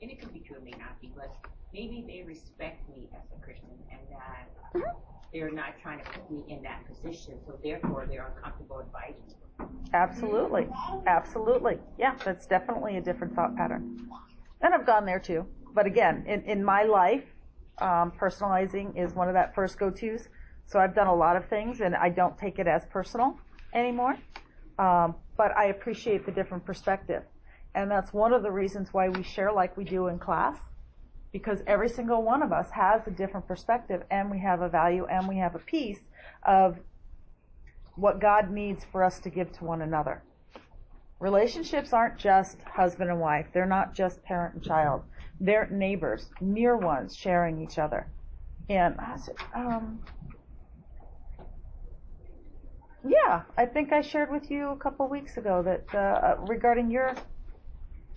and 0.02 0.10
it 0.10 0.20
could 0.20 0.34
be 0.34 0.40
true, 0.40 0.58
it 0.58 0.64
may 0.64 0.72
not 0.72 1.00
be, 1.00 1.10
but 1.16 1.34
maybe 1.72 2.04
they 2.06 2.22
respect 2.24 2.86
me 2.90 3.08
as 3.14 3.22
a 3.34 3.40
Christian 3.42 3.70
and 3.90 4.00
that 4.10 4.94
they're 5.32 5.50
not 5.50 5.78
trying 5.80 6.00
to 6.00 6.10
put 6.10 6.30
me 6.30 6.44
in 6.48 6.62
that 6.62 6.84
position, 6.86 7.40
so 7.46 7.58
therefore 7.62 8.06
they're 8.06 8.26
uncomfortable 8.36 8.80
inviting 8.80 9.24
me. 9.26 9.34
Absolutely. 9.94 10.68
Absolutely. 11.06 11.78
Yeah, 11.96 12.16
that's 12.24 12.46
definitely 12.46 12.98
a 12.98 13.00
different 13.00 13.34
thought 13.34 13.56
pattern. 13.56 14.08
And 14.60 14.74
I've 14.74 14.86
gone 14.86 15.04
there 15.04 15.20
too. 15.20 15.46
But 15.74 15.86
again, 15.86 16.24
in, 16.26 16.42
in 16.42 16.64
my 16.64 16.84
life, 16.84 17.24
um, 17.78 18.12
personalizing 18.18 18.96
is 18.96 19.14
one 19.14 19.28
of 19.28 19.34
that 19.34 19.54
first 19.54 19.78
go-tos. 19.78 20.28
So 20.66 20.78
I've 20.78 20.94
done 20.94 21.08
a 21.08 21.14
lot 21.14 21.36
of 21.36 21.46
things 21.48 21.80
and 21.80 21.94
I 21.94 22.08
don't 22.08 22.38
take 22.38 22.58
it 22.58 22.66
as 22.66 22.84
personal 22.86 23.38
anymore. 23.74 24.16
Um, 24.78 25.16
but 25.36 25.56
I 25.56 25.66
appreciate 25.66 26.24
the 26.26 26.32
different 26.32 26.64
perspective. 26.64 27.22
And 27.74 27.90
that's 27.90 28.12
one 28.12 28.32
of 28.32 28.42
the 28.42 28.50
reasons 28.50 28.88
why 28.92 29.08
we 29.08 29.22
share 29.22 29.52
like 29.52 29.76
we 29.76 29.84
do 29.84 30.06
in 30.06 30.18
class. 30.18 30.56
Because 31.32 31.58
every 31.66 31.88
single 31.88 32.22
one 32.22 32.42
of 32.42 32.52
us 32.52 32.70
has 32.70 33.06
a 33.08 33.10
different 33.10 33.48
perspective 33.48 34.02
and 34.10 34.30
we 34.30 34.38
have 34.38 34.62
a 34.62 34.68
value 34.68 35.06
and 35.06 35.28
we 35.28 35.36
have 35.38 35.56
a 35.56 35.58
piece 35.58 35.98
of 36.44 36.78
what 37.96 38.20
God 38.20 38.50
needs 38.50 38.84
for 38.92 39.02
us 39.02 39.18
to 39.20 39.30
give 39.30 39.52
to 39.58 39.64
one 39.64 39.82
another. 39.82 40.22
Relationships 41.20 41.92
aren't 41.92 42.18
just 42.18 42.60
husband 42.62 43.10
and 43.10 43.20
wife. 43.20 43.46
They're 43.52 43.66
not 43.66 43.94
just 43.94 44.22
parent 44.24 44.54
and 44.54 44.62
child. 44.62 45.02
They're 45.40 45.68
neighbors, 45.70 46.28
near 46.40 46.76
ones, 46.76 47.16
sharing 47.16 47.62
each 47.62 47.78
other. 47.78 48.06
And 48.68 48.96
um, 49.54 50.00
yeah, 53.06 53.42
I 53.56 53.66
think 53.66 53.92
I 53.92 54.00
shared 54.00 54.30
with 54.30 54.50
you 54.50 54.70
a 54.70 54.76
couple 54.76 55.08
weeks 55.08 55.36
ago 55.36 55.62
that 55.62 55.94
uh, 55.94 56.36
regarding 56.46 56.90
your 56.90 57.14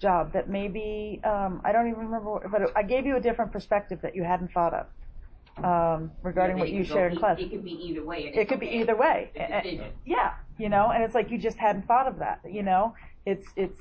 job 0.01 0.33
that 0.33 0.49
maybe 0.49 1.19
um, 1.23 1.61
I 1.65 1.71
don't 1.71 1.87
even 1.87 2.05
remember, 2.05 2.47
but 2.51 2.71
I 2.75 2.83
gave 2.83 3.05
you 3.05 3.17
a 3.17 3.19
different 3.19 3.51
perspective 3.51 3.99
that 4.03 4.15
you 4.15 4.23
hadn't 4.23 4.51
thought 4.51 4.73
of 4.73 4.87
um, 5.63 6.11
regarding 6.23 6.57
Yeah, 6.57 6.63
what 6.63 6.71
you 6.71 6.83
can 6.83 6.93
shared 6.93 7.11
in 7.13 7.17
e- 7.17 7.21
class 7.21 7.39
It 7.39 7.49
could 7.49 7.63
be 7.63 7.71
either 7.71 8.03
way. 8.05 8.23
it 8.25 8.35
it's 8.35 8.49
could 8.49 8.59
be 8.59 8.67
either 8.67 8.95
way. 8.95 9.31
And- 9.35 9.81
yeah, 10.05 10.33
you 10.57 10.69
know, 10.69 10.91
and 10.91 11.03
it's 11.03 11.15
like 11.15 11.31
you 11.31 11.37
just 11.37 11.57
hadn't 11.57 11.87
thought 11.87 12.07
of 12.07 12.19
that. 12.19 12.41
You 12.49 12.63
know, 12.63 12.95
it's 13.25 13.47
it's 13.55 13.79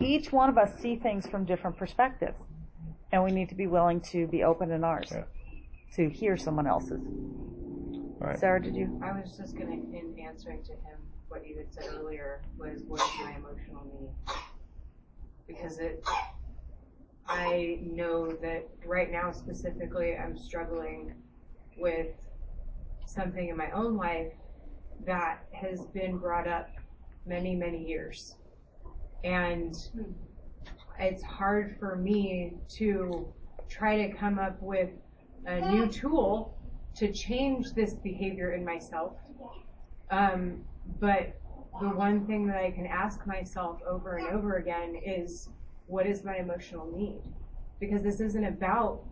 each 0.00 0.32
one 0.32 0.48
of 0.48 0.56
us 0.58 0.70
see 0.80 0.96
things 0.96 1.26
from 1.26 1.44
different 1.44 1.76
perspectives, 1.76 2.36
and 3.12 3.22
we 3.24 3.30
need 3.30 3.48
to 3.48 3.54
be 3.54 3.66
willing 3.66 4.00
to 4.12 4.26
be 4.26 4.44
open 4.44 4.70
in 4.70 4.84
ours 4.84 5.10
Yeah. 5.12 5.24
to 5.96 6.08
hear 6.08 6.36
someone 6.36 6.66
else's. 6.66 7.00
Right. 8.20 8.38
Sarah, 8.38 8.60
did 8.62 8.74
you? 8.74 8.98
I 9.02 9.12
was 9.12 9.36
just 9.36 9.56
gonna, 9.56 9.72
in 9.72 10.14
answering 10.18 10.62
to 10.64 10.72
him, 10.72 10.98
what 11.28 11.46
you 11.46 11.56
had 11.58 11.72
said 11.72 11.84
earlier 11.94 12.40
was 12.58 12.82
what 12.88 13.00
is 13.00 13.08
my 13.22 13.32
emotional 13.36 13.84
need? 14.00 14.10
Because 15.46 15.78
it, 15.78 16.04
I 17.28 17.78
know 17.82 18.32
that 18.42 18.66
right 18.86 19.10
now 19.12 19.32
specifically, 19.32 20.16
I'm 20.16 20.38
struggling 20.38 21.14
with 21.76 22.08
something 23.06 23.48
in 23.48 23.56
my 23.56 23.70
own 23.72 23.96
life 23.96 24.32
that 25.06 25.46
has 25.52 25.84
been 25.86 26.18
brought 26.18 26.48
up 26.48 26.70
many, 27.26 27.54
many 27.54 27.84
years. 27.84 28.36
And 29.24 29.76
it's 30.98 31.22
hard 31.22 31.76
for 31.78 31.96
me 31.96 32.54
to 32.76 33.32
try 33.68 34.08
to 34.08 34.14
come 34.14 34.38
up 34.38 34.60
with 34.62 34.90
a 35.46 35.70
new 35.70 35.86
tool 35.86 36.56
to 36.96 37.12
change 37.12 37.72
this 37.74 37.94
behavior 37.94 38.52
in 38.52 38.64
myself. 38.64 39.12
Um, 40.10 40.64
but 40.98 41.38
the 41.80 41.88
one 41.88 42.26
thing 42.26 42.46
that 42.46 42.56
I 42.56 42.70
can 42.70 42.86
ask 42.86 43.26
myself 43.26 43.80
over 43.86 44.16
and 44.16 44.28
over 44.28 44.56
again 44.56 44.96
is, 44.96 45.48
what 45.88 46.06
is 46.06 46.22
my 46.22 46.36
emotional 46.36 46.90
need? 46.94 47.22
Because 47.80 48.02
this 48.02 48.20
isn't 48.20 48.44
about 48.44 49.02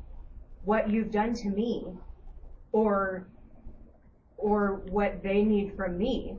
what 0.64 0.91
you've 0.91 1.11
done 1.11 1.33
to 1.33 1.49
me 1.49 1.87
or 2.72 3.27
or 4.37 4.83
what 4.91 5.22
they 5.22 5.43
need 5.43 5.74
from 5.74 5.97
me. 5.97 6.37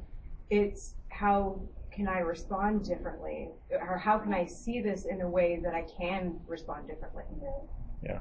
It's 0.49 0.93
how 1.09 1.59
can 1.91 2.07
I 2.07 2.19
respond 2.19 2.85
differently? 2.85 3.49
Or 3.71 3.97
how 3.97 4.19
can 4.19 4.33
I 4.33 4.45
see 4.45 4.81
this 4.81 5.05
in 5.05 5.21
a 5.21 5.29
way 5.29 5.59
that 5.63 5.73
I 5.73 5.81
can 5.97 6.39
respond 6.47 6.87
differently? 6.87 7.23
Yeah. 8.03 8.19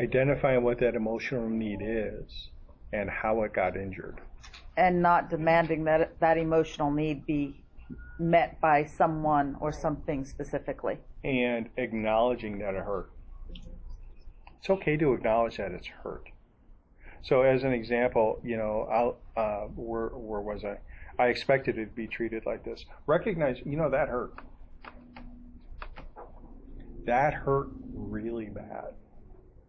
Identifying 0.00 0.62
what 0.62 0.78
that 0.78 0.94
emotional 0.94 1.48
need 1.48 1.80
is 1.82 2.48
and 2.92 3.10
how 3.10 3.42
it 3.42 3.52
got 3.52 3.76
injured. 3.76 4.20
And 4.76 5.02
not 5.02 5.28
demanding 5.28 5.84
that 5.84 6.18
that 6.20 6.38
emotional 6.38 6.90
need 6.90 7.26
be 7.26 7.63
met 8.18 8.60
by 8.60 8.84
someone 8.84 9.56
or 9.60 9.72
something 9.72 10.24
specifically. 10.24 10.98
And 11.22 11.68
acknowledging 11.76 12.58
that 12.58 12.74
it 12.74 12.84
hurt. 12.84 13.10
It's 14.58 14.70
okay 14.70 14.96
to 14.96 15.12
acknowledge 15.12 15.56
that 15.58 15.72
it's 15.72 15.86
hurt. 15.86 16.28
So 17.22 17.42
as 17.42 17.64
an 17.64 17.72
example, 17.72 18.40
you 18.44 18.56
know, 18.56 19.16
uh, 19.36 19.66
where, 19.74 20.08
where 20.08 20.40
was 20.40 20.64
I? 20.64 20.78
I 21.18 21.28
expected 21.28 21.78
it 21.78 21.86
to 21.86 21.92
be 21.92 22.06
treated 22.06 22.44
like 22.46 22.64
this. 22.64 22.84
Recognize, 23.06 23.60
you 23.64 23.76
know, 23.76 23.90
that 23.90 24.08
hurt. 24.08 24.34
that 27.06 27.34
hurt 27.34 27.68
really 27.92 28.46
bad. 28.46 28.94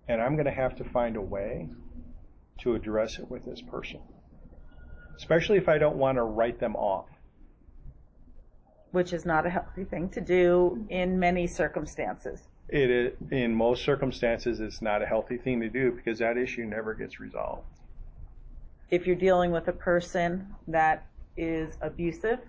And 0.08 0.22
I'm 0.22 0.36
going 0.36 0.46
to 0.46 0.52
have 0.52 0.76
to 0.78 0.84
find 0.84 1.16
a 1.16 1.22
way 1.22 1.70
to 2.62 2.76
address 2.76 3.20
it 3.20 3.30
with 3.30 3.46
this 3.46 3.62
person. 3.62 4.00
Especially 5.18 5.58
if 5.58 5.68
I 5.68 5.78
don't 5.78 5.98
want 5.98 6.18
to 6.18 6.24
write 6.24 6.60
them 6.60 6.76
off. 6.76 7.08
Which 8.96 9.12
is 9.12 9.26
not 9.26 9.46
a 9.46 9.50
healthy 9.50 9.84
thing 9.84 10.08
to 10.12 10.22
do 10.22 10.86
in 10.90 11.20
many 11.20 11.48
circumstances. 11.48 12.48
It 12.70 12.90
is, 12.90 13.12
in 13.30 13.54
most 13.54 13.84
circumstances, 13.84 14.62
it's 14.62 14.82
not 14.82 15.02
a 15.02 15.06
healthy 15.06 15.38
thing 15.38 15.60
to 15.60 15.68
do 15.68 15.92
because 15.92 16.20
that 16.20 16.38
issue 16.38 16.64
never 16.64 16.94
gets 16.94 17.20
resolved. 17.20 17.68
If 18.90 19.06
you're 19.06 19.18
dealing 19.18 19.52
with 19.52 19.68
a 19.68 19.74
person 19.74 20.48
that 20.70 21.08
is 21.36 21.78
abusive 21.82 22.40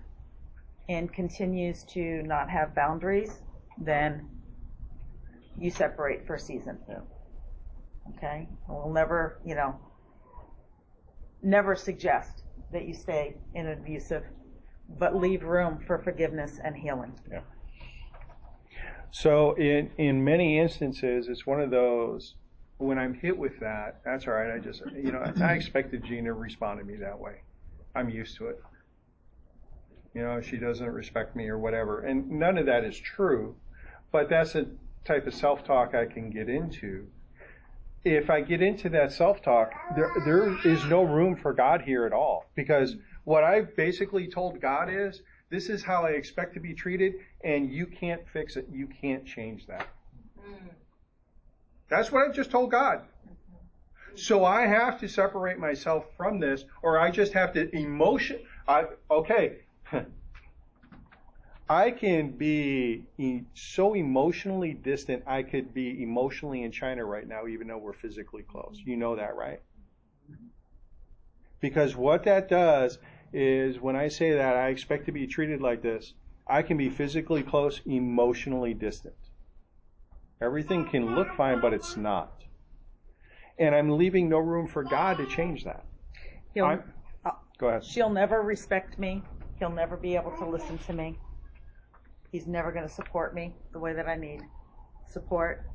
and 0.87 1.11
continues 1.11 1.83
to 1.95 2.23
not 2.23 2.49
have 2.49 2.73
boundaries, 2.73 3.41
then 3.77 4.29
you 5.59 5.69
separate 5.69 6.25
for 6.25 6.35
a 6.35 6.39
season. 6.39 6.77
Yeah. 6.87 6.99
Okay? 8.15 8.47
We'll 8.69 8.93
never, 8.93 9.41
you 9.45 9.55
know, 9.55 9.77
never 11.43 11.75
suggest 11.75 12.43
that 12.71 12.87
you 12.87 12.93
stay 12.93 13.35
in 13.53 13.67
an 13.67 13.79
abusive, 13.79 14.23
but 14.99 15.15
leave 15.15 15.43
room 15.43 15.79
for 15.85 15.99
forgiveness 15.99 16.59
and 16.63 16.75
healing. 16.75 17.13
Yeah. 17.29 17.41
So 19.11 19.53
in 19.53 19.91
in 19.97 20.23
many 20.23 20.59
instances, 20.59 21.27
it's 21.27 21.45
one 21.45 21.61
of 21.61 21.71
those 21.71 22.35
when 22.77 22.99
I'm 22.99 23.13
hit 23.13 23.37
with 23.37 23.59
that, 23.59 24.01
that's 24.05 24.27
all 24.27 24.33
right. 24.33 24.51
I 24.53 24.59
just, 24.59 24.83
you 24.95 25.11
know, 25.11 25.23
I 25.41 25.53
expected 25.53 26.03
Gina 26.03 26.25
to 26.25 26.33
respond 26.33 26.79
to 26.79 26.85
me 26.85 26.95
that 26.97 27.19
way. 27.19 27.41
I'm 27.95 28.09
used 28.09 28.37
to 28.37 28.47
it. 28.47 28.61
You 30.13 30.21
know, 30.21 30.41
she 30.41 30.57
doesn't 30.57 30.87
respect 30.87 31.35
me 31.35 31.47
or 31.47 31.57
whatever. 31.57 32.01
And 32.01 32.29
none 32.31 32.57
of 32.57 32.65
that 32.67 32.83
is 32.83 32.97
true, 32.97 33.55
but 34.11 34.29
that's 34.29 34.55
a 34.55 34.65
type 35.05 35.27
of 35.27 35.33
self 35.33 35.63
talk 35.63 35.95
I 35.95 36.05
can 36.05 36.29
get 36.29 36.49
into. 36.49 37.07
If 38.03 38.29
I 38.29 38.41
get 38.41 38.61
into 38.61 38.89
that 38.89 39.11
self 39.11 39.41
talk, 39.41 39.71
there, 39.95 40.11
there 40.23 40.67
is 40.67 40.85
no 40.85 41.03
room 41.03 41.35
for 41.35 41.53
God 41.53 41.81
here 41.81 42.05
at 42.05 42.13
all. 42.13 42.45
Because 42.55 42.95
what 43.27 43.43
I've 43.43 43.75
basically 43.75 44.25
told 44.25 44.61
God 44.61 44.89
is, 44.89 45.21
this 45.49 45.67
is 45.67 45.83
how 45.83 46.05
I 46.05 46.11
expect 46.11 46.53
to 46.53 46.61
be 46.61 46.73
treated, 46.73 47.15
and 47.43 47.69
you 47.69 47.85
can't 47.85 48.21
fix 48.31 48.55
it. 48.55 48.69
You 48.71 48.87
can't 48.87 49.25
change 49.25 49.67
that. 49.67 49.85
Mm-hmm. 50.39 50.67
That's 51.89 52.09
what 52.09 52.25
I've 52.25 52.33
just 52.33 52.51
told 52.51 52.71
God. 52.71 52.99
Mm-hmm. 52.99 54.15
So 54.15 54.45
I 54.45 54.65
have 54.65 55.01
to 55.01 55.09
separate 55.09 55.59
myself 55.59 56.05
from 56.15 56.39
this, 56.39 56.63
or 56.81 56.97
I 56.97 57.11
just 57.11 57.33
have 57.33 57.51
to 57.55 57.69
emotion. 57.75 58.39
I, 58.65 58.85
okay. 59.11 59.57
I 61.69 61.91
can 61.91 62.31
be 62.31 63.03
so 63.55 63.93
emotionally 63.93 64.71
distant, 64.71 65.23
I 65.27 65.43
could 65.43 65.73
be 65.73 66.01
emotionally 66.01 66.63
in 66.63 66.71
China 66.71 67.03
right 67.03 67.27
now, 67.27 67.45
even 67.45 67.67
though 67.67 67.77
we're 67.77 67.91
physically 67.91 68.43
close. 68.43 68.77
Mm-hmm. 68.79 68.89
You 68.89 68.95
know 68.95 69.17
that, 69.17 69.35
right? 69.35 69.59
Because 71.59 71.93
what 71.93 72.23
that 72.23 72.47
does 72.47 72.99
is 73.33 73.79
when 73.79 73.95
I 73.95 74.07
say 74.07 74.33
that 74.33 74.55
I 74.55 74.69
expect 74.69 75.05
to 75.05 75.11
be 75.11 75.27
treated 75.27 75.61
like 75.61 75.81
this, 75.81 76.13
I 76.47 76.61
can 76.61 76.77
be 76.77 76.89
physically 76.89 77.43
close, 77.43 77.81
emotionally 77.85 78.73
distant. 78.73 79.15
Everything 80.41 80.87
can 80.87 81.15
look 81.15 81.33
fine, 81.35 81.59
but 81.59 81.73
it's 81.73 81.97
not. 81.97 82.31
And 83.59 83.73
I'm 83.73 83.97
leaving 83.97 84.29
no 84.29 84.37
room 84.37 84.67
for 84.67 84.83
God 84.83 85.17
to 85.17 85.25
change 85.25 85.63
that. 85.63 85.85
He'll, 86.53 86.79
go 87.57 87.67
ahead. 87.67 87.83
She'll 87.83 88.09
never 88.09 88.41
respect 88.41 88.99
me. 88.99 89.23
He'll 89.59 89.71
never 89.71 89.97
be 89.97 90.15
able 90.15 90.31
to 90.37 90.45
listen 90.47 90.77
to 90.79 90.93
me. 90.93 91.17
He's 92.31 92.45
never 92.45 92.71
going 92.71 92.87
to 92.87 92.93
support 92.93 93.33
me 93.33 93.53
the 93.73 93.79
way 93.79 93.93
that 93.93 94.07
I 94.07 94.15
need 94.15 94.41
support. 95.11 95.65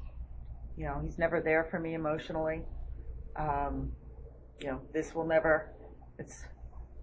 You 0.76 0.86
know, 0.86 1.00
he's 1.02 1.18
never 1.18 1.40
there 1.40 1.66
for 1.70 1.78
me 1.78 1.94
emotionally. 1.94 2.62
Um, 3.36 3.92
you 4.60 4.68
know, 4.68 4.80
this 4.92 5.14
will 5.14 5.26
never, 5.26 5.72
it's, 6.18 6.44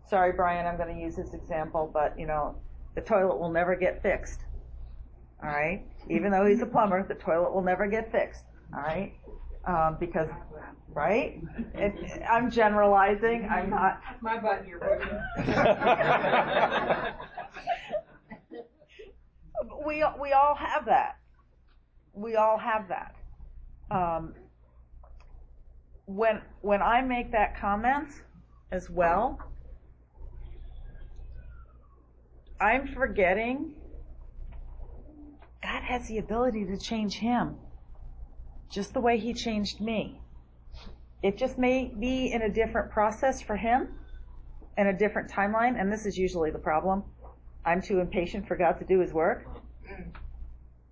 sorry, 0.09 0.33
Brian, 0.33 0.65
I'm 0.65 0.77
going 0.77 0.93
to 0.93 1.01
use 1.01 1.15
this 1.15 1.33
example, 1.33 1.89
but, 1.93 2.19
you 2.19 2.25
know, 2.25 2.55
the 2.95 3.01
toilet 3.01 3.39
will 3.39 3.51
never 3.51 3.75
get 3.75 4.01
fixed. 4.01 4.39
All 5.41 5.49
right? 5.49 5.85
Even 6.09 6.31
though 6.31 6.45
he's 6.45 6.61
a 6.61 6.65
plumber, 6.65 7.07
the 7.07 7.15
toilet 7.15 7.53
will 7.53 7.61
never 7.61 7.87
get 7.87 8.11
fixed. 8.11 8.43
All 8.73 8.81
right? 8.81 9.13
Um, 9.65 9.97
because, 9.99 10.27
right? 10.93 11.41
It, 11.75 12.23
I'm 12.29 12.49
generalizing. 12.49 13.47
I'm 13.49 13.69
not. 13.69 14.01
My 14.21 14.39
butt, 14.39 14.67
your 14.67 14.79
we 19.85 20.03
we 20.19 20.31
all 20.31 20.55
have 20.55 20.85
that. 20.85 21.17
We 22.13 22.35
all 22.35 22.57
have 22.57 22.87
that. 22.87 23.15
Um, 23.91 24.33
when 26.05 26.41
when 26.61 26.81
I 26.81 27.01
make 27.01 27.31
that 27.33 27.59
comment 27.59 28.07
as 28.71 28.89
well, 28.89 29.39
I'm 32.59 32.87
forgetting 32.87 33.73
God 35.61 35.83
has 35.83 36.07
the 36.07 36.17
ability 36.17 36.65
to 36.65 36.77
change 36.77 37.15
him 37.15 37.55
just 38.69 38.93
the 38.93 39.01
way 39.01 39.17
he 39.17 39.33
changed 39.33 39.81
me. 39.81 40.21
It 41.21 41.37
just 41.37 41.57
may 41.57 41.91
be 41.99 42.31
in 42.31 42.43
a 42.43 42.49
different 42.49 42.91
process 42.91 43.41
for 43.41 43.55
him 43.55 43.89
and 44.77 44.87
a 44.87 44.93
different 44.93 45.29
timeline, 45.29 45.79
and 45.79 45.91
this 45.91 46.05
is 46.05 46.17
usually 46.17 46.51
the 46.51 46.59
problem. 46.59 47.03
I'm 47.65 47.81
too 47.81 47.99
impatient 47.99 48.47
for 48.47 48.55
God 48.55 48.73
to 48.79 48.85
do 48.85 48.99
his 48.99 49.11
work. 49.11 49.45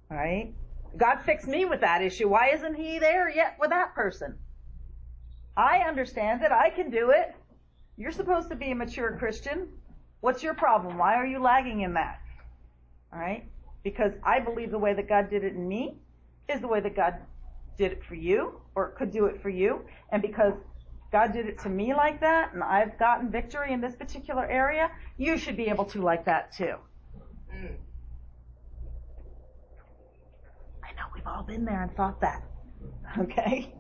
Right? 0.10 0.54
God 0.98 1.22
fixed 1.26 1.48
me 1.48 1.66
with 1.66 1.82
that 1.82 2.02
issue. 2.02 2.28
Why 2.28 2.50
isn't 2.50 2.76
he 2.76 3.00
there 3.00 3.30
yet 3.30 3.56
with 3.60 3.70
that 3.70 3.94
person? 3.96 4.38
I 5.56 5.80
understand 5.80 6.44
it. 6.44 6.52
I 6.52 6.70
can 6.70 6.90
do 6.90 7.12
it. 7.12 7.36
You're 7.96 8.12
supposed 8.12 8.50
to 8.50 8.56
be 8.56 8.72
a 8.72 8.76
mature 8.76 9.16
Christian. 9.18 9.70
What's 10.22 10.44
your 10.44 10.54
problem? 10.54 10.98
Why 10.98 11.16
are 11.16 11.26
you 11.26 11.40
lagging 11.40 11.82
in 11.82 11.94
that? 11.94 12.20
All 13.14 13.20
right? 13.20 13.46
Because 13.84 14.12
I 14.24 14.40
believe 14.40 14.72
the 14.72 14.80
way 14.80 14.94
that 14.94 15.08
God 15.08 15.30
did 15.30 15.44
it 15.44 15.54
in 15.54 15.68
me 15.68 15.98
is 16.50 16.62
the 16.62 16.68
way 16.68 16.80
that 16.80 16.96
God 16.96 17.16
did 17.78 17.92
it 17.92 18.04
for 18.04 18.16
you 18.16 18.60
or 18.76 18.90
could 18.92 19.12
do 19.12 19.26
it 19.26 19.42
for 19.42 19.50
you. 19.50 19.82
And 20.12 20.22
because 20.22 20.54
God 21.12 21.32
did 21.32 21.46
it 21.46 21.60
to 21.60 21.70
me 21.70 21.94
like 21.94 22.20
that 22.22 22.54
and 22.54 22.64
I've 22.64 22.98
gotten 23.00 23.32
victory 23.32 23.72
in 23.72 23.80
this 23.80 23.96
particular 23.96 24.46
area, 24.46 24.92
you 25.18 25.38
should 25.38 25.56
be 25.56 25.68
able 25.68 25.86
to 25.86 26.02
like 26.02 26.26
that 26.26 26.52
too. 26.52 26.76
Mm. 27.56 27.76
I 30.84 30.92
know 30.94 31.06
we've 31.14 31.28
all 31.28 31.44
been 31.44 31.64
there 31.64 31.84
and 31.84 31.96
thought 31.96 32.20
that. 32.22 32.44
Okay? 33.18 33.74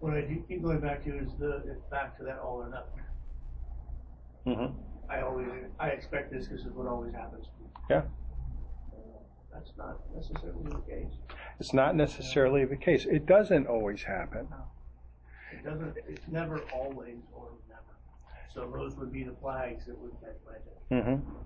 What 0.00 0.14
I 0.14 0.22
keep 0.48 0.62
going 0.62 0.80
back 0.80 1.04
to 1.04 1.18
is 1.18 1.30
the 1.38 1.62
it's 1.66 1.84
back 1.90 2.16
to 2.18 2.24
that 2.24 2.38
all 2.38 2.62
or 2.62 2.68
nothing. 2.68 3.02
Mm-hmm. 4.46 5.10
I 5.10 5.22
always 5.22 5.48
I 5.80 5.88
expect 5.88 6.32
this 6.32 6.46
because 6.46 6.66
it's 6.66 6.74
what 6.74 6.86
always 6.86 7.14
happens. 7.14 7.46
Yeah. 7.88 8.02
That's 9.52 9.72
not 9.78 10.00
necessarily 10.14 10.64
the 10.64 10.82
case. 10.82 11.12
It's 11.58 11.72
not 11.72 11.96
necessarily 11.96 12.66
the 12.66 12.76
case. 12.76 13.06
It 13.06 13.24
doesn't 13.24 13.66
always 13.66 14.02
happen. 14.02 14.48
It 15.50 15.64
doesn't. 15.64 15.94
It's 16.08 16.28
never 16.28 16.60
always 16.74 17.16
or 17.32 17.48
never. 17.66 17.96
So 18.52 18.70
those 18.70 18.96
would 18.96 19.12
be 19.12 19.24
the 19.24 19.34
flags 19.40 19.86
that 19.86 19.98
would 19.98 20.12
catch 20.20 20.36
my 20.46 20.56
attention. 20.56 21.22
Mm-hmm. 21.22 21.36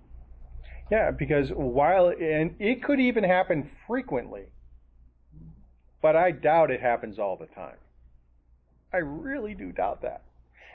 Yeah, 0.90 1.12
because 1.12 1.50
while 1.50 2.08
and 2.08 2.56
it 2.58 2.82
could 2.82 2.98
even 2.98 3.22
happen 3.22 3.70
frequently, 3.86 4.46
but 6.02 6.16
I 6.16 6.32
doubt 6.32 6.72
it 6.72 6.80
happens 6.80 7.20
all 7.20 7.36
the 7.36 7.46
time. 7.46 7.76
I 8.92 8.98
really 8.98 9.54
do 9.54 9.72
doubt 9.72 10.02
that. 10.02 10.22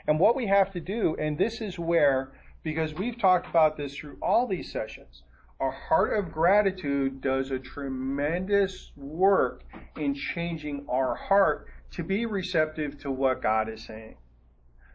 And 0.06 0.18
what 0.20 0.36
we 0.36 0.46
have 0.46 0.72
to 0.72 0.80
do, 0.80 1.16
and 1.18 1.36
this 1.36 1.60
is 1.60 1.78
where, 1.78 2.32
because 2.62 2.94
we've 2.94 3.18
talked 3.18 3.48
about 3.48 3.76
this 3.76 3.96
through 3.96 4.18
all 4.22 4.46
these 4.46 4.70
sessions, 4.70 5.22
a 5.60 5.70
heart 5.70 6.16
of 6.18 6.32
gratitude 6.32 7.20
does 7.20 7.50
a 7.50 7.58
tremendous 7.58 8.92
work 8.96 9.62
in 9.96 10.14
changing 10.14 10.86
our 10.88 11.14
heart 11.14 11.66
to 11.92 12.02
be 12.02 12.26
receptive 12.26 12.98
to 12.98 13.10
what 13.10 13.42
God 13.42 13.68
is 13.68 13.84
saying. 13.84 14.16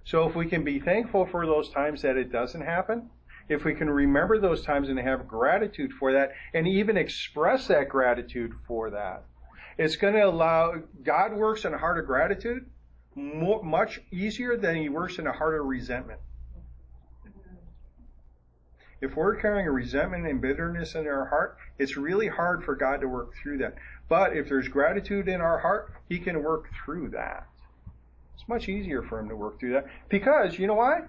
So 0.03 0.27
if 0.27 0.35
we 0.35 0.47
can 0.47 0.63
be 0.63 0.79
thankful 0.79 1.25
for 1.25 1.45
those 1.45 1.69
times 1.69 2.01
that 2.03 2.17
it 2.17 2.31
doesn't 2.31 2.61
happen, 2.61 3.09
if 3.49 3.65
we 3.65 3.75
can 3.75 3.89
remember 3.89 4.39
those 4.39 4.63
times 4.63 4.89
and 4.89 4.99
have 4.99 5.27
gratitude 5.27 5.91
for 5.93 6.13
that 6.13 6.31
and 6.53 6.67
even 6.67 6.97
express 6.97 7.67
that 7.67 7.89
gratitude 7.89 8.53
for 8.67 8.91
that, 8.91 9.23
it's 9.77 9.95
going 9.95 10.13
to 10.13 10.25
allow 10.25 10.75
God 11.03 11.33
works 11.33 11.65
in 11.65 11.73
a 11.73 11.77
heart 11.77 11.99
of 11.99 12.05
gratitude 12.05 12.65
more, 13.15 13.63
much 13.63 14.01
easier 14.11 14.57
than 14.57 14.75
he 14.75 14.89
works 14.89 15.19
in 15.19 15.27
a 15.27 15.31
heart 15.31 15.59
of 15.59 15.65
resentment. 15.65 16.19
If 19.01 19.15
we're 19.15 19.35
carrying 19.35 19.67
a 19.67 19.71
resentment 19.71 20.27
and 20.27 20.39
bitterness 20.39 20.93
in 20.93 21.07
our 21.07 21.25
heart, 21.25 21.57
it's 21.79 21.97
really 21.97 22.27
hard 22.27 22.63
for 22.63 22.75
God 22.75 23.01
to 23.01 23.07
work 23.07 23.33
through 23.41 23.57
that. 23.57 23.75
But 24.07 24.37
if 24.37 24.47
there's 24.47 24.67
gratitude 24.67 25.27
in 25.27 25.41
our 25.41 25.57
heart, 25.57 25.93
He 26.07 26.19
can 26.19 26.43
work 26.43 26.69
through 26.85 27.09
that. 27.09 27.47
It's 28.35 28.47
much 28.47 28.69
easier 28.69 29.01
for 29.01 29.19
Him 29.19 29.29
to 29.29 29.35
work 29.35 29.59
through 29.59 29.73
that. 29.73 29.87
Because, 30.07 30.59
you 30.59 30.67
know 30.67 30.75
why? 30.75 31.01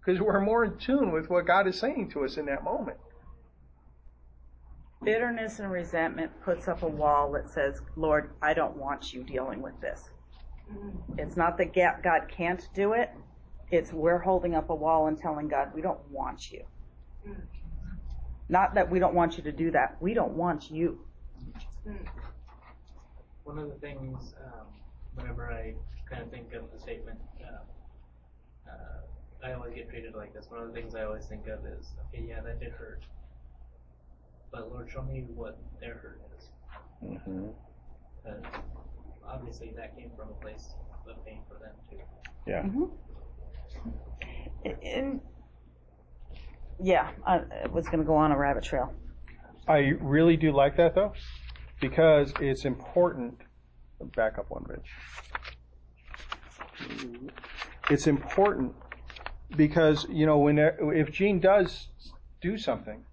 Because 0.00 0.22
we're 0.22 0.40
more 0.40 0.64
in 0.64 0.78
tune 0.78 1.12
with 1.12 1.28
what 1.28 1.46
God 1.46 1.66
is 1.66 1.78
saying 1.78 2.10
to 2.12 2.24
us 2.24 2.38
in 2.38 2.46
that 2.46 2.64
moment. 2.64 2.96
Bitterness 5.04 5.58
and 5.58 5.70
resentment 5.70 6.32
puts 6.42 6.66
up 6.66 6.82
a 6.82 6.88
wall 6.88 7.30
that 7.32 7.50
says, 7.50 7.82
Lord, 7.94 8.30
I 8.40 8.54
don't 8.54 8.76
want 8.76 9.12
you 9.12 9.22
dealing 9.22 9.60
with 9.60 9.78
this. 9.80 10.08
It's 11.16 11.36
not 11.36 11.58
that 11.58 11.74
God 11.74 12.22
can't 12.28 12.68
do 12.74 12.92
it. 12.92 13.10
It's 13.70 13.92
we're 13.92 14.18
holding 14.18 14.54
up 14.54 14.70
a 14.70 14.74
wall 14.74 15.08
and 15.08 15.18
telling 15.18 15.48
God, 15.48 15.72
we 15.74 15.82
don't 15.82 16.00
want 16.10 16.50
you. 16.50 16.64
Not 18.48 18.74
that 18.74 18.90
we 18.90 18.98
don't 18.98 19.14
want 19.14 19.36
you 19.36 19.42
to 19.42 19.52
do 19.52 19.70
that. 19.72 19.96
We 20.00 20.14
don't 20.14 20.32
want 20.32 20.70
you. 20.70 21.00
One 23.44 23.58
of 23.58 23.68
the 23.68 23.74
things, 23.76 24.34
um, 24.44 24.66
whenever 25.14 25.50
I 25.50 25.74
kind 26.08 26.22
of 26.22 26.30
think 26.30 26.52
of 26.54 26.70
the 26.72 26.78
statement, 26.78 27.18
uh, 27.42 28.70
uh, 28.70 29.46
I 29.46 29.52
always 29.52 29.74
get 29.74 29.90
treated 29.90 30.14
like 30.14 30.32
this. 30.32 30.46
One 30.48 30.62
of 30.62 30.68
the 30.68 30.74
things 30.74 30.94
I 30.94 31.04
always 31.04 31.26
think 31.26 31.46
of 31.46 31.64
is, 31.66 31.92
okay, 32.08 32.24
yeah, 32.26 32.40
that 32.40 32.60
did 32.60 32.72
hurt. 32.72 33.02
But 34.50 34.70
Lord, 34.72 34.90
show 34.90 35.02
me 35.02 35.26
what 35.34 35.58
their 35.80 35.94
hurt 35.94 36.20
is. 36.38 36.48
Mm-hmm. 37.04 37.48
Because 38.24 38.42
obviously 39.28 39.72
that 39.76 39.96
came 39.96 40.10
from 40.16 40.28
a 40.30 40.40
place 40.40 40.74
of 41.08 41.24
pain 41.24 41.40
for 41.48 41.58
them 41.58 41.74
too. 41.90 41.98
Yeah. 42.46 42.62
Mm-hmm. 42.62 42.84
And 44.82 45.20
yeah, 46.82 47.10
I 47.26 47.40
was 47.72 47.86
going 47.86 47.98
to 47.98 48.04
go 48.04 48.16
on 48.16 48.32
a 48.32 48.36
rabbit 48.36 48.64
trail. 48.64 48.92
I 49.66 49.92
really 50.00 50.36
do 50.36 50.52
like 50.52 50.76
that 50.76 50.94
though, 50.94 51.12
because 51.80 52.32
it's 52.40 52.64
important. 52.64 53.38
Back 54.14 54.38
up 54.38 54.48
one 54.48 54.64
bit. 54.68 54.82
It's 57.90 58.06
important 58.06 58.74
because 59.56 60.06
you 60.08 60.24
know 60.24 60.38
when 60.38 60.58
if 60.58 61.10
Jean 61.10 61.40
does 61.40 61.88
do 62.40 62.56
something, 62.56 63.04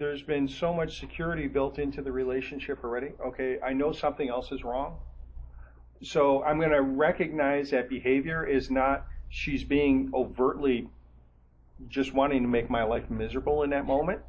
there's 0.00 0.22
been 0.22 0.48
so 0.48 0.72
much 0.72 0.98
security 0.98 1.46
built 1.46 1.78
into 1.78 2.00
the 2.00 2.10
relationship 2.10 2.82
already. 2.82 3.10
Okay, 3.24 3.58
I 3.62 3.74
know 3.74 3.92
something 3.92 4.30
else 4.30 4.50
is 4.50 4.64
wrong. 4.64 4.96
So 6.02 6.42
I'm 6.42 6.58
going 6.58 6.70
to 6.70 6.80
recognize 6.80 7.70
that 7.70 7.90
behavior 7.90 8.44
is 8.44 8.70
not 8.70 9.06
she's 9.28 9.62
being 9.62 10.10
overtly 10.14 10.88
just 11.88 12.14
wanting 12.14 12.42
to 12.42 12.48
make 12.48 12.70
my 12.70 12.82
life 12.82 13.10
miserable 13.10 13.62
in 13.62 13.70
that 13.70 13.84
moment. 13.84 14.22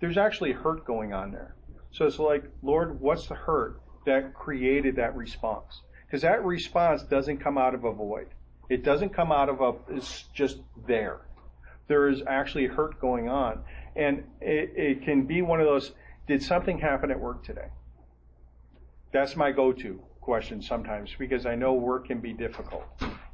There's 0.00 0.16
actually 0.16 0.52
hurt 0.52 0.86
going 0.86 1.12
on 1.12 1.32
there. 1.32 1.54
So 1.92 2.06
it's 2.06 2.18
like, 2.18 2.44
Lord, 2.62 2.98
what's 2.98 3.26
the 3.26 3.34
hurt 3.34 3.82
that 4.06 4.32
created 4.32 4.96
that 4.96 5.14
response? 5.14 5.82
Because 6.06 6.22
that 6.22 6.42
response 6.42 7.02
doesn't 7.02 7.38
come 7.38 7.58
out 7.58 7.74
of 7.74 7.84
a 7.84 7.92
void. 7.92 8.28
It 8.70 8.84
doesn't 8.84 9.10
come 9.10 9.32
out 9.32 9.50
of 9.50 9.60
a, 9.60 9.74
it's 9.94 10.24
just 10.34 10.58
there. 10.86 11.20
There 11.88 12.08
is 12.08 12.22
actually 12.26 12.66
hurt 12.66 13.00
going 13.00 13.28
on. 13.28 13.64
And 13.96 14.24
it, 14.40 14.72
it 14.76 15.02
can 15.02 15.26
be 15.26 15.42
one 15.42 15.60
of 15.60 15.66
those, 15.66 15.92
did 16.26 16.42
something 16.42 16.78
happen 16.78 17.10
at 17.10 17.18
work 17.18 17.44
today? 17.44 17.68
That's 19.12 19.36
my 19.36 19.52
go-to 19.52 20.00
question 20.20 20.60
sometimes 20.60 21.10
because 21.18 21.46
I 21.46 21.54
know 21.54 21.72
work 21.72 22.06
can 22.08 22.20
be 22.20 22.32
difficult. 22.32 22.84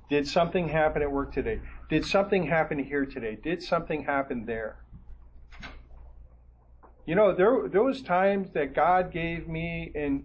Did 0.09 0.29
something 0.29 0.69
happen 0.69 1.03
at 1.03 1.11
work 1.11 1.33
today? 1.33 1.61
Did 1.89 2.05
something 2.05 2.47
happen 2.47 2.79
here 2.79 3.07
today? 3.07 3.37
Did 3.43 3.63
something 3.63 4.05
happen 4.05 4.47
there? 4.47 4.77
You 7.07 7.15
know, 7.15 7.35
there 7.35 7.69
there 7.69 7.83
was 7.83 8.01
times 8.01 8.51
that 8.53 8.75
God 8.75 9.13
gave 9.13 9.47
me, 9.49 9.93
and 9.95 10.25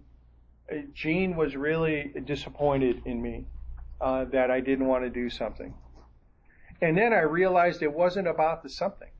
Jean 0.94 1.36
was 1.36 1.56
really 1.56 2.12
disappointed 2.24 3.02
in 3.04 3.20
me 3.20 3.46
uh, 4.00 4.24
that 4.26 4.50
I 4.50 4.60
didn't 4.60 4.86
want 4.86 5.04
to 5.04 5.10
do 5.10 5.28
something. 5.28 5.74
And 6.80 6.96
then 6.96 7.12
I 7.12 7.20
realized 7.20 7.82
it 7.82 7.92
wasn't 7.92 8.28
about 8.28 8.62
the 8.62 8.68
something. 8.70 9.10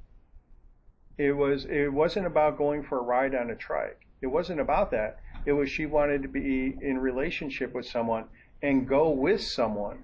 It 1.21 1.33
was 1.33 1.67
it 1.67 1.93
wasn't 1.93 2.27
about 2.27 2.57
going 2.57 2.83
for 2.83 2.97
a 2.97 3.03
ride 3.03 3.35
on 3.35 3.51
a 3.51 3.55
trike. 3.55 4.07
It 4.23 4.29
wasn't 4.29 4.59
about 4.59 4.91
that. 4.93 5.19
It 5.45 5.53
was 5.53 5.69
she 5.69 5.85
wanted 5.85 6.23
to 6.23 6.29
be 6.29 6.75
in 6.81 6.97
relationship 6.97 7.75
with 7.75 7.85
someone 7.85 8.25
and 8.63 8.89
go 8.89 9.11
with 9.11 9.43
someone. 9.43 10.03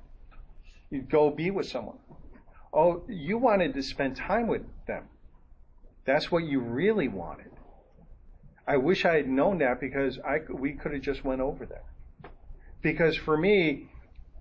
You 0.91 1.01
go 1.01 1.31
be 1.31 1.51
with 1.51 1.67
someone. 1.69 1.97
Oh, 2.71 3.03
you 3.09 3.39
wanted 3.39 3.73
to 3.73 3.83
spend 3.83 4.17
time 4.17 4.47
with 4.47 4.65
them. 4.87 5.05
That's 6.05 6.31
what 6.31 6.45
you 6.45 6.61
really 6.61 7.09
wanted. 7.09 7.51
I 8.69 8.77
wish 8.77 9.07
I 9.07 9.15
had 9.15 9.27
known 9.27 9.57
that 9.61 9.81
because 9.81 10.19
I 10.19 10.41
we 10.53 10.75
could 10.75 10.93
have 10.93 11.01
just 11.01 11.25
went 11.25 11.41
over 11.41 11.65
that. 11.65 11.87
Because 12.83 13.17
for 13.17 13.39
me, 13.39 13.89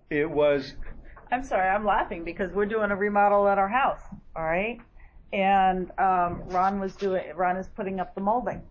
it 0.10 0.30
was. 0.30 0.74
I'm 1.32 1.46
sorry, 1.46 1.70
I'm 1.70 1.86
laughing 1.86 2.26
because 2.26 2.52
we're 2.52 2.66
doing 2.66 2.92
a 2.92 2.98
remodel 2.98 3.48
at 3.48 3.58
our 3.58 3.70
house. 3.70 4.02
All 4.36 4.44
right, 4.44 4.82
and 5.34 5.92
um, 6.00 6.44
Ron 6.48 6.80
was 6.80 6.96
doing. 6.96 7.24
Ron 7.36 7.58
is 7.58 7.68
putting 7.68 8.00
up 8.00 8.16
the 8.16 8.22
molding, 8.22 8.62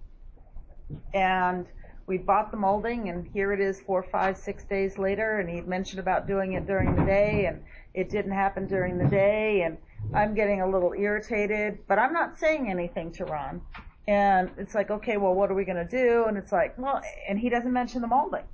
and 1.13 1.67
we 2.07 2.19
bought 2.19 2.51
the 2.51 2.57
molding, 2.57 3.09
and 3.09 3.27
here 3.33 3.53
it 3.53 3.61
is, 3.61 3.81
four, 3.81 4.03
five, 4.03 4.37
six 4.37 4.65
days 4.65 4.99
later, 4.99 5.41
and 5.41 5.49
he 5.49 5.61
mentioned 5.63 6.01
about 6.01 6.27
doing 6.27 6.53
it 6.53 6.67
during 6.67 6.95
the 6.95 7.05
day, 7.05 7.47
and 7.47 7.63
it 7.95 8.11
didn't 8.11 8.33
happen 8.33 8.67
during 8.67 8.99
the 8.99 9.07
day, 9.07 9.63
and 9.63 9.79
I'm 10.13 10.35
getting 10.35 10.61
a 10.61 10.69
little 10.69 10.93
irritated, 10.93 11.79
but 11.89 11.99
I'm 11.99 12.13
not 12.13 12.39
saying 12.39 12.71
anything 12.71 13.11
to 13.13 13.25
Ron. 13.25 13.63
And 14.07 14.51
it's 14.59 14.75
like, 14.75 14.91
okay, 14.91 15.17
well, 15.17 15.33
what 15.33 15.51
are 15.51 15.55
we 15.55 15.65
going 15.65 15.79
to 15.79 15.89
do? 15.89 16.27
And 16.29 16.37
it's 16.37 16.53
like, 16.53 16.77
well, 16.77 17.01
and 17.27 17.39
he 17.39 17.49
doesn't 17.49 17.73
mention 17.73 18.03
the 18.03 18.07
molding. 18.07 18.45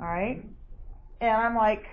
All 0.00 0.06
right. 0.06 0.44
And 1.20 1.30
I'm 1.30 1.56
like, 1.56 1.86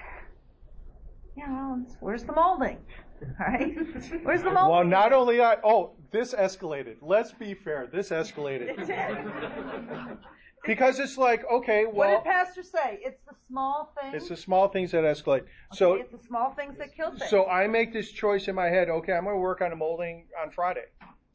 yeah, 1.36 1.78
where's 2.02 2.24
the 2.24 2.34
molding? 2.34 2.78
Right. 3.40 3.76
Where's 4.24 4.44
the 4.44 4.52
molding? 4.52 4.72
Well, 4.72 4.84
not 4.84 5.14
only 5.14 5.38
that, 5.38 5.62
oh, 5.64 5.92
this 6.12 6.34
escalated. 6.34 6.98
Let's 7.02 7.32
be 7.32 7.54
fair. 7.54 7.88
This 7.92 8.10
escalated. 8.10 8.70
It 8.70 8.88
did. 8.88 10.18
because 10.66 11.00
it's 11.00 11.18
like, 11.18 11.44
okay, 11.52 11.86
well. 11.86 12.16
What 12.16 12.24
did 12.24 12.32
Pastor 12.32 12.64
say? 12.64 13.00
It's 13.02 13.20
the 13.28 13.36
small 13.48 13.94
things. 14.00 14.16
It's 14.16 14.30
the 14.30 14.38
small 14.38 14.68
things 14.68 14.92
that 14.92 15.04
escalate. 15.04 15.42
Okay, 15.42 15.48
so 15.74 15.94
it's 15.94 16.12
the 16.12 16.24
small 16.28 16.52
things 16.52 16.78
that 16.78 16.96
kill 16.96 17.12
things. 17.12 17.30
So 17.30 17.48
I 17.48 17.68
make 17.68 17.94
this 17.94 18.12
choice 18.12 18.48
in 18.48 18.56
my 18.56 18.68
head. 18.68 18.90
Okay, 18.90 19.14
I'm 19.14 19.24
going 19.24 19.36
to 19.36 19.40
work 19.40 19.62
on 19.62 19.72
the 19.72 19.76
molding 19.76 20.26
on 20.42 20.52
Friday. 20.52 20.86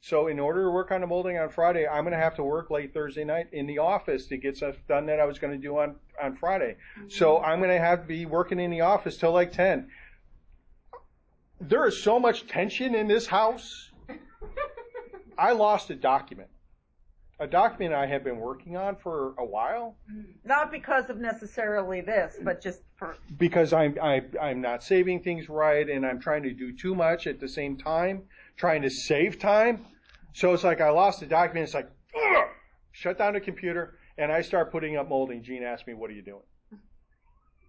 So 0.01 0.29
in 0.29 0.39
order 0.39 0.63
to 0.65 0.71
work 0.71 0.93
on 0.93 1.01
the 1.01 1.07
molding 1.09 1.37
on 1.37 1.49
Friday, 1.49 1.87
I'm 1.87 2.05
going 2.05 2.13
to 2.13 2.19
have 2.19 2.37
to 2.37 2.45
work 2.45 2.71
late 2.71 2.95
Thursday 2.95 3.25
night 3.25 3.49
in 3.51 3.67
the 3.67 3.79
office 3.79 4.27
to 4.29 4.37
get 4.37 4.57
stuff 4.57 4.77
done 4.87 5.07
that 5.07 5.19
I 5.19 5.25
was 5.25 5.41
going 5.41 5.53
to 5.53 5.59
do 5.59 5.79
on 5.79 5.97
on 6.23 6.37
Friday. 6.37 6.77
Mm-hmm. 6.99 7.09
So 7.09 7.39
I'm 7.39 7.59
going 7.59 7.71
to 7.71 7.79
have 7.79 8.03
to 8.03 8.07
be 8.07 8.25
working 8.25 8.61
in 8.61 8.71
the 8.71 8.83
office 8.83 9.17
till 9.17 9.33
like 9.33 9.53
10. 9.53 9.89
There 11.61 11.87
is 11.87 12.03
so 12.03 12.19
much 12.19 12.47
tension 12.47 12.95
in 12.95 13.09
this 13.09 13.27
house. 13.27 13.91
I 15.39 15.53
lost 15.53 15.91
a 15.91 15.95
document. 15.95 16.49
A 17.39 17.47
document 17.47 17.93
I 17.93 18.07
have 18.07 18.25
been 18.25 18.39
working 18.39 18.77
on 18.77 18.97
for 18.97 19.35
a 19.39 19.45
while. 19.45 19.97
Not 20.45 20.71
because 20.71 21.11
of 21.11 21.19
necessarily 21.19 22.01
this, 22.01 22.37
but 22.43 22.63
just 22.63 22.81
for 22.97 23.17
because 23.37 23.75
I'm 23.75 23.99
I, 24.03 24.23
I'm 24.41 24.63
not 24.63 24.83
saving 24.83 25.23
things 25.23 25.51
right, 25.51 25.87
and 25.89 26.07
I'm 26.07 26.19
trying 26.19 26.45
to 26.45 26.55
do 26.55 26.75
too 26.75 26.95
much 26.95 27.27
at 27.27 27.39
the 27.39 27.49
same 27.49 27.77
time, 27.77 28.23
trying 28.57 28.81
to 28.83 28.91
save 28.91 29.39
time. 29.39 29.85
So 30.33 30.55
it's 30.55 30.65
like 30.65 30.81
I 30.81 30.89
lost 30.89 31.21
the 31.21 31.27
document. 31.27 31.65
It's 31.65 31.75
like 31.75 31.91
Ugh! 32.17 32.49
shut 32.93 33.19
down 33.19 33.35
the 33.35 33.41
computer, 33.41 33.99
and 34.17 34.33
I 34.33 34.41
start 34.41 34.73
putting 34.73 34.97
up 34.97 35.07
molding. 35.07 35.43
Jean 35.43 35.63
asked 35.63 35.87
me, 35.87 35.93
"What 35.93 36.09
are 36.09 36.15
you 36.15 36.23
doing?" 36.23 36.43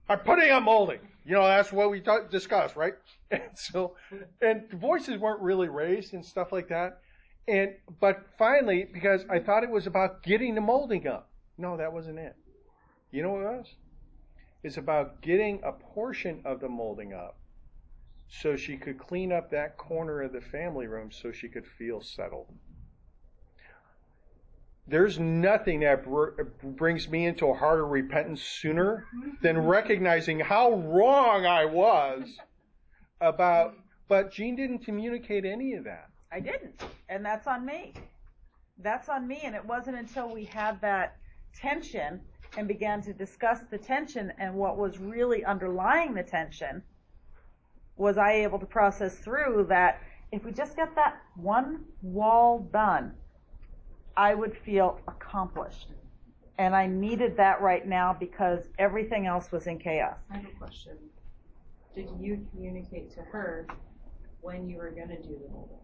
I'm 0.09 0.19
putting 0.19 0.51
up 0.51 0.63
molding. 0.63 0.99
You 1.25 1.33
know, 1.33 1.45
that's 1.45 1.71
what 1.71 1.91
we 1.91 1.99
t- 1.99 2.11
discussed, 2.29 2.75
right? 2.75 2.93
And 3.29 3.41
so, 3.55 3.95
and 4.41 4.71
voices 4.71 5.19
weren't 5.19 5.41
really 5.41 5.67
raised 5.67 6.13
and 6.13 6.25
stuff 6.25 6.53
like 6.53 6.69
that. 6.69 6.99
And, 7.45 7.75
but 7.99 8.25
finally, 8.37 8.87
because 8.91 9.25
I 9.29 9.39
thought 9.39 9.63
it 9.63 9.69
was 9.69 9.85
about 9.85 10.23
getting 10.23 10.55
the 10.55 10.61
molding 10.61 11.07
up. 11.07 11.29
No, 11.57 11.75
that 11.75 11.91
wasn't 11.91 12.19
it. 12.19 12.35
You 13.11 13.23
know 13.23 13.31
what 13.31 13.41
it 13.41 13.57
was? 13.57 13.75
It's 14.63 14.77
about 14.77 15.21
getting 15.21 15.59
a 15.63 15.73
portion 15.73 16.41
of 16.45 16.61
the 16.61 16.69
molding 16.69 17.13
up 17.13 17.37
so 18.29 18.55
she 18.55 18.77
could 18.77 18.97
clean 18.97 19.31
up 19.31 19.49
that 19.51 19.77
corner 19.77 20.21
of 20.21 20.33
the 20.33 20.41
family 20.41 20.87
room 20.87 21.11
so 21.11 21.31
she 21.31 21.49
could 21.49 21.65
feel 21.65 22.01
settled. 22.01 22.47
There's 24.87 25.19
nothing 25.19 25.81
that 25.81 26.05
br- 26.05 26.43
brings 26.63 27.09
me 27.09 27.25
into 27.25 27.47
a 27.47 27.53
heart 27.53 27.81
of 27.81 27.89
repentance 27.89 28.41
sooner 28.41 29.05
than 29.41 29.57
mm-hmm. 29.57 29.67
recognizing 29.67 30.39
how 30.39 30.73
wrong 30.73 31.45
I 31.45 31.65
was 31.65 32.37
about, 33.19 33.75
but 34.07 34.31
Jean 34.31 34.55
didn't 34.55 34.79
communicate 34.79 35.43
any 35.43 35.73
of 35.73 35.83
that. 35.83 36.09
I 36.31 36.39
didn't. 36.39 36.81
And 37.09 37.25
that's 37.25 37.47
on 37.47 37.65
me. 37.65 37.93
That's 38.79 39.09
on 39.09 39.27
me. 39.27 39.41
And 39.43 39.55
it 39.55 39.65
wasn't 39.65 39.97
until 39.97 40.33
we 40.33 40.45
had 40.45 40.79
that 40.81 41.17
tension 41.53 42.21
and 42.57 42.67
began 42.67 43.01
to 43.01 43.13
discuss 43.13 43.59
the 43.69 43.77
tension 43.77 44.31
and 44.37 44.53
what 44.53 44.77
was 44.77 44.99
really 44.99 45.43
underlying 45.43 46.13
the 46.13 46.23
tension 46.23 46.81
was 47.97 48.17
I 48.17 48.33
able 48.33 48.59
to 48.59 48.65
process 48.65 49.17
through 49.17 49.65
that 49.69 50.01
if 50.31 50.43
we 50.45 50.51
just 50.51 50.75
get 50.75 50.93
that 50.95 51.21
one 51.35 51.85
wall 52.01 52.59
done, 52.71 53.13
I 54.17 54.33
would 54.33 54.57
feel 54.65 54.99
accomplished. 55.07 55.87
And 56.57 56.75
I 56.75 56.87
needed 56.87 57.37
that 57.37 57.61
right 57.61 57.87
now 57.87 58.17
because 58.19 58.61
everything 58.79 59.27
else 59.27 59.51
was 59.51 59.67
in 59.67 59.77
chaos. 59.77 60.17
I 60.31 60.37
have 60.37 60.45
a 60.45 60.57
question. 60.57 60.97
Did 61.93 62.09
you 62.19 62.45
communicate 62.51 63.13
to 63.13 63.21
her 63.21 63.67
when 64.41 64.67
you 64.67 64.77
were 64.77 64.89
going 64.89 65.09
to 65.09 65.21
do 65.21 65.37
the 65.39 65.49
molding? 65.51 65.77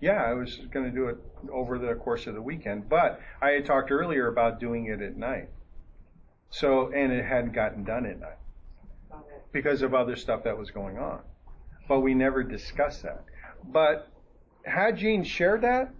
Yeah, 0.00 0.24
I 0.24 0.32
was 0.32 0.56
going 0.72 0.86
to 0.86 0.90
do 0.90 1.08
it 1.08 1.18
over 1.52 1.78
the 1.78 1.94
course 1.94 2.26
of 2.26 2.34
the 2.34 2.42
weekend, 2.42 2.88
but 2.88 3.20
I 3.40 3.50
had 3.50 3.66
talked 3.66 3.90
earlier 3.90 4.28
about 4.28 4.60
doing 4.60 4.86
it 4.86 5.00
at 5.02 5.16
night. 5.16 5.50
So, 6.50 6.90
and 6.92 7.12
it 7.12 7.24
hadn't 7.24 7.52
gotten 7.52 7.84
done 7.84 8.06
at 8.06 8.18
night 8.18 8.38
because 9.52 9.82
of 9.82 9.94
other 9.94 10.16
stuff 10.16 10.44
that 10.44 10.56
was 10.56 10.70
going 10.70 10.98
on. 10.98 11.20
But 11.86 12.00
we 12.00 12.14
never 12.14 12.42
discussed 12.42 13.02
that. 13.02 13.24
But 13.64 14.08
had 14.64 14.96
Jean 14.96 15.22
shared 15.22 15.62
that, 15.62 15.92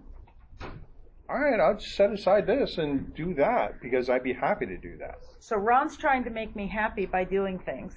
all 1.29 1.39
right, 1.39 1.59
I'll 1.59 1.79
set 1.79 2.11
aside 2.11 2.45
this 2.47 2.77
and 2.77 3.13
do 3.15 3.33
that 3.35 3.81
because 3.81 4.09
I'd 4.09 4.23
be 4.23 4.33
happy 4.33 4.65
to 4.67 4.77
do 4.77 4.97
that. 4.97 5.19
So 5.39 5.55
Ron's 5.57 5.97
trying 5.97 6.23
to 6.25 6.29
make 6.29 6.55
me 6.55 6.67
happy 6.67 7.05
by 7.05 7.23
doing 7.23 7.59
things, 7.59 7.95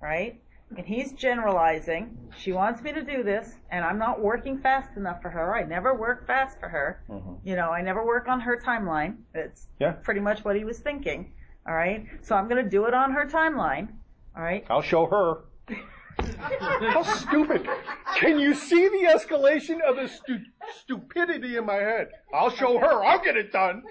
right? 0.00 0.40
And 0.76 0.86
he's 0.86 1.12
generalizing. 1.12 2.16
She 2.38 2.52
wants 2.52 2.80
me 2.80 2.92
to 2.92 3.02
do 3.02 3.24
this, 3.24 3.54
and 3.70 3.84
I'm 3.84 3.98
not 3.98 4.20
working 4.20 4.58
fast 4.60 4.96
enough 4.96 5.20
for 5.20 5.28
her. 5.28 5.54
I 5.56 5.64
never 5.64 5.94
work 5.94 6.26
fast 6.28 6.60
for 6.60 6.68
her. 6.68 7.02
Mm-hmm. 7.10 7.46
You 7.48 7.56
know, 7.56 7.70
I 7.70 7.82
never 7.82 8.06
work 8.06 8.28
on 8.28 8.40
her 8.40 8.56
timeline. 8.56 9.16
It's 9.34 9.66
Yeah. 9.80 9.92
pretty 9.92 10.20
much 10.20 10.44
what 10.44 10.54
he 10.56 10.64
was 10.64 10.78
thinking. 10.78 11.32
All 11.66 11.74
right. 11.74 12.06
So 12.22 12.36
I'm 12.36 12.48
going 12.48 12.62
to 12.62 12.70
do 12.70 12.84
it 12.86 12.94
on 12.94 13.10
her 13.12 13.26
timeline. 13.26 13.88
All 14.36 14.42
right. 14.42 14.64
I'll 14.70 14.80
show 14.82 15.06
her. 15.06 15.40
How 16.20 17.02
stupid. 17.02 17.68
Can 18.16 18.38
you 18.38 18.54
see 18.54 18.88
the 18.88 19.08
escalation 19.14 19.80
of 19.80 19.96
the 19.96 20.08
stu- 20.08 20.44
stupidity 20.80 21.56
in 21.56 21.66
my 21.66 21.76
head? 21.76 22.08
I'll 22.32 22.50
show 22.50 22.78
her. 22.78 23.04
I'll 23.04 23.22
get 23.22 23.36
it 23.36 23.52
done. 23.52 23.82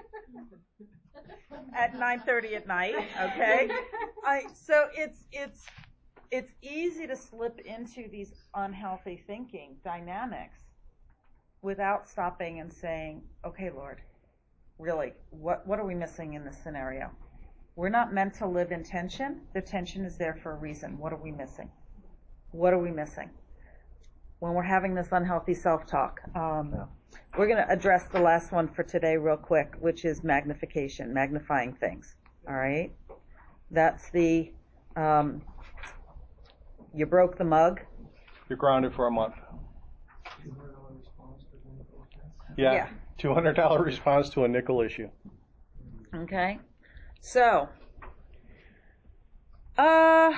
at 1.73 1.93
9:30 1.93 2.55
at 2.55 2.67
night, 2.67 2.95
okay? 3.21 3.69
I 4.25 4.45
so 4.53 4.88
it's 4.93 5.25
it's 5.32 5.65
it's 6.32 6.51
easy 6.61 7.07
to 7.07 7.15
slip 7.15 7.59
into 7.59 8.07
these 8.09 8.34
unhealthy 8.53 9.23
thinking 9.25 9.77
dynamics 9.84 10.59
without 11.61 12.07
stopping 12.07 12.59
and 12.59 12.71
saying, 12.71 13.23
"Okay, 13.45 13.69
Lord, 13.69 14.01
really, 14.77 15.13
what 15.32 15.65
what 15.67 15.80
are 15.80 15.86
we 15.86 15.95
missing 15.95 16.34
in 16.34 16.43
this 16.43 16.57
scenario? 16.57 17.11
We're 17.75 17.89
not 17.89 18.13
meant 18.13 18.34
to 18.36 18.47
live 18.47 18.71
in 18.71 18.84
tension. 18.84 19.41
The 19.53 19.61
tension 19.61 20.03
is 20.05 20.17
there 20.17 20.36
for 20.36 20.51
a 20.51 20.55
reason. 20.55 20.97
What 20.97 21.13
are 21.13 21.21
we 21.21 21.32
missing? 21.32 21.71
What 22.52 22.74
are 22.74 22.80
we 22.80 22.91
missing?" 22.91 23.30
When 24.39 24.54
we're 24.54 24.64
having 24.64 24.95
this 24.95 25.10
unhealthy 25.12 25.54
self-talk, 25.54 26.22
um, 26.34 26.88
we're 27.38 27.47
going 27.47 27.58
to 27.58 27.70
address 27.70 28.06
the 28.12 28.20
last 28.20 28.52
one 28.52 28.68
for 28.68 28.84
today 28.84 29.18
real 29.18 29.38
quick, 29.38 29.76
which 29.80 30.06
is 30.06 30.24
magnification, 30.24 31.14
magnifying 31.14 31.74
things. 31.74 32.16
All 32.47 32.56
right? 32.56 32.91
That's 33.72 34.10
the, 34.12 34.52
um, 34.95 35.41
you 36.93 37.06
broke 37.06 37.38
the 37.38 37.43
mug. 37.43 37.82
You're 38.47 38.58
grounded 38.58 38.93
for 38.93 39.08
a 39.08 39.12
month. 39.12 39.36
Yeah. 42.58 42.74
Yeah. 42.74 42.89
$200 43.20 43.86
response 43.86 44.30
to 44.32 44.45
a 44.45 44.47
nickel 44.47 44.82
issue. 44.82 45.10
Okay? 46.16 46.60
So, 47.22 47.70
uh, 49.78 50.32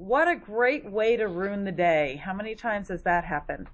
what 0.00 0.28
a 0.28 0.34
great 0.34 0.90
way 0.90 1.14
to 1.14 1.28
ruin 1.28 1.62
the 1.62 1.72
day. 1.72 2.18
How 2.24 2.32
many 2.32 2.54
times 2.54 2.88
has 2.88 3.02
that 3.02 3.22
happened? 3.22 3.66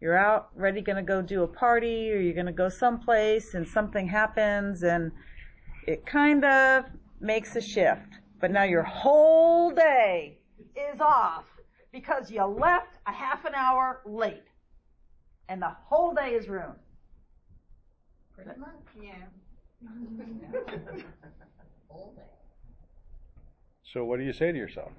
You're 0.00 0.16
out 0.16 0.50
ready 0.54 0.80
going 0.80 0.96
to 0.96 1.02
go 1.02 1.20
do 1.20 1.42
a 1.42 1.48
party 1.48 2.12
or 2.12 2.20
you're 2.20 2.34
going 2.34 2.46
to 2.46 2.52
go 2.52 2.68
someplace 2.68 3.54
and 3.54 3.66
something 3.66 4.06
happens 4.06 4.84
and 4.84 5.10
it 5.88 6.06
kind 6.06 6.44
of 6.44 6.84
makes 7.20 7.56
a 7.56 7.60
shift. 7.60 8.20
But 8.40 8.52
now 8.52 8.62
your 8.62 8.84
whole 8.84 9.72
day 9.72 10.38
is 10.76 11.00
off 11.00 11.46
because 11.92 12.30
you 12.30 12.44
left 12.44 12.98
a 13.08 13.12
half 13.12 13.44
an 13.44 13.54
hour 13.54 14.02
late. 14.06 14.44
And 15.48 15.60
the 15.60 15.74
whole 15.86 16.14
day 16.14 16.34
is 16.34 16.48
ruined. 16.48 16.78
Pretty 18.36 18.50
much. 18.56 18.70
Yeah. 19.02 19.14
Whole 21.88 22.14
day. 22.16 22.22
So 23.82 24.04
what 24.04 24.20
do 24.20 24.24
you 24.24 24.32
say 24.32 24.52
to 24.52 24.56
yourself? 24.56 24.92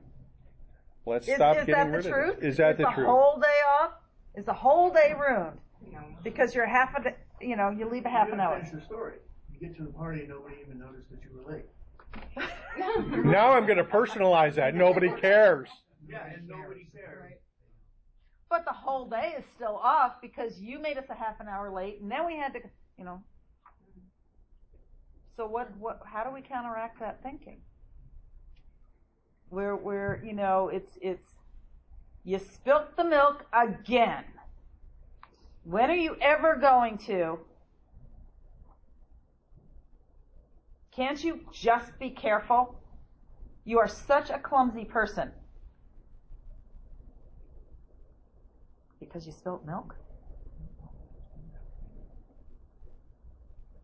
Let's 1.06 1.28
Is, 1.28 1.36
stop 1.36 1.58
is 1.58 1.66
getting 1.66 1.74
that 1.76 1.86
the 1.92 1.98
rid 1.98 2.06
truth? 2.06 2.38
of 2.38 2.44
it. 2.44 2.48
Is 2.48 2.58
that 2.58 2.72
is 2.72 2.78
the, 2.78 2.84
truth? 2.92 3.08
whole 3.08 3.40
day 3.40 3.60
off? 3.82 3.92
Is 4.36 4.46
the 4.46 4.54
whole 4.54 4.92
day 4.92 5.14
ruined? 5.20 5.60
Because 6.24 6.56
you're 6.56 6.66
half 6.66 6.96
a 6.98 7.04
day, 7.04 7.16
you 7.42 7.56
know, 7.58 7.70
you 7.70 7.90
leave 7.90 8.06
a 8.06 8.10
half 8.10 8.28
You 8.28 8.34
an 8.34 8.38
gotta 8.40 8.56
hour. 8.56 8.64
Finish 8.66 8.72
the 8.72 8.86
story. 8.86 9.16
You 9.52 9.60
get 9.68 9.76
to 9.78 9.84
the 9.84 9.92
party 9.92 10.22
and 10.22 10.30
nobody 10.30 10.56
even 10.66 10.80
noticed 10.80 11.10
that 11.10 11.20
you 11.24 11.38
were 11.38 11.52
late. 11.54 11.66
Now 13.26 13.52
I'm 13.54 13.66
going 13.68 13.78
to 13.78 13.84
personalize 13.84 14.56
that. 14.56 14.74
Nobody 14.74 15.10
cares. 15.22 15.70
Yeah, 16.08 16.26
and 16.26 16.48
nobody 16.48 16.88
cared. 16.92 17.34
But 18.50 18.66
the 18.66 18.72
whole 18.74 19.08
day 19.08 19.36
is 19.38 19.44
still 19.56 19.76
off 19.76 20.14
because 20.22 20.60
you 20.60 20.80
made 20.80 20.98
us 20.98 21.06
a 21.10 21.14
half 21.14 21.40
an 21.40 21.48
hour 21.48 21.72
late 21.72 22.02
and 22.02 22.10
then 22.10 22.26
we 22.26 22.36
had 22.36 22.54
to, 22.54 22.60
you 22.98 23.06
know. 23.06 23.22
So 25.38 25.48
what, 25.48 25.76
what, 25.78 26.02
how 26.06 26.24
do 26.24 26.32
we 26.32 26.42
counteract 26.42 27.00
that 27.00 27.22
thinking? 27.24 27.60
Where, 29.54 29.76
where, 29.76 30.20
you 30.26 30.34
know, 30.34 30.70
it's, 30.70 30.98
it's, 31.00 31.30
you 32.24 32.40
spilt 32.40 32.98
the 32.98 33.04
milk 33.04 33.46
again. 33.54 34.24
When 35.64 35.92
are 35.92 35.96
you 35.96 36.18
ever 36.20 36.56
going 36.56 36.98
to? 37.06 37.38
Can't 40.96 41.24
you 41.24 41.42
just 41.52 42.00
be 42.00 42.10
careful? 42.10 42.82
You 43.64 43.78
are 43.78 43.88
such 43.88 44.32
a 44.32 44.40
clumsy 44.40 44.86
person. 44.86 45.32
Because 49.00 49.28
you 49.28 49.34
spilt 49.34 49.68
milk? 49.68 49.94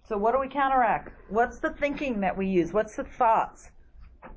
So 0.08 0.18
what 0.18 0.34
do 0.34 0.40
we 0.40 0.48
counteract? 0.48 1.14
What's 1.30 1.60
the 1.60 1.70
thinking 1.70 2.22
that 2.22 2.36
we 2.36 2.48
use? 2.48 2.74
What's 2.74 2.96
the 2.96 3.04
thoughts? 3.04 3.70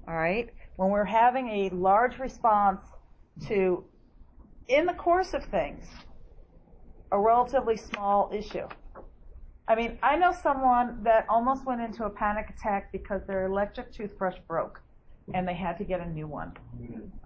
All 0.06 0.14
right? 0.14 0.50
When 0.76 0.90
we're 0.90 1.04
having 1.04 1.48
a 1.48 1.70
large 1.70 2.18
response 2.18 2.80
to, 3.48 3.84
in 4.68 4.86
the 4.86 4.94
course 4.94 5.34
of 5.34 5.44
things, 5.44 5.84
a 7.10 7.18
relatively 7.18 7.76
small 7.76 8.30
issue. 8.32 8.66
I 9.68 9.74
mean, 9.74 9.98
I 10.02 10.16
know 10.16 10.32
someone 10.32 11.02
that 11.04 11.26
almost 11.28 11.64
went 11.64 11.80
into 11.80 12.04
a 12.04 12.10
panic 12.10 12.50
attack 12.50 12.90
because 12.90 13.22
their 13.26 13.46
electric 13.46 13.92
toothbrush 13.92 14.36
broke 14.48 14.80
and 15.34 15.46
they 15.46 15.54
had 15.54 15.78
to 15.78 15.84
get 15.84 16.00
a 16.00 16.08
new 16.08 16.26
one. 16.26 16.52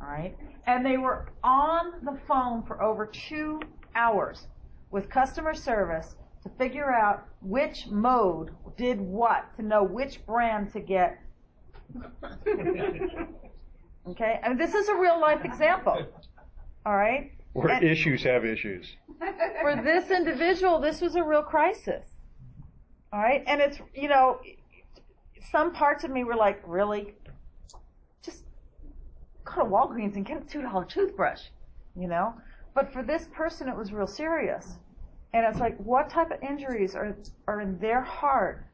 All 0.01 0.09
right? 0.09 0.37
And 0.67 0.85
they 0.85 0.99
were 0.99 1.29
on 1.43 1.93
the 2.05 2.19
phone 2.29 2.63
for 2.63 2.83
over 2.83 3.07
two 3.07 3.61
hours 3.95 4.47
with 4.91 5.09
customer 5.09 5.55
service 5.55 6.17
to 6.43 6.49
figure 6.59 6.93
out 6.93 7.27
which 7.41 7.87
mode 7.89 8.51
did 8.77 9.01
what, 9.01 9.57
to 9.57 9.63
know 9.63 9.83
which 9.83 10.25
brand 10.27 10.73
to 10.73 10.81
get. 10.81 11.19
Okay? 14.09 14.39
Mean, 14.47 14.57
this 14.57 14.75
is 14.75 14.89
a 14.89 14.95
real 14.95 15.21
life 15.21 15.45
example. 15.45 16.07
All 16.85 16.97
right? 16.97 17.33
Where 17.55 17.69
And- 17.71 17.85
issues 17.85 18.23
have 18.23 18.45
issues. 18.45 18.95
for 19.63 19.75
this 19.83 20.11
individual, 20.11 20.79
this 20.79 21.01
was 21.01 21.17
a 21.17 21.23
real 21.25 21.43
crisis. 21.43 22.05
All 23.13 23.21
right, 23.21 23.43
and 23.47 23.61
it's 23.61 23.79
you 23.95 24.09
know, 24.09 24.41
some 25.51 25.73
parts 25.73 26.05
of 26.05 26.11
me 26.11 26.25
were 26.25 26.35
like, 26.35 26.61
really, 26.67 27.15
just 28.23 28.45
go 29.45 29.55
to 29.63 29.65
Walgreens 29.65 30.17
and 30.17 30.27
get 30.27 30.43
a 30.43 30.45
two 30.45 30.61
dollar 30.61 30.85
toothbrush, 30.85 31.45
you 31.99 32.09
know. 32.09 32.35
But 32.75 32.93
for 32.93 33.03
this 33.03 33.27
person, 33.33 33.69
it 33.69 33.77
was 33.77 33.91
real 33.93 34.07
serious, 34.09 34.75
and 35.33 35.47
it's 35.47 35.61
like, 35.61 35.79
what 35.79 36.11
type 36.11 36.31
of 36.31 36.43
injuries 36.43 36.95
are 36.95 37.17
are 37.49 37.61
in 37.63 37.79
their 37.79 38.03
heart 38.03 38.66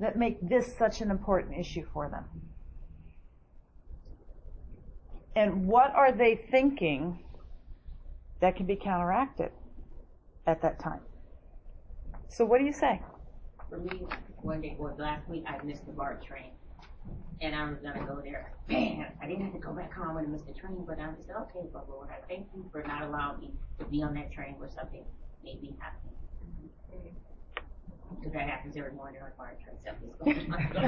that 0.00 0.16
make 0.16 0.36
this 0.46 0.74
such 0.76 1.00
an 1.00 1.10
important 1.10 1.58
issue 1.58 1.86
for 1.92 2.08
them? 2.08 2.24
And 5.36 5.66
what 5.66 5.94
are 5.94 6.12
they 6.12 6.34
thinking 6.50 7.22
that 8.40 8.56
can 8.56 8.66
be 8.66 8.76
counteracted? 8.76 9.52
at 10.46 10.60
that 10.62 10.78
time. 10.78 11.00
So 12.28 12.44
what 12.44 12.58
do 12.58 12.64
you 12.64 12.72
say? 12.72 13.00
For 13.68 13.78
me, 13.78 14.06
one 14.42 14.60
day, 14.60 14.76
well, 14.78 14.94
last 14.98 15.28
week, 15.28 15.44
I 15.46 15.62
missed 15.64 15.86
the 15.86 15.92
BART 15.92 16.24
train. 16.24 16.50
And 17.40 17.54
I 17.54 17.70
was 17.70 17.78
gonna 17.78 18.04
go 18.06 18.20
there. 18.22 18.52
Man, 18.68 19.06
I 19.22 19.26
didn't 19.26 19.44
have 19.44 19.54
to 19.54 19.58
go 19.58 19.72
back 19.72 19.92
home 19.92 20.14
when 20.14 20.26
I 20.26 20.28
missed 20.28 20.46
the 20.46 20.52
train, 20.52 20.84
but 20.86 20.98
I 20.98 21.08
said, 21.26 21.36
okay, 21.36 21.66
but 21.72 21.88
Lord, 21.88 22.08
I 22.10 22.20
thank 22.28 22.48
you 22.54 22.68
for 22.70 22.82
not 22.82 23.02
allowing 23.02 23.40
me 23.40 23.52
to 23.78 23.84
be 23.86 24.02
on 24.02 24.14
that 24.14 24.30
train 24.32 24.56
where 24.58 24.68
something 24.68 25.04
may 25.42 25.56
be 25.56 25.74
happening. 25.80 26.14
Mm-hmm. 26.44 27.29
Because 28.16 28.32
that 28.32 28.48
happens 28.48 28.76
every 28.76 28.92
morning 28.92 29.20
on 29.22 29.30
BART 29.36 29.58
train, 29.62 29.76
something's 29.86 30.16
going 30.16 30.52
on. 30.52 30.86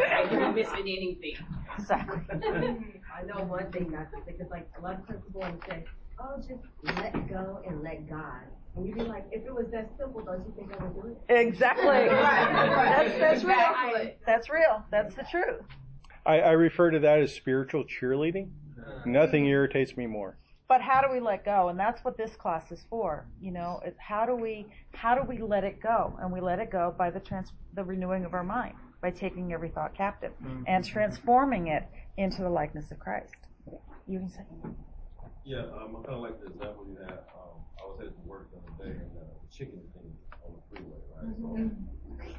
I 0.00 0.26
could 0.28 0.54
be 0.54 0.62
missing 0.62 0.80
anything. 0.80 1.36
Exactly. 1.78 2.20
I 3.14 3.22
know 3.26 3.44
one 3.44 3.70
thing, 3.72 3.90
not 3.90 4.10
to 4.10 4.18
because 4.26 4.50
like 4.50 4.68
a 4.78 4.82
lot 4.82 4.98
of 4.98 5.06
times 5.06 5.22
people 5.26 5.40
want 5.40 5.60
to 5.62 5.70
say, 5.70 5.84
oh, 6.20 6.36
just 6.36 6.62
let 6.84 7.28
go 7.28 7.62
and 7.66 7.82
let 7.82 8.08
God. 8.08 8.42
And 8.76 8.86
you'd 8.86 8.98
be 8.98 9.04
like, 9.04 9.26
if 9.32 9.44
it 9.44 9.52
was 9.52 9.66
that 9.72 9.90
simple, 9.98 10.22
don't 10.22 10.44
you 10.46 10.52
think 10.56 10.72
I 10.78 10.84
would 10.84 10.94
do 10.94 11.08
it? 11.08 11.34
Exactly. 11.34 11.84
That's, 12.08 13.18
that's 13.18 13.44
real. 13.44 14.12
That's 14.26 14.48
real. 14.48 14.84
That's 14.90 15.14
the 15.14 15.24
truth. 15.30 15.62
I, 16.24 16.40
I 16.40 16.50
refer 16.50 16.90
to 16.90 17.00
that 17.00 17.20
as 17.20 17.34
spiritual 17.34 17.84
cheerleading. 17.84 18.50
Uh. 18.78 19.00
Nothing 19.06 19.46
irritates 19.46 19.96
me 19.96 20.06
more. 20.06 20.36
But 20.70 20.80
how 20.80 21.02
do 21.02 21.12
we 21.12 21.18
let 21.18 21.44
go? 21.44 21.68
And 21.68 21.78
that's 21.78 22.04
what 22.04 22.16
this 22.16 22.36
class 22.36 22.70
is 22.70 22.86
for. 22.88 23.26
You 23.40 23.50
know, 23.50 23.80
it, 23.84 23.96
how 23.98 24.24
do 24.24 24.36
we 24.36 24.66
how 24.94 25.16
do 25.16 25.22
we 25.28 25.42
let 25.42 25.64
it 25.64 25.82
go? 25.82 26.16
And 26.22 26.32
we 26.32 26.40
let 26.40 26.60
it 26.60 26.70
go 26.70 26.94
by 26.96 27.10
the 27.10 27.18
trans 27.18 27.52
the 27.74 27.82
renewing 27.82 28.24
of 28.24 28.34
our 28.34 28.44
mind, 28.44 28.74
by 29.02 29.10
taking 29.10 29.52
every 29.52 29.68
thought 29.70 29.94
captive 29.96 30.32
Mhm. 30.40 30.62
and 30.68 30.84
transforming 30.84 31.66
it 31.66 31.82
into 32.18 32.42
the 32.42 32.48
likeness 32.48 32.92
of 32.92 33.00
Christ. 33.00 33.34
You 34.06 34.20
can 34.20 34.30
say. 34.30 34.44
Yeah, 35.44 35.62
um, 35.74 35.96
I 35.96 36.06
kind 36.06 36.14
of 36.14 36.20
like 36.20 36.38
the 36.40 36.46
example 36.46 36.86
you 36.88 36.98
had. 36.98 37.18
Um, 37.34 37.66
I 37.82 37.86
was 37.88 37.96
headed 37.98 38.14
to 38.14 38.20
work 38.28 38.50
the 38.52 38.58
other 38.58 38.84
day 38.84 38.96
and 38.96 39.10
uh, 39.18 39.22
the 39.42 39.48
chicken 39.50 39.80
thing 39.92 40.16
on 40.46 40.54
the 40.54 40.62
freeway, 40.70 41.00
right? 41.16 41.34
So, 41.36 41.70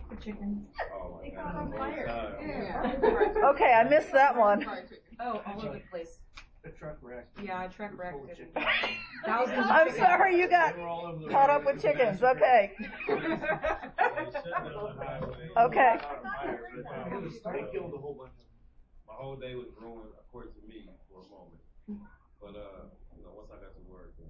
The 0.10 0.16
chickens. 0.24 0.68
oh 1.04 1.20
my 1.22 1.30
God, 1.30 1.56
on 1.56 1.72
fire. 1.74 2.06
Yeah. 2.08 3.44
Okay, 3.52 3.74
I 3.74 3.84
missed 3.84 4.14
that 4.14 4.38
one. 4.38 4.66
Oh, 5.20 5.42
all 5.46 5.62
over 5.62 5.74
the 5.74 5.80
place. 5.92 6.20
A 6.64 6.70
truck 6.70 6.98
wreck. 7.02 7.26
Yeah, 7.42 7.66
a 7.66 7.70
truck 7.70 7.98
wrecked 7.98 8.14
Full 8.14 8.30
of 8.30 8.38
chickens. 8.38 8.54
Thousands 9.26 9.66
of 9.66 9.72
I'm 9.72 9.88
chickens. 9.90 9.98
sorry 9.98 10.38
you 10.38 10.48
got 10.48 10.76
They 10.76 10.82
were 10.82 10.88
all 10.88 11.06
over 11.10 11.26
the 11.26 11.30
caught 11.34 11.50
road. 11.50 11.56
up 11.56 11.66
with 11.66 11.82
chickens. 11.82 12.22
massacre. 12.22 12.38
Okay. 12.38 12.62
They 13.10 14.30
shut 14.30 14.46
down 14.46 14.70
the 14.70 15.02
highway. 15.02 15.50
Okay. 15.58 15.94
Caught 15.98 16.22
on 16.22 16.34
fire, 16.38 16.62
but, 16.86 17.14
It 17.18 17.22
was- 17.22 17.42
They 17.42 17.66
killed 17.74 17.94
a 17.94 17.98
whole 17.98 18.14
bunch 18.14 18.38
of 18.38 18.46
My 19.10 19.18
whole 19.18 19.36
day 19.42 19.56
was 19.58 19.74
ruined, 19.82 20.14
according 20.22 20.54
to 20.54 20.62
me, 20.70 20.86
for 21.10 21.26
a 21.26 21.28
moment. 21.34 21.62
But, 22.38 22.54
uh, 22.54 22.94
you 23.18 23.26
know, 23.26 23.34
once 23.34 23.50
I 23.50 23.58
got 23.58 23.74
to 23.74 23.84
work, 23.90 24.14
uh, 24.22 24.30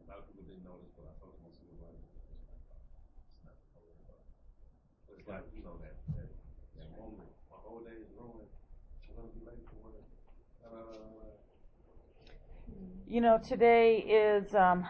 a 0.00 0.02
lot 0.08 0.24
of 0.24 0.26
people 0.32 0.48
didn't 0.48 0.64
notice, 0.64 0.88
but 0.96 1.04
I 1.08 1.12
told 1.20 1.36
my 1.44 1.52
supervisor. 1.52 2.08
"It's 2.08 3.44
not 3.44 3.52
to 3.52 3.66
worry 3.76 3.92
about. 4.00 4.24
But 5.08 5.12
it's 5.20 5.28
like, 5.28 5.44
you 5.52 5.60
know, 5.60 5.76
that, 5.84 5.92
that, 6.16 6.28
that 6.80 6.88
moment, 6.96 7.28
my 7.52 7.60
whole 7.60 7.84
day 7.84 8.00
is 8.00 8.08
ruined. 8.16 8.48
I'm 9.12 9.14
gonna 9.16 9.32
be 9.36 9.44
late 9.44 9.60
for 9.68 9.76
work. 9.88 10.04
Uh, 10.60 11.36
You 13.06 13.20
know, 13.20 13.38
today 13.38 13.98
is 13.98 14.54
um, 14.54 14.84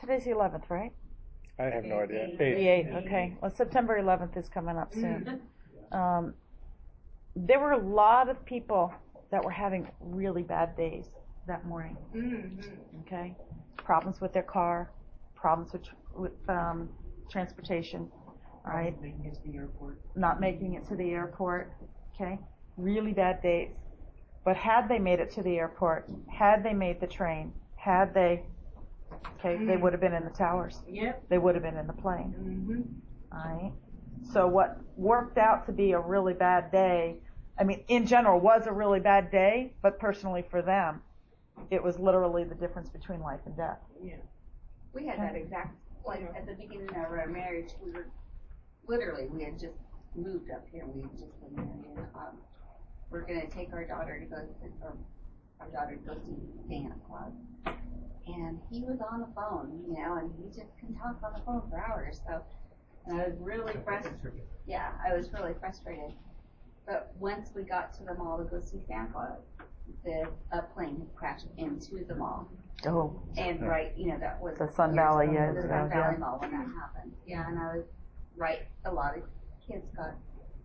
today's 0.00 0.24
the 0.24 0.30
11th, 0.30 0.68
right? 0.70 0.92
I 1.58 1.64
have 1.64 1.84
no 1.84 2.00
idea. 2.00 2.28
The 2.38 2.44
Eight. 2.44 2.86
8th. 2.86 3.04
Okay. 3.06 3.36
Well, 3.40 3.50
September 3.54 4.00
11th 4.00 4.36
is 4.36 4.48
coming 4.48 4.76
up 4.76 4.92
soon. 4.94 5.40
Um, 5.92 6.34
there 7.34 7.58
were 7.58 7.72
a 7.72 7.78
lot 7.78 8.28
of 8.28 8.44
people 8.44 8.94
that 9.32 9.44
were 9.44 9.50
having 9.50 9.88
really 10.00 10.44
bad 10.44 10.76
days 10.76 11.06
that 11.48 11.64
morning. 11.66 11.96
Mhm. 12.14 12.62
Okay, 13.00 13.34
problems 13.76 14.20
with 14.20 14.32
their 14.32 14.44
car, 14.44 14.92
problems 15.34 15.72
with 15.72 15.82
with 16.14 16.48
um, 16.48 16.88
transportation. 17.28 18.08
All 18.64 18.72
right, 18.72 18.94
making 19.02 19.24
it 19.24 19.34
to 19.34 19.40
the 19.50 19.56
airport. 19.58 19.98
not 20.14 20.40
making 20.40 20.74
it 20.74 20.86
to 20.88 20.94
the 20.94 21.10
airport. 21.10 21.72
Okay, 22.14 22.38
really 22.76 23.12
bad 23.12 23.42
days. 23.42 23.72
But 24.44 24.56
had 24.56 24.88
they 24.88 24.98
made 24.98 25.20
it 25.20 25.30
to 25.32 25.42
the 25.42 25.58
airport, 25.58 26.08
had 26.28 26.64
they 26.64 26.72
made 26.72 27.00
the 27.00 27.06
train, 27.06 27.52
had 27.76 28.14
they, 28.14 28.42
okay, 29.38 29.62
they 29.64 29.76
would 29.76 29.92
have 29.92 30.00
been 30.00 30.14
in 30.14 30.24
the 30.24 30.30
towers. 30.30 30.80
Yep. 30.88 31.28
They 31.28 31.38
would 31.38 31.54
have 31.54 31.62
been 31.62 31.76
in 31.76 31.86
the 31.86 31.92
plane. 31.92 32.34
Mm-hmm. 32.38 33.36
Alright? 33.36 33.72
So 34.32 34.46
what 34.46 34.78
worked 34.96 35.38
out 35.38 35.66
to 35.66 35.72
be 35.72 35.92
a 35.92 35.98
really 35.98 36.34
bad 36.34 36.70
day, 36.72 37.16
I 37.58 37.64
mean, 37.64 37.84
in 37.88 38.06
general, 38.06 38.40
was 38.40 38.66
a 38.66 38.72
really 38.72 39.00
bad 39.00 39.30
day, 39.30 39.74
but 39.82 39.98
personally 39.98 40.44
for 40.50 40.62
them, 40.62 41.02
it 41.70 41.82
was 41.82 41.98
literally 41.98 42.44
the 42.44 42.54
difference 42.54 42.88
between 42.88 43.20
life 43.20 43.40
and 43.44 43.56
death. 43.56 43.78
Yeah. 44.02 44.16
We 44.94 45.06
had 45.06 45.20
that 45.20 45.36
exact, 45.36 45.76
like, 46.04 46.22
at 46.34 46.46
the 46.46 46.54
beginning 46.54 46.88
of 46.90 46.96
our 46.96 47.26
marriage, 47.26 47.72
we 47.84 47.92
were, 47.92 48.06
literally, 48.86 49.26
we 49.26 49.44
had 49.44 49.58
just 49.58 49.76
moved 50.16 50.50
up 50.50 50.66
here, 50.72 50.84
we 50.86 51.02
had 51.02 51.12
just 51.12 51.38
been 51.40 51.54
married, 51.56 51.84
and, 51.96 52.06
um, 52.14 52.38
we're 53.10 53.26
gonna 53.26 53.48
take 53.48 53.72
our 53.72 53.84
daughter 53.84 54.18
to 54.18 54.26
go, 54.26 54.36
or 54.82 54.96
our 55.60 55.68
daughter 55.68 55.96
to 55.96 56.02
go 56.02 56.14
see 56.14 56.36
Santa 56.68 56.94
Claus. 57.06 57.32
And 58.26 58.60
he 58.70 58.82
was 58.82 58.98
on 59.10 59.20
the 59.20 59.28
phone, 59.34 59.82
you 59.88 59.94
know, 60.00 60.14
and 60.18 60.30
he 60.38 60.46
just 60.48 60.70
can 60.78 60.94
talk 60.94 61.16
on 61.24 61.32
the 61.32 61.40
phone 61.44 61.62
for 61.68 61.84
hours, 61.84 62.20
so, 62.26 62.40
and 63.06 63.20
I 63.20 63.26
was 63.26 63.36
really 63.40 63.74
frustrated, 63.84 64.42
yeah, 64.66 64.92
I 65.04 65.16
was 65.16 65.32
really 65.32 65.54
frustrated. 65.58 66.12
But 66.86 67.12
once 67.18 67.50
we 67.54 67.62
got 67.62 67.92
to 67.94 68.04
the 68.04 68.14
mall 68.14 68.38
to 68.38 68.44
go 68.44 68.60
see 68.64 68.80
Santa 68.88 69.12
Claus, 69.12 69.38
the, 70.04 70.28
a 70.52 70.62
plane 70.62 70.98
had 70.98 71.14
crashed 71.16 71.46
into 71.56 72.04
the 72.04 72.14
mall. 72.14 72.48
Oh. 72.86 73.20
And 73.36 73.66
right, 73.66 73.92
you 73.96 74.06
know, 74.08 74.18
that 74.20 74.40
was. 74.40 74.56
The 74.58 74.68
Sun 74.72 74.94
Valley, 74.94 75.26
ago, 75.26 75.34
yeah, 75.34 75.52
The 75.52 75.62
Sun 75.62 75.90
Valley 75.90 76.14
yeah. 76.14 76.18
Mall 76.18 76.38
when 76.40 76.50
that 76.52 76.66
happened. 76.80 77.12
Yeah, 77.26 77.48
and 77.48 77.58
I 77.58 77.76
was, 77.76 77.84
right, 78.36 78.60
a 78.84 78.92
lot 78.92 79.16
of 79.16 79.24
kids 79.66 79.84
got 79.96 80.14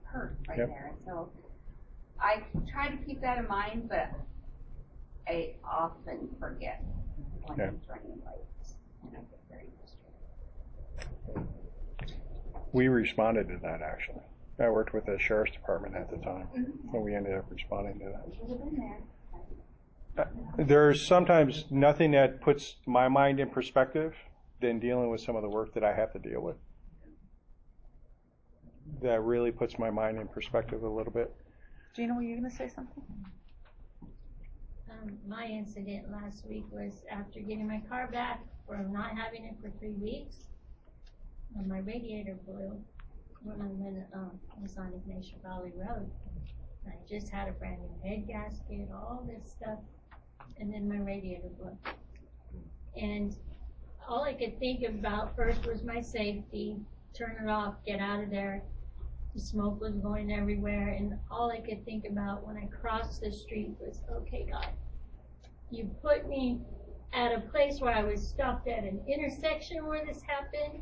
hurt 0.04 0.38
right 0.48 0.60
Yep. 0.60 0.68
there. 0.68 0.94
So 1.06 1.30
I 2.20 2.44
try 2.72 2.90
to 2.90 2.98
keep 2.98 3.22
that 3.22 3.38
in 3.38 3.48
mind, 3.48 3.90
but 3.90 4.12
I 5.28 5.56
often 5.64 6.30
forget 6.40 6.84
when. 7.46 7.62
I'm 7.62 7.82
running 7.88 8.22
late. 8.26 8.46
And 9.04 9.12
I 9.12 9.20
get 9.20 9.40
very 9.50 9.68
frustrated. 11.26 11.50
We 12.72 12.88
responded 12.88 13.48
to 13.50 13.58
that 13.64 13.82
actually. 13.82 14.22
I 14.60 14.70
worked 14.70 14.94
with 14.94 15.06
the 15.06 15.20
sheriff's 15.20 15.52
department 15.52 15.96
at 15.96 16.10
the 16.10 16.18
time, 16.18 16.48
mm-hmm. 16.58 16.96
and 16.96 17.04
we 17.04 17.14
ended 17.14 17.36
up 17.36 17.46
responding 17.50 18.00
to 18.00 18.06
that. 18.06 18.26
Should 18.38 18.50
have 18.50 18.64
been 18.64 18.78
there. 18.78 18.98
Uh, 20.18 20.26
there's 20.58 21.06
sometimes 21.06 21.66
nothing 21.70 22.12
that 22.12 22.40
puts 22.40 22.76
my 22.86 23.10
mind 23.10 23.42
in 23.42 23.50
perspective 23.50 24.16
than 24.62 24.80
dealing 24.80 25.10
with 25.10 25.20
some 25.20 25.36
of 25.36 25.42
the 25.42 25.50
work 25.50 25.74
that 25.74 25.84
I 25.84 25.94
have 25.94 26.14
to 26.14 26.20
deal 26.20 26.40
with. 26.40 26.56
That 29.02 29.22
really 29.24 29.52
puts 29.52 29.78
my 29.78 29.90
mind 29.90 30.18
in 30.20 30.28
perspective 30.30 30.84
a 30.84 30.90
little 30.90 31.12
bit. 31.12 31.36
Gina, 31.96 32.14
were 32.14 32.22
you 32.22 32.36
going 32.38 32.50
to 32.50 32.56
say 32.56 32.68
something? 32.68 33.04
Um, 34.92 35.18
my 35.26 35.46
incident 35.46 36.12
last 36.12 36.46
week 36.46 36.66
was 36.70 37.06
after 37.10 37.40
getting 37.40 37.68
my 37.68 37.82
car 37.88 38.10
back 38.12 38.42
from 38.68 38.92
not 38.92 39.12
having 39.18 39.46
it 39.46 39.56
for 39.62 39.72
three 39.80 39.94
weeks. 39.94 40.36
And 41.56 41.70
my 41.70 41.78
radiator 41.80 42.38
blew 42.46 42.78
when 43.44 43.62
I 43.62 43.70
went, 43.72 44.04
um, 44.14 44.32
was 44.62 44.76
on 44.76 44.92
Ygnacio 44.92 45.42
Valley 45.42 45.72
Road. 45.74 46.12
I 46.86 46.96
just 47.10 47.30
had 47.30 47.48
a 47.48 47.54
brand 47.54 47.78
new 47.80 48.10
head 48.10 48.28
gasket, 48.28 48.90
all 48.94 49.26
this 49.26 49.54
stuff, 49.54 49.80
and 50.60 50.74
then 50.74 50.90
my 50.90 50.98
radiator 50.98 51.50
blew. 51.58 51.78
And 52.98 53.34
all 54.06 54.24
I 54.24 54.34
could 54.34 54.60
think 54.60 54.84
about 54.84 55.34
first 55.38 55.66
was 55.66 55.82
my 55.82 56.02
safety, 56.02 56.76
turn 57.18 57.38
it 57.42 57.50
off, 57.50 57.76
get 57.86 58.02
out 58.02 58.22
of 58.22 58.30
there. 58.30 58.64
The 59.36 59.42
smoke 59.42 59.82
was 59.82 59.96
going 59.96 60.32
everywhere, 60.32 60.96
and 60.98 61.20
all 61.30 61.52
I 61.52 61.60
could 61.60 61.84
think 61.84 62.06
about 62.10 62.48
when 62.48 62.56
I 62.56 62.68
crossed 62.68 63.20
the 63.20 63.34
street 63.34 63.76
was, 63.82 64.00
okay, 64.10 64.48
God, 64.50 64.70
you 65.70 65.90
put 66.02 66.30
me 66.30 66.62
at 67.12 67.34
a 67.34 67.42
place 67.42 67.82
where 67.82 67.94
I 67.94 68.02
was 68.02 68.26
stopped 68.26 68.70
at 68.70 68.86
an 68.86 69.02
intersection 69.10 69.88
where 69.88 70.06
this 70.06 70.22
happened. 70.22 70.82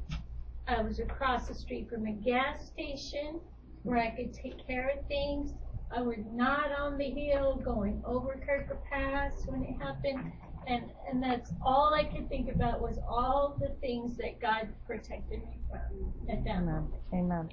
I 0.67 0.83
was 0.83 0.99
across 0.99 1.47
the 1.47 1.55
street 1.55 1.89
from 1.89 2.05
a 2.05 2.11
gas 2.11 2.67
station 2.67 3.39
where 3.81 3.97
I 3.97 4.11
could 4.11 4.33
take 4.33 4.65
care 4.67 4.89
of 4.89 5.07
things. 5.07 5.53
I 5.95 6.01
was 6.01 6.19
not 6.31 6.71
on 6.79 6.99
the 6.99 7.09
hill 7.09 7.55
going 7.55 8.03
over 8.05 8.39
Kirker 8.47 8.77
Pass 8.87 9.47
when 9.47 9.63
it 9.63 9.81
happened. 9.81 10.31
And, 10.67 10.91
and 11.09 11.21
that's 11.21 11.51
all 11.65 11.93
I 11.93 12.03
could 12.03 12.29
think 12.29 12.53
about 12.53 12.81
was 12.81 12.99
all 13.09 13.57
the 13.59 13.75
things 13.81 14.15
that 14.17 14.39
God 14.39 14.69
protected 14.85 15.39
me 15.39 15.59
from 15.69 16.13
at 16.29 16.43
that 16.45 16.63
moment. 16.63 16.93
Amen. 17.13 17.49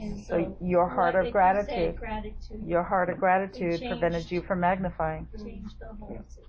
And 0.00 0.18
So 0.18 0.36
so, 0.38 0.56
your 0.62 0.88
heart 0.88 1.14
of 1.16 1.30
gratitude, 1.32 1.96
gratitude 1.96 2.66
your 2.66 2.82
heart 2.82 3.10
of 3.10 3.18
gratitude 3.18 3.80
prevented 3.86 4.30
you 4.30 4.42
from 4.42 4.60
magnifying. 4.60 5.28
changed 5.44 5.76
the 5.80 5.86
whole 5.98 6.08
situation. 6.28 6.48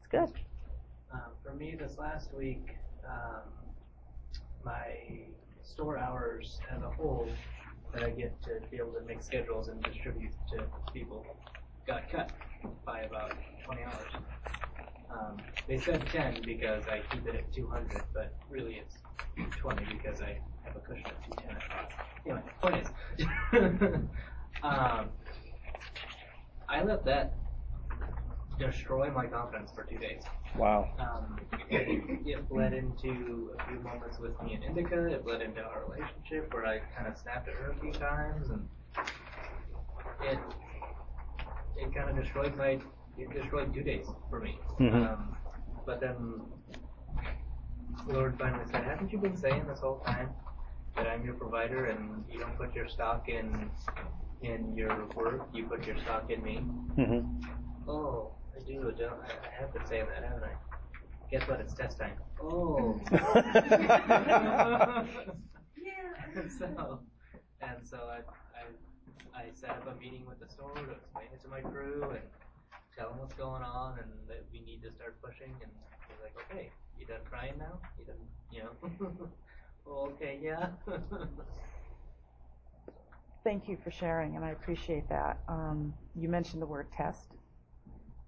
It's 0.00 0.08
good. 0.10 0.28
Um, 1.12 1.20
for 1.42 1.54
me, 1.54 1.76
this 1.78 1.98
last 1.98 2.32
week, 2.34 2.76
um, 3.08 3.52
my 4.64 4.96
store 5.62 5.98
hours 5.98 6.60
as 6.70 6.82
a 6.82 6.90
whole 6.90 7.28
that 7.92 8.02
I 8.02 8.10
get 8.10 8.40
to 8.42 8.60
be 8.70 8.78
able 8.78 8.92
to 8.92 9.02
make 9.06 9.22
schedules 9.22 9.68
and 9.68 9.82
distribute 9.82 10.32
to 10.52 10.66
people 10.92 11.24
got 11.86 12.10
cut 12.10 12.32
by 12.84 13.00
about 13.02 13.34
20 13.64 13.82
hours. 13.82 14.12
Um, 15.10 15.42
they 15.68 15.78
said 15.78 16.06
10 16.06 16.42
because 16.44 16.88
I 16.88 17.00
keep 17.10 17.26
it 17.26 17.34
at 17.34 17.52
200, 17.52 18.02
but 18.14 18.34
really 18.50 18.76
it's 18.76 18.96
20 19.58 19.84
because 19.94 20.20
I 20.20 20.38
have 20.64 20.76
a 20.76 20.80
cushion 20.80 21.06
at 21.06 21.22
210. 21.24 21.56
I 21.56 21.60
thought. 21.68 21.92
Anyway, 22.26 22.42
point 22.60 22.76
is, 22.76 22.90
um, 24.62 25.10
I 26.68 26.82
let 26.82 27.04
that 27.04 27.34
destroy 28.58 29.10
my 29.10 29.26
confidence 29.26 29.70
for 29.74 29.84
two 29.84 29.98
days. 29.98 30.22
Wow. 30.56 30.88
Um, 30.98 31.38
it 31.70 32.48
bled 32.48 32.72
into 32.72 33.50
a 33.58 33.66
few 33.68 33.80
moments 33.80 34.18
with 34.18 34.40
me 34.42 34.54
and 34.54 34.64
Indica. 34.64 35.06
It 35.06 35.24
bled 35.24 35.42
into 35.42 35.60
our 35.62 35.84
relationship 35.88 36.52
where 36.54 36.64
I 36.64 36.78
kind 36.96 37.08
of 37.08 37.18
snapped 37.18 37.48
at 37.48 37.54
her 37.54 37.72
a 37.72 37.80
few 37.80 37.92
times, 37.92 38.50
and 38.50 38.68
it 40.22 40.38
it 41.76 41.94
kind 41.94 42.08
of 42.10 42.16
destroyed 42.16 42.56
my 42.56 42.78
it 43.18 43.30
destroyed 43.32 43.74
two 43.74 43.82
days 43.82 44.06
for 44.30 44.40
me. 44.40 44.58
Mhm. 44.78 45.12
Um, 45.12 45.36
but 45.84 46.00
then 46.00 46.42
Lord 48.06 48.38
finally 48.38 48.64
said, 48.70 48.84
"Haven't 48.84 49.12
you 49.12 49.18
been 49.18 49.36
saying 49.36 49.66
this 49.66 49.80
whole 49.80 49.98
time 50.00 50.30
that 50.96 51.06
I'm 51.06 51.24
your 51.24 51.34
provider 51.34 51.86
and 51.86 52.24
you 52.30 52.38
don't 52.38 52.56
put 52.56 52.74
your 52.74 52.88
stock 52.88 53.28
in 53.28 53.70
in 54.42 54.76
your 54.76 55.06
work? 55.16 55.48
You 55.52 55.66
put 55.66 55.86
your 55.86 55.98
stock 55.98 56.30
in 56.30 56.42
me." 56.42 56.56
hmm 56.58 57.20
Oh, 57.86 58.32
I 58.56 58.60
do. 58.64 58.92
Don't 58.98 59.20
I 59.22 59.32
I 59.48 59.60
have 59.60 59.72
been 59.72 59.86
saying 59.86 60.06
that, 60.14 60.24
haven't 60.24 60.44
I? 60.44 60.54
guess 61.30 61.48
what? 61.48 61.60
It's 61.60 61.74
test 61.74 61.98
time. 61.98 62.16
Oh. 62.40 63.00
Yeah. 65.76 66.12
and 66.36 66.50
so, 66.52 67.00
and 67.60 67.78
so 67.82 67.98
I, 68.08 68.20
I, 68.54 68.62
I 69.34 69.44
set 69.52 69.70
up 69.70 69.86
a 69.90 70.00
meeting 70.00 70.24
with 70.26 70.38
the 70.40 70.48
store 70.48 70.74
to 70.74 70.92
explain 70.92 71.26
it 71.32 71.42
to 71.42 71.48
my 71.48 71.60
crew 71.60 72.02
and 72.10 72.22
tell 72.96 73.10
them 73.10 73.18
what's 73.18 73.34
going 73.34 73.62
on 73.62 73.98
and 73.98 74.10
that 74.28 74.44
we 74.52 74.60
need 74.60 74.82
to 74.82 74.92
start 74.92 75.20
pushing. 75.22 75.50
And 75.62 75.70
he's 76.08 76.20
like, 76.22 76.36
okay, 76.46 76.70
you 76.98 77.06
done 77.06 77.20
crying 77.28 77.54
now? 77.58 77.80
You 77.98 78.04
done, 78.04 78.22
you 78.50 78.62
know? 78.62 79.28
okay, 79.88 80.38
yeah. 80.42 80.68
Thank 83.44 83.68
you 83.68 83.76
for 83.84 83.90
sharing, 83.90 84.36
and 84.36 84.44
I 84.44 84.50
appreciate 84.50 85.08
that. 85.10 85.38
Um, 85.48 85.92
you 86.14 86.28
mentioned 86.28 86.62
the 86.62 86.66
word 86.66 86.86
test. 86.96 87.32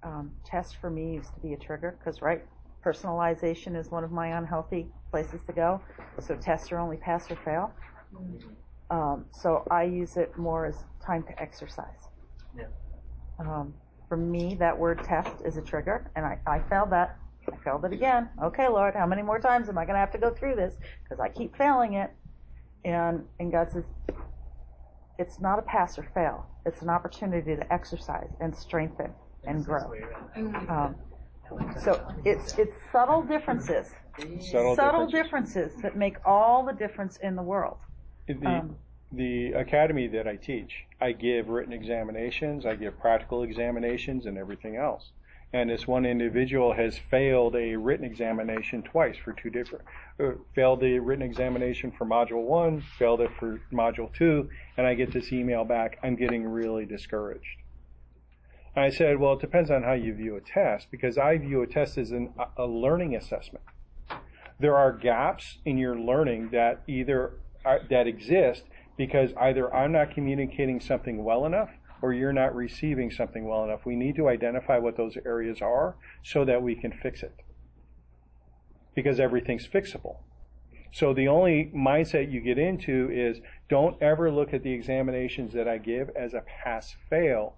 Um, 0.02 0.30
test 0.44 0.76
for 0.76 0.90
me 0.90 1.14
used 1.14 1.32
to 1.34 1.40
be 1.40 1.54
a 1.54 1.57
trigger 1.57 1.96
because, 1.98 2.20
right, 2.20 2.44
personalization 2.84 3.76
is 3.76 3.90
one 3.90 4.04
of 4.04 4.12
my 4.12 4.38
unhealthy 4.38 4.88
places 5.11 5.40
to 5.46 5.52
go. 5.52 5.80
So 6.20 6.36
tests 6.36 6.70
are 6.70 6.78
only 6.78 6.98
pass 6.98 7.30
or 7.30 7.36
fail. 7.36 7.72
Um, 8.90 9.24
so 9.32 9.66
I 9.70 9.84
use 9.84 10.16
it 10.16 10.36
more 10.36 10.66
as 10.66 10.76
time 11.04 11.22
to 11.24 11.42
exercise. 11.42 12.09
Yeah. 12.57 12.64
Um, 13.38 13.74
for 14.09 14.16
me, 14.16 14.54
that 14.57 14.78
word 14.78 15.02
test 15.02 15.32
is 15.44 15.57
a 15.57 15.62
trigger, 15.62 16.11
and 16.14 16.24
I, 16.24 16.38
I 16.46 16.61
failed 16.61 16.90
that. 16.90 17.18
I 17.53 17.57
failed 17.64 17.84
it 17.84 17.92
again. 17.92 18.28
Okay, 18.42 18.68
Lord, 18.68 18.94
how 18.94 19.07
many 19.07 19.22
more 19.22 19.38
times 19.38 19.68
am 19.68 19.78
I 19.78 19.84
going 19.84 19.94
to 19.94 20.01
have 20.01 20.12
to 20.12 20.18
go 20.18 20.30
through 20.30 20.57
this? 20.57 20.74
Because 21.05 21.20
I 21.20 21.28
keep 21.28 21.57
failing 21.57 21.94
it. 21.94 22.11
And, 22.84 23.24
and 23.40 23.51
God 23.51 23.70
says, 23.72 23.84
it's 25.18 25.40
not 25.40 25.59
a 25.59 25.62
pass 25.62 25.99
or 25.99 26.07
fail. 26.14 26.47
It's 26.64 26.82
an 26.82 26.88
opportunity 26.90 27.57
to 27.57 27.72
exercise 27.72 28.28
and 28.40 28.55
strengthen 28.55 29.12
and 29.44 29.64
grow. 29.64 29.92
Um, 30.36 30.97
so 31.84 32.05
it's 32.24 32.59
it's 32.59 32.74
subtle 32.90 33.22
differences, 33.22 33.88
Subtle 34.40 34.74
subtle 34.74 35.07
differences. 35.07 35.12
differences 35.12 35.82
that 35.82 35.97
make 35.97 36.16
all 36.24 36.64
the 36.66 36.72
difference 36.72 37.18
in 37.18 37.36
the 37.36 37.42
world. 37.42 37.76
The, 38.26 38.34
Um, 38.44 38.76
the 39.12 39.53
academy 39.53 40.09
that 40.09 40.26
I 40.26 40.34
teach, 40.36 40.84
I 41.01 41.12
give 41.12 41.49
written 41.49 41.72
examinations, 41.72 42.66
I 42.66 42.74
give 42.74 42.99
practical 42.99 43.44
examinations, 43.44 44.26
and 44.26 44.36
everything 44.36 44.76
else. 44.76 45.12
And 45.57 45.70
this 45.70 45.88
one 45.88 46.04
individual 46.04 46.74
has 46.74 46.98
failed 47.11 47.57
a 47.57 47.76
written 47.76 48.04
examination 48.04 48.82
twice 48.82 49.16
for 49.16 49.32
two 49.32 49.48
different, 49.48 49.86
uh, 50.20 50.32
failed 50.54 50.80
the 50.80 50.98
written 50.98 51.24
examination 51.24 51.90
for 51.92 52.04
module 52.04 52.42
one, 52.42 52.82
failed 52.98 53.22
it 53.22 53.30
for 53.38 53.59
module 53.72 54.12
two, 54.12 54.50
and 54.76 54.86
I 54.86 54.92
get 54.92 55.14
this 55.14 55.32
email 55.32 55.64
back, 55.64 55.98
I'm 56.02 56.14
getting 56.14 56.44
really 56.44 56.84
discouraged. 56.84 57.62
I 58.76 58.90
said, 58.90 59.18
well, 59.18 59.32
it 59.32 59.40
depends 59.40 59.70
on 59.70 59.82
how 59.82 59.94
you 59.94 60.12
view 60.12 60.36
a 60.36 60.42
test, 60.42 60.88
because 60.90 61.16
I 61.16 61.38
view 61.38 61.62
a 61.62 61.66
test 61.66 61.96
as 61.96 62.11
an, 62.11 62.34
a 62.59 62.66
learning 62.66 63.16
assessment. 63.16 63.64
There 64.61 64.76
are 64.76 64.92
gaps 64.92 65.57
in 65.64 65.78
your 65.78 65.98
learning 65.98 66.50
that 66.50 66.82
either 66.86 67.32
are, 67.64 67.80
that 67.88 68.07
exist 68.07 68.64
because 68.98 69.30
either 69.40 69.74
I'm 69.74 69.92
not 69.92 70.11
communicating 70.11 70.80
something 70.80 71.24
well 71.24 71.46
enough 71.46 71.70
or 72.03 72.12
you're 72.12 72.32
not 72.32 72.55
receiving 72.55 73.11
something 73.11 73.47
well 73.47 73.64
enough. 73.64 73.86
We 73.86 73.97
need 73.97 74.16
to 74.16 74.28
identify 74.28 74.78
what 74.78 74.97
those 74.97 75.16
areas 75.24 75.61
are 75.62 75.97
so 76.22 76.44
that 76.44 76.62
we 76.62 76.74
can 76.74 76.92
fix 76.92 77.22
it. 77.22 77.34
Because 78.94 79.20
everything's 79.20 79.66
fixable. 79.66 80.18
So 80.92 81.12
the 81.12 81.28
only 81.28 81.70
mindset 81.74 82.32
you 82.32 82.40
get 82.40 82.59
into 82.59 83.11
is 83.12 83.40
don't 83.68 84.01
ever 84.03 84.30
look 84.30 84.55
at 84.55 84.62
the 84.62 84.72
examinations 84.72 85.53
that 85.53 85.68
I 85.68 85.78
give 85.78 86.11
as 86.16 86.32
a 86.32 86.42
pass 86.62 86.97
fail 87.11 87.57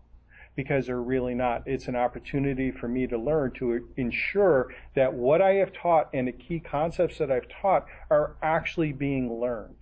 because 0.56 0.86
they're 0.86 1.00
really 1.00 1.34
not. 1.34 1.62
It's 1.66 1.86
an 1.86 1.94
opportunity 1.94 2.72
for 2.72 2.88
me 2.88 3.06
to 3.06 3.16
learn 3.16 3.52
to 3.52 3.86
ensure 3.96 4.74
that 4.96 5.14
what 5.14 5.40
I 5.40 5.54
have 5.54 5.72
taught 5.72 6.08
and 6.12 6.26
the 6.26 6.32
key 6.32 6.58
concepts 6.58 7.18
that 7.18 7.30
I've 7.30 7.48
taught 7.48 7.86
are 8.10 8.34
actually 8.42 8.92
being 8.92 9.40
learned. 9.40 9.76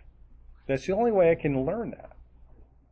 That's 0.67 0.87
the 0.87 0.93
only 0.93 1.13
way 1.13 1.31
I 1.31 1.35
can 1.35 1.65
learn 1.65 1.93
that 1.93 2.16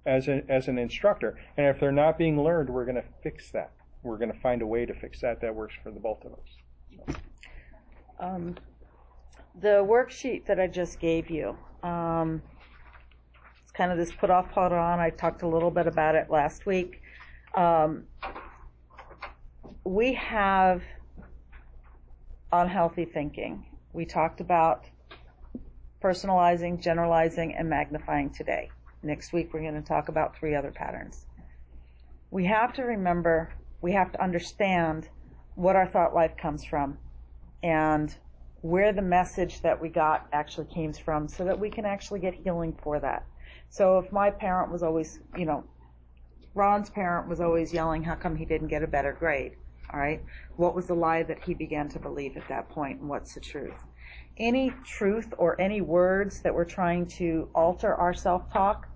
as 0.06 0.28
an, 0.28 0.44
as 0.48 0.68
an 0.68 0.78
instructor. 0.78 1.38
And 1.56 1.66
if 1.66 1.80
they're 1.80 1.92
not 1.92 2.18
being 2.18 2.42
learned, 2.42 2.70
we're 2.70 2.84
going 2.84 2.96
to 2.96 3.04
fix 3.22 3.50
that. 3.52 3.72
We're 4.02 4.18
going 4.18 4.32
to 4.32 4.38
find 4.40 4.62
a 4.62 4.66
way 4.66 4.84
to 4.84 4.94
fix 4.94 5.20
that 5.22 5.40
that 5.40 5.54
works 5.54 5.74
for 5.82 5.90
the 5.90 6.00
both 6.00 6.24
of 6.24 6.32
us. 6.32 7.16
Um, 8.20 8.56
the 9.60 9.84
worksheet 9.84 10.46
that 10.46 10.60
I 10.60 10.66
just 10.66 11.00
gave 11.00 11.30
you, 11.30 11.56
um, 11.82 12.42
it's 13.62 13.72
kind 13.72 13.90
of 13.90 13.98
this 13.98 14.12
put 14.12 14.30
off, 14.30 14.52
put 14.52 14.72
on. 14.72 15.00
I 15.00 15.10
talked 15.10 15.42
a 15.42 15.48
little 15.48 15.70
bit 15.70 15.86
about 15.86 16.14
it 16.14 16.30
last 16.30 16.66
week. 16.66 17.00
Um, 17.54 18.04
we 19.84 20.14
have 20.14 20.82
unhealthy 22.52 23.04
thinking. 23.04 23.66
We 23.92 24.04
talked 24.04 24.40
about 24.40 24.84
personalizing, 26.02 26.80
generalizing, 26.80 27.54
and 27.54 27.68
magnifying 27.68 28.30
today. 28.30 28.70
Next 29.04 29.34
week, 29.34 29.52
we're 29.52 29.60
going 29.60 29.74
to 29.74 29.82
talk 29.82 30.08
about 30.08 30.34
three 30.38 30.54
other 30.54 30.70
patterns. 30.70 31.26
We 32.30 32.46
have 32.46 32.72
to 32.74 32.82
remember, 32.82 33.52
we 33.82 33.92
have 33.92 34.10
to 34.12 34.22
understand 34.22 35.10
what 35.56 35.76
our 35.76 35.86
thought 35.86 36.14
life 36.14 36.38
comes 36.38 36.64
from 36.64 36.96
and 37.62 38.14
where 38.62 38.94
the 38.94 39.02
message 39.02 39.60
that 39.60 39.80
we 39.80 39.90
got 39.90 40.26
actually 40.32 40.68
came 40.72 40.94
from 40.94 41.28
so 41.28 41.44
that 41.44 41.60
we 41.60 41.68
can 41.68 41.84
actually 41.84 42.20
get 42.20 42.32
healing 42.32 42.74
for 42.82 42.98
that. 42.98 43.26
So 43.68 43.98
if 43.98 44.10
my 44.10 44.30
parent 44.30 44.72
was 44.72 44.82
always, 44.82 45.20
you 45.36 45.44
know, 45.44 45.64
Ron's 46.54 46.88
parent 46.88 47.28
was 47.28 47.42
always 47.42 47.74
yelling, 47.74 48.02
how 48.02 48.14
come 48.14 48.34
he 48.34 48.46
didn't 48.46 48.68
get 48.68 48.82
a 48.82 48.86
better 48.86 49.12
grade? 49.12 49.52
All 49.92 50.00
right. 50.00 50.22
What 50.56 50.74
was 50.74 50.86
the 50.86 50.94
lie 50.94 51.24
that 51.24 51.44
he 51.44 51.52
began 51.52 51.90
to 51.90 51.98
believe 51.98 52.38
at 52.38 52.48
that 52.48 52.70
point 52.70 53.00
and 53.00 53.08
what's 53.10 53.34
the 53.34 53.40
truth? 53.40 53.74
Any 54.38 54.72
truth 54.82 55.34
or 55.36 55.60
any 55.60 55.82
words 55.82 56.40
that 56.40 56.54
we're 56.54 56.64
trying 56.64 57.06
to 57.18 57.50
alter 57.54 57.94
our 57.94 58.14
self-talk 58.14 58.88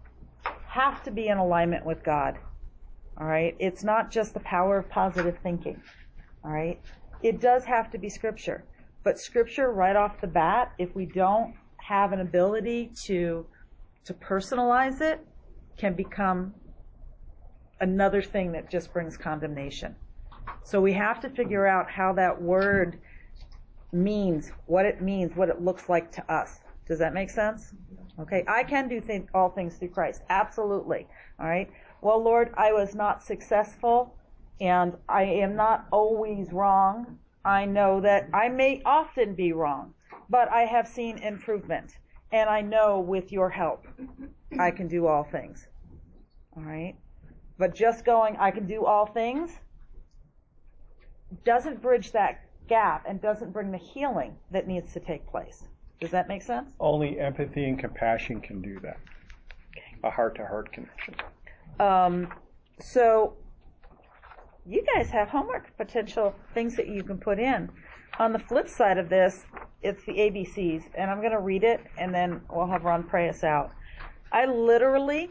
have 0.69 1.03
to 1.03 1.11
be 1.11 1.29
in 1.29 1.39
alignment 1.39 1.85
with 1.85 2.05
God. 2.05 2.39
All 3.19 3.27
right. 3.27 3.57
It's 3.59 3.83
not 3.83 4.11
just 4.11 4.35
the 4.35 4.41
power 4.41 4.79
of 4.79 4.89
positive 4.91 5.39
thinking. 5.43 5.81
All 6.45 6.53
right. 6.53 6.81
It 7.23 7.41
does 7.41 7.65
have 7.65 7.91
to 7.91 7.99
be 7.99 8.09
scripture, 8.09 8.65
but 9.03 9.19
scripture 9.19 9.73
right 9.73 9.97
off 9.97 10.21
the 10.21 10.29
bat, 10.29 10.73
if 10.79 10.95
we 10.95 11.07
don't 11.07 11.55
have 11.79 12.13
an 12.13 12.21
ability 12.21 12.93
to, 13.07 13.45
to 14.05 14.15
personalize 14.15 15.01
it, 15.01 15.27
can 15.77 15.95
become 15.95 16.55
another 17.81 18.23
thing 18.23 18.53
that 18.53 18.71
just 18.71 18.93
brings 18.93 19.17
condemnation. 19.17 19.97
So 20.63 20.81
we 20.81 20.93
have 20.93 21.21
to 21.21 21.31
figure 21.31 21.67
out 21.67 21.91
how 21.91 22.13
that 22.15 22.41
word 22.41 23.01
means, 23.93 24.53
what 24.67 24.85
it 24.85 25.01
means, 25.01 25.35
what 25.35 25.49
it 25.49 25.61
looks 25.61 25.89
like 25.89 26.13
to 26.13 26.33
us. 26.33 26.61
Does 26.87 26.99
that 26.99 27.15
make 27.15 27.31
sense? 27.31 27.75
Okay, 28.21 28.45
I 28.49 28.65
can 28.65 28.89
do 28.89 29.01
th- 29.01 29.27
all 29.33 29.51
things 29.51 29.77
through 29.77 29.91
Christ. 29.91 30.23
Absolutely. 30.29 31.07
All 31.39 31.47
right. 31.47 31.71
Well, 32.01 32.23
Lord, 32.23 32.53
I 32.57 32.73
was 32.73 32.95
not 32.95 33.23
successful 33.23 34.17
and 34.61 34.97
I 35.09 35.23
am 35.23 35.55
not 35.55 35.87
always 35.93 36.53
wrong. 36.53 37.19
I 37.45 37.65
know 37.65 38.01
that 38.01 38.29
I 38.35 38.49
may 38.49 38.83
often 38.85 39.35
be 39.35 39.53
wrong, 39.53 39.95
but 40.29 40.51
I 40.51 40.63
have 40.63 40.89
seen 40.89 41.19
improvement. 41.19 41.97
And 42.33 42.51
I 42.51 42.61
know 42.61 43.01
with 43.01 43.33
your 43.33 43.49
help, 43.49 43.87
I 44.59 44.71
can 44.71 44.89
do 44.89 45.07
all 45.07 45.25
things. 45.25 45.67
All 46.57 46.63
right. 46.63 46.97
But 47.57 47.75
just 47.75 48.05
going, 48.05 48.37
I 48.37 48.51
can 48.51 48.67
do 48.67 48.85
all 48.85 49.07
things, 49.07 49.51
doesn't 51.45 51.81
bridge 51.81 52.13
that 52.13 52.41
gap 52.69 53.05
and 53.09 53.21
doesn't 53.21 53.53
bring 53.53 53.71
the 53.71 53.79
healing 53.79 54.37
that 54.51 54.67
needs 54.67 54.93
to 54.93 55.01
take 55.01 55.27
place. 55.27 55.65
Does 56.01 56.11
that 56.11 56.29
make 56.29 56.43
sense? 56.43 56.69
Only 56.79 57.19
empathy 57.19 57.65
and 57.65 57.79
compassion 57.79 58.41
can 58.41 58.63
do 58.63 58.79
that. 58.81 58.99
A 60.05 60.11
heart 60.11 60.37
to 60.37 60.47
heart 60.47 60.73
connection. 60.73 61.15
Um, 61.81 62.33
so 62.81 63.35
you 64.67 64.85
guys 64.95 65.11
have 65.11 65.29
homework 65.29 65.77
potential 65.77 66.35
things 66.55 66.77
that 66.77 66.89
you 66.89 67.03
can 67.03 67.19
put 67.19 67.39
in. 67.39 67.71
On 68.19 68.33
the 68.33 68.39
flip 68.39 68.69
side 68.69 68.99
of 68.99 69.09
this, 69.09 69.45
it's 69.83 70.05
the 70.05 70.13
ABCs, 70.13 70.83
and 70.95 71.11
I'm 71.11 71.21
going 71.21 71.33
to 71.33 71.41
read 71.41 71.65
it, 71.65 71.81
and 71.97 72.13
then 72.15 72.41
we'll 72.51 72.67
have 72.67 72.85
Ron 72.85 73.05
pray 73.05 73.29
us 73.29 73.45
out. 73.45 73.71
I 74.33 74.47
literally 74.47 75.31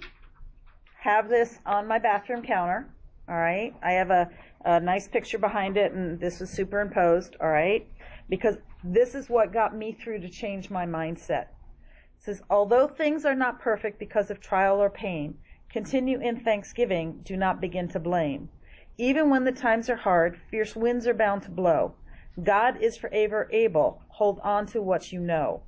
have 1.00 1.30
this 1.30 1.60
on 1.66 1.88
my 1.88 2.00
bathroom 2.00 2.44
counter. 2.44 2.88
All 3.30 3.36
right. 3.36 3.76
I 3.84 3.92
have 3.92 4.10
a, 4.10 4.30
a 4.66 4.80
nice 4.80 5.08
picture 5.08 5.38
behind 5.38 5.78
it, 5.78 5.92
and 5.92 6.20
this 6.20 6.42
is 6.42 6.50
superimposed. 6.50 7.36
All 7.42 7.50
right. 7.50 7.88
Because 8.30 8.56
this 8.84 9.16
is 9.16 9.30
what 9.30 9.52
got 9.52 9.76
me 9.76 9.92
through 9.92 10.20
to 10.20 10.30
change 10.30 10.70
my 10.70 10.86
mindset. 10.86 11.48
It 11.48 12.24
says, 12.24 12.42
although 12.50 12.88
things 12.88 13.26
are 13.26 13.36
not 13.36 13.60
perfect 13.60 14.00
because 14.00 14.30
of 14.30 14.40
trial 14.40 14.82
or 14.82 14.90
pain, 14.90 15.40
continue 15.70 16.20
in 16.20 16.40
thanksgiving. 16.40 17.22
Do 17.24 17.36
not 17.38 17.60
begin 17.60 17.88
to 17.90 18.00
blame. 18.00 18.50
Even 18.98 19.30
when 19.30 19.44
the 19.44 19.52
times 19.52 19.90
are 19.90 19.96
hard, 19.96 20.40
fierce 20.50 20.76
winds 20.76 21.08
are 21.08 21.14
bound 21.14 21.44
to 21.44 21.52
blow. 21.52 21.96
God 22.44 22.82
is 22.82 22.98
forever 22.98 23.50
able. 23.52 24.02
Hold 24.10 24.40
on 24.42 24.66
to 24.68 24.82
what 24.82 25.12
you 25.12 25.20
know. 25.20 25.64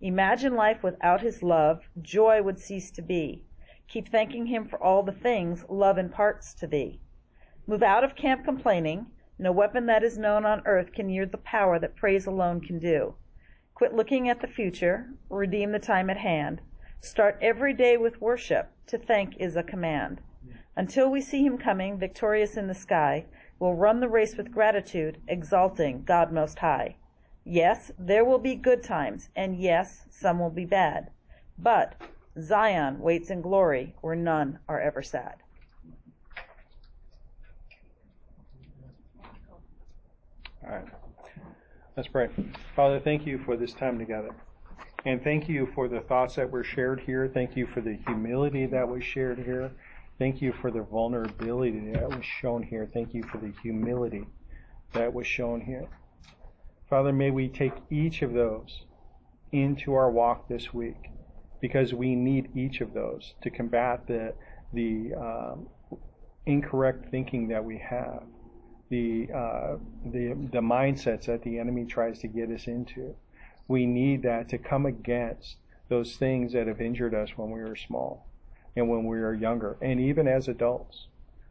Imagine 0.00 0.54
life 0.54 0.82
without 0.82 1.22
his 1.22 1.42
love. 1.42 1.88
Joy 2.00 2.42
would 2.42 2.58
cease 2.58 2.90
to 2.92 3.02
be. 3.02 3.44
Keep 3.88 4.08
thanking 4.08 4.46
him 4.46 4.66
for 4.66 4.82
all 4.82 5.02
the 5.02 5.12
things 5.12 5.64
love 5.68 5.96
imparts 5.96 6.52
to 6.54 6.66
thee. 6.66 7.00
Move 7.66 7.82
out 7.82 8.04
of 8.04 8.14
camp 8.14 8.44
complaining. 8.44 9.06
No 9.38 9.52
weapon 9.52 9.86
that 9.86 10.02
is 10.02 10.16
known 10.16 10.46
on 10.46 10.62
earth 10.66 10.92
can 10.92 11.10
yield 11.10 11.30
the 11.30 11.38
power 11.38 11.78
that 11.78 11.96
praise 11.96 12.26
alone 12.26 12.60
can 12.60 12.78
do. 12.78 13.14
Quit 13.74 13.92
looking 13.92 14.28
at 14.28 14.40
the 14.40 14.46
future, 14.46 15.10
redeem 15.28 15.72
the 15.72 15.78
time 15.78 16.08
at 16.08 16.16
hand. 16.16 16.62
Start 17.00 17.36
every 17.42 17.74
day 17.74 17.98
with 17.98 18.22
worship. 18.22 18.70
To 18.86 18.96
thank 18.96 19.36
is 19.36 19.54
a 19.54 19.62
command. 19.62 20.22
Until 20.74 21.10
we 21.10 21.20
see 21.20 21.44
him 21.44 21.58
coming, 21.58 21.98
victorious 21.98 22.56
in 22.56 22.66
the 22.66 22.74
sky, 22.74 23.26
we'll 23.58 23.74
run 23.74 24.00
the 24.00 24.08
race 24.08 24.36
with 24.36 24.52
gratitude, 24.52 25.20
exalting 25.28 26.04
God 26.04 26.32
Most 26.32 26.58
High. 26.58 26.96
Yes, 27.44 27.92
there 27.98 28.24
will 28.24 28.38
be 28.38 28.54
good 28.54 28.82
times, 28.82 29.28
and 29.36 29.56
yes, 29.56 30.06
some 30.10 30.38
will 30.38 30.50
be 30.50 30.64
bad. 30.64 31.10
But 31.58 31.94
Zion 32.40 33.00
waits 33.00 33.30
in 33.30 33.40
glory 33.40 33.94
where 34.00 34.16
none 34.16 34.58
are 34.68 34.80
ever 34.80 35.02
sad. 35.02 35.42
All 40.66 40.72
right. 40.72 40.84
Let's 41.96 42.08
pray. 42.08 42.28
Father, 42.74 43.00
thank 43.00 43.24
you 43.24 43.38
for 43.44 43.56
this 43.56 43.72
time 43.72 43.98
together. 43.98 44.30
And 45.04 45.22
thank 45.22 45.48
you 45.48 45.68
for 45.74 45.86
the 45.86 46.00
thoughts 46.00 46.34
that 46.34 46.50
were 46.50 46.64
shared 46.64 47.00
here. 47.00 47.30
Thank 47.32 47.56
you 47.56 47.66
for 47.66 47.80
the 47.80 47.96
humility 48.06 48.66
that 48.66 48.88
was 48.88 49.04
shared 49.04 49.38
here. 49.38 49.70
Thank 50.18 50.42
you 50.42 50.52
for 50.60 50.72
the 50.72 50.82
vulnerability 50.82 51.92
that 51.92 52.08
was 52.08 52.24
shown 52.24 52.64
here. 52.64 52.88
Thank 52.92 53.14
you 53.14 53.22
for 53.22 53.38
the 53.38 53.52
humility 53.62 54.26
that 54.92 55.12
was 55.14 55.26
shown 55.26 55.60
here. 55.60 55.86
Father, 56.90 57.12
may 57.12 57.30
we 57.30 57.48
take 57.48 57.74
each 57.90 58.22
of 58.22 58.32
those 58.32 58.84
into 59.52 59.94
our 59.94 60.10
walk 60.10 60.48
this 60.48 60.74
week 60.74 61.10
because 61.60 61.94
we 61.94 62.16
need 62.16 62.50
each 62.56 62.80
of 62.80 62.92
those 62.92 63.34
to 63.42 63.50
combat 63.50 64.06
the, 64.06 64.34
the 64.72 65.14
um, 65.14 65.68
incorrect 66.46 67.06
thinking 67.10 67.48
that 67.48 67.64
we 67.64 67.78
have, 67.78 68.24
the, 68.88 69.28
uh, 69.34 69.76
the, 70.04 70.28
the 70.52 70.60
mindsets 70.60 71.26
that 71.26 71.42
the 71.42 71.58
enemy 71.58 71.84
tries 71.84 72.20
to 72.20 72.28
get 72.28 72.50
us 72.50 72.66
into. 72.66 73.14
We 73.68 73.86
need 73.86 74.22
that 74.22 74.48
to 74.50 74.58
come 74.58 74.86
against 74.86 75.56
those 75.88 76.16
things 76.16 76.52
that 76.52 76.66
have 76.66 76.80
injured 76.80 77.14
us 77.14 77.30
when 77.36 77.50
we 77.50 77.60
were 77.60 77.76
small 77.76 78.26
and 78.74 78.88
when 78.88 79.06
we 79.06 79.18
were 79.18 79.34
younger, 79.34 79.76
and 79.80 79.98
even 80.00 80.28
as 80.28 80.48
adults. 80.48 81.06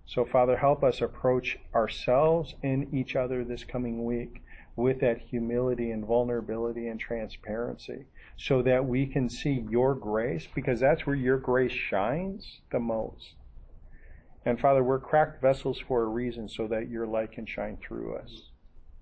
So, 0.06 0.24
Father, 0.24 0.58
help 0.58 0.84
us 0.84 1.02
approach 1.02 1.58
ourselves 1.74 2.54
and 2.62 2.94
each 2.94 3.16
other 3.16 3.44
this 3.44 3.64
coming 3.64 4.06
week 4.06 4.44
with 4.76 5.00
that 5.00 5.20
humility 5.20 5.90
and 5.92 6.06
vulnerability 6.06 6.88
and 6.88 7.00
transparency 7.00 8.06
so 8.38 8.62
that 8.62 8.86
we 8.86 9.08
can 9.08 9.30
see 9.30 9.66
your 9.70 9.96
grace 9.96 10.48
because 10.54 10.80
that's 10.80 11.08
where 11.08 11.16
your 11.16 11.38
grace 11.38 11.72
shines 11.72 12.60
the 12.72 12.80
most. 12.80 13.34
And 14.46 14.60
Father, 14.60 14.84
we're 14.84 15.00
cracked 15.00 15.42
vessels 15.42 15.80
for 15.80 16.04
a 16.04 16.08
reason 16.08 16.48
so 16.48 16.68
that 16.68 16.90
your 16.90 17.08
light 17.08 17.32
can 17.32 17.46
shine 17.46 17.78
through 17.78 18.16
us 18.16 18.52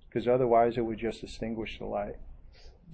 because 0.08 0.26
otherwise 0.28 0.78
it 0.78 0.82
would 0.82 0.98
just 0.98 1.22
extinguish 1.22 1.78
the 1.78 1.84
light. 1.84 2.16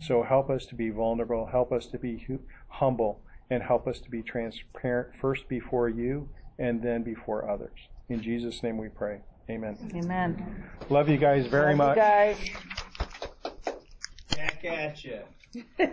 So 0.00 0.22
help 0.22 0.48
us 0.48 0.66
to 0.66 0.74
be 0.74 0.88
vulnerable, 0.88 1.46
help 1.46 1.72
us 1.72 1.86
to 1.88 1.98
be 1.98 2.26
humble, 2.68 3.20
and 3.50 3.62
help 3.62 3.86
us 3.86 4.00
to 4.00 4.10
be 4.10 4.22
transparent 4.22 5.08
first 5.20 5.48
before 5.48 5.88
you 5.88 6.28
and 6.58 6.82
then 6.82 7.02
before 7.02 7.48
others. 7.48 7.78
In 8.08 8.22
Jesus' 8.22 8.62
name 8.62 8.78
we 8.78 8.88
pray. 8.88 9.20
Amen. 9.50 9.76
Amen. 9.94 10.64
Love 10.88 11.08
you 11.08 11.18
guys 11.18 11.46
very 11.46 11.74
Love 11.74 11.96
much. 11.96 11.96
You 11.96 12.02
guys. 12.02 12.36
Back 14.36 14.64
at 14.64 15.04
you. 15.04 15.20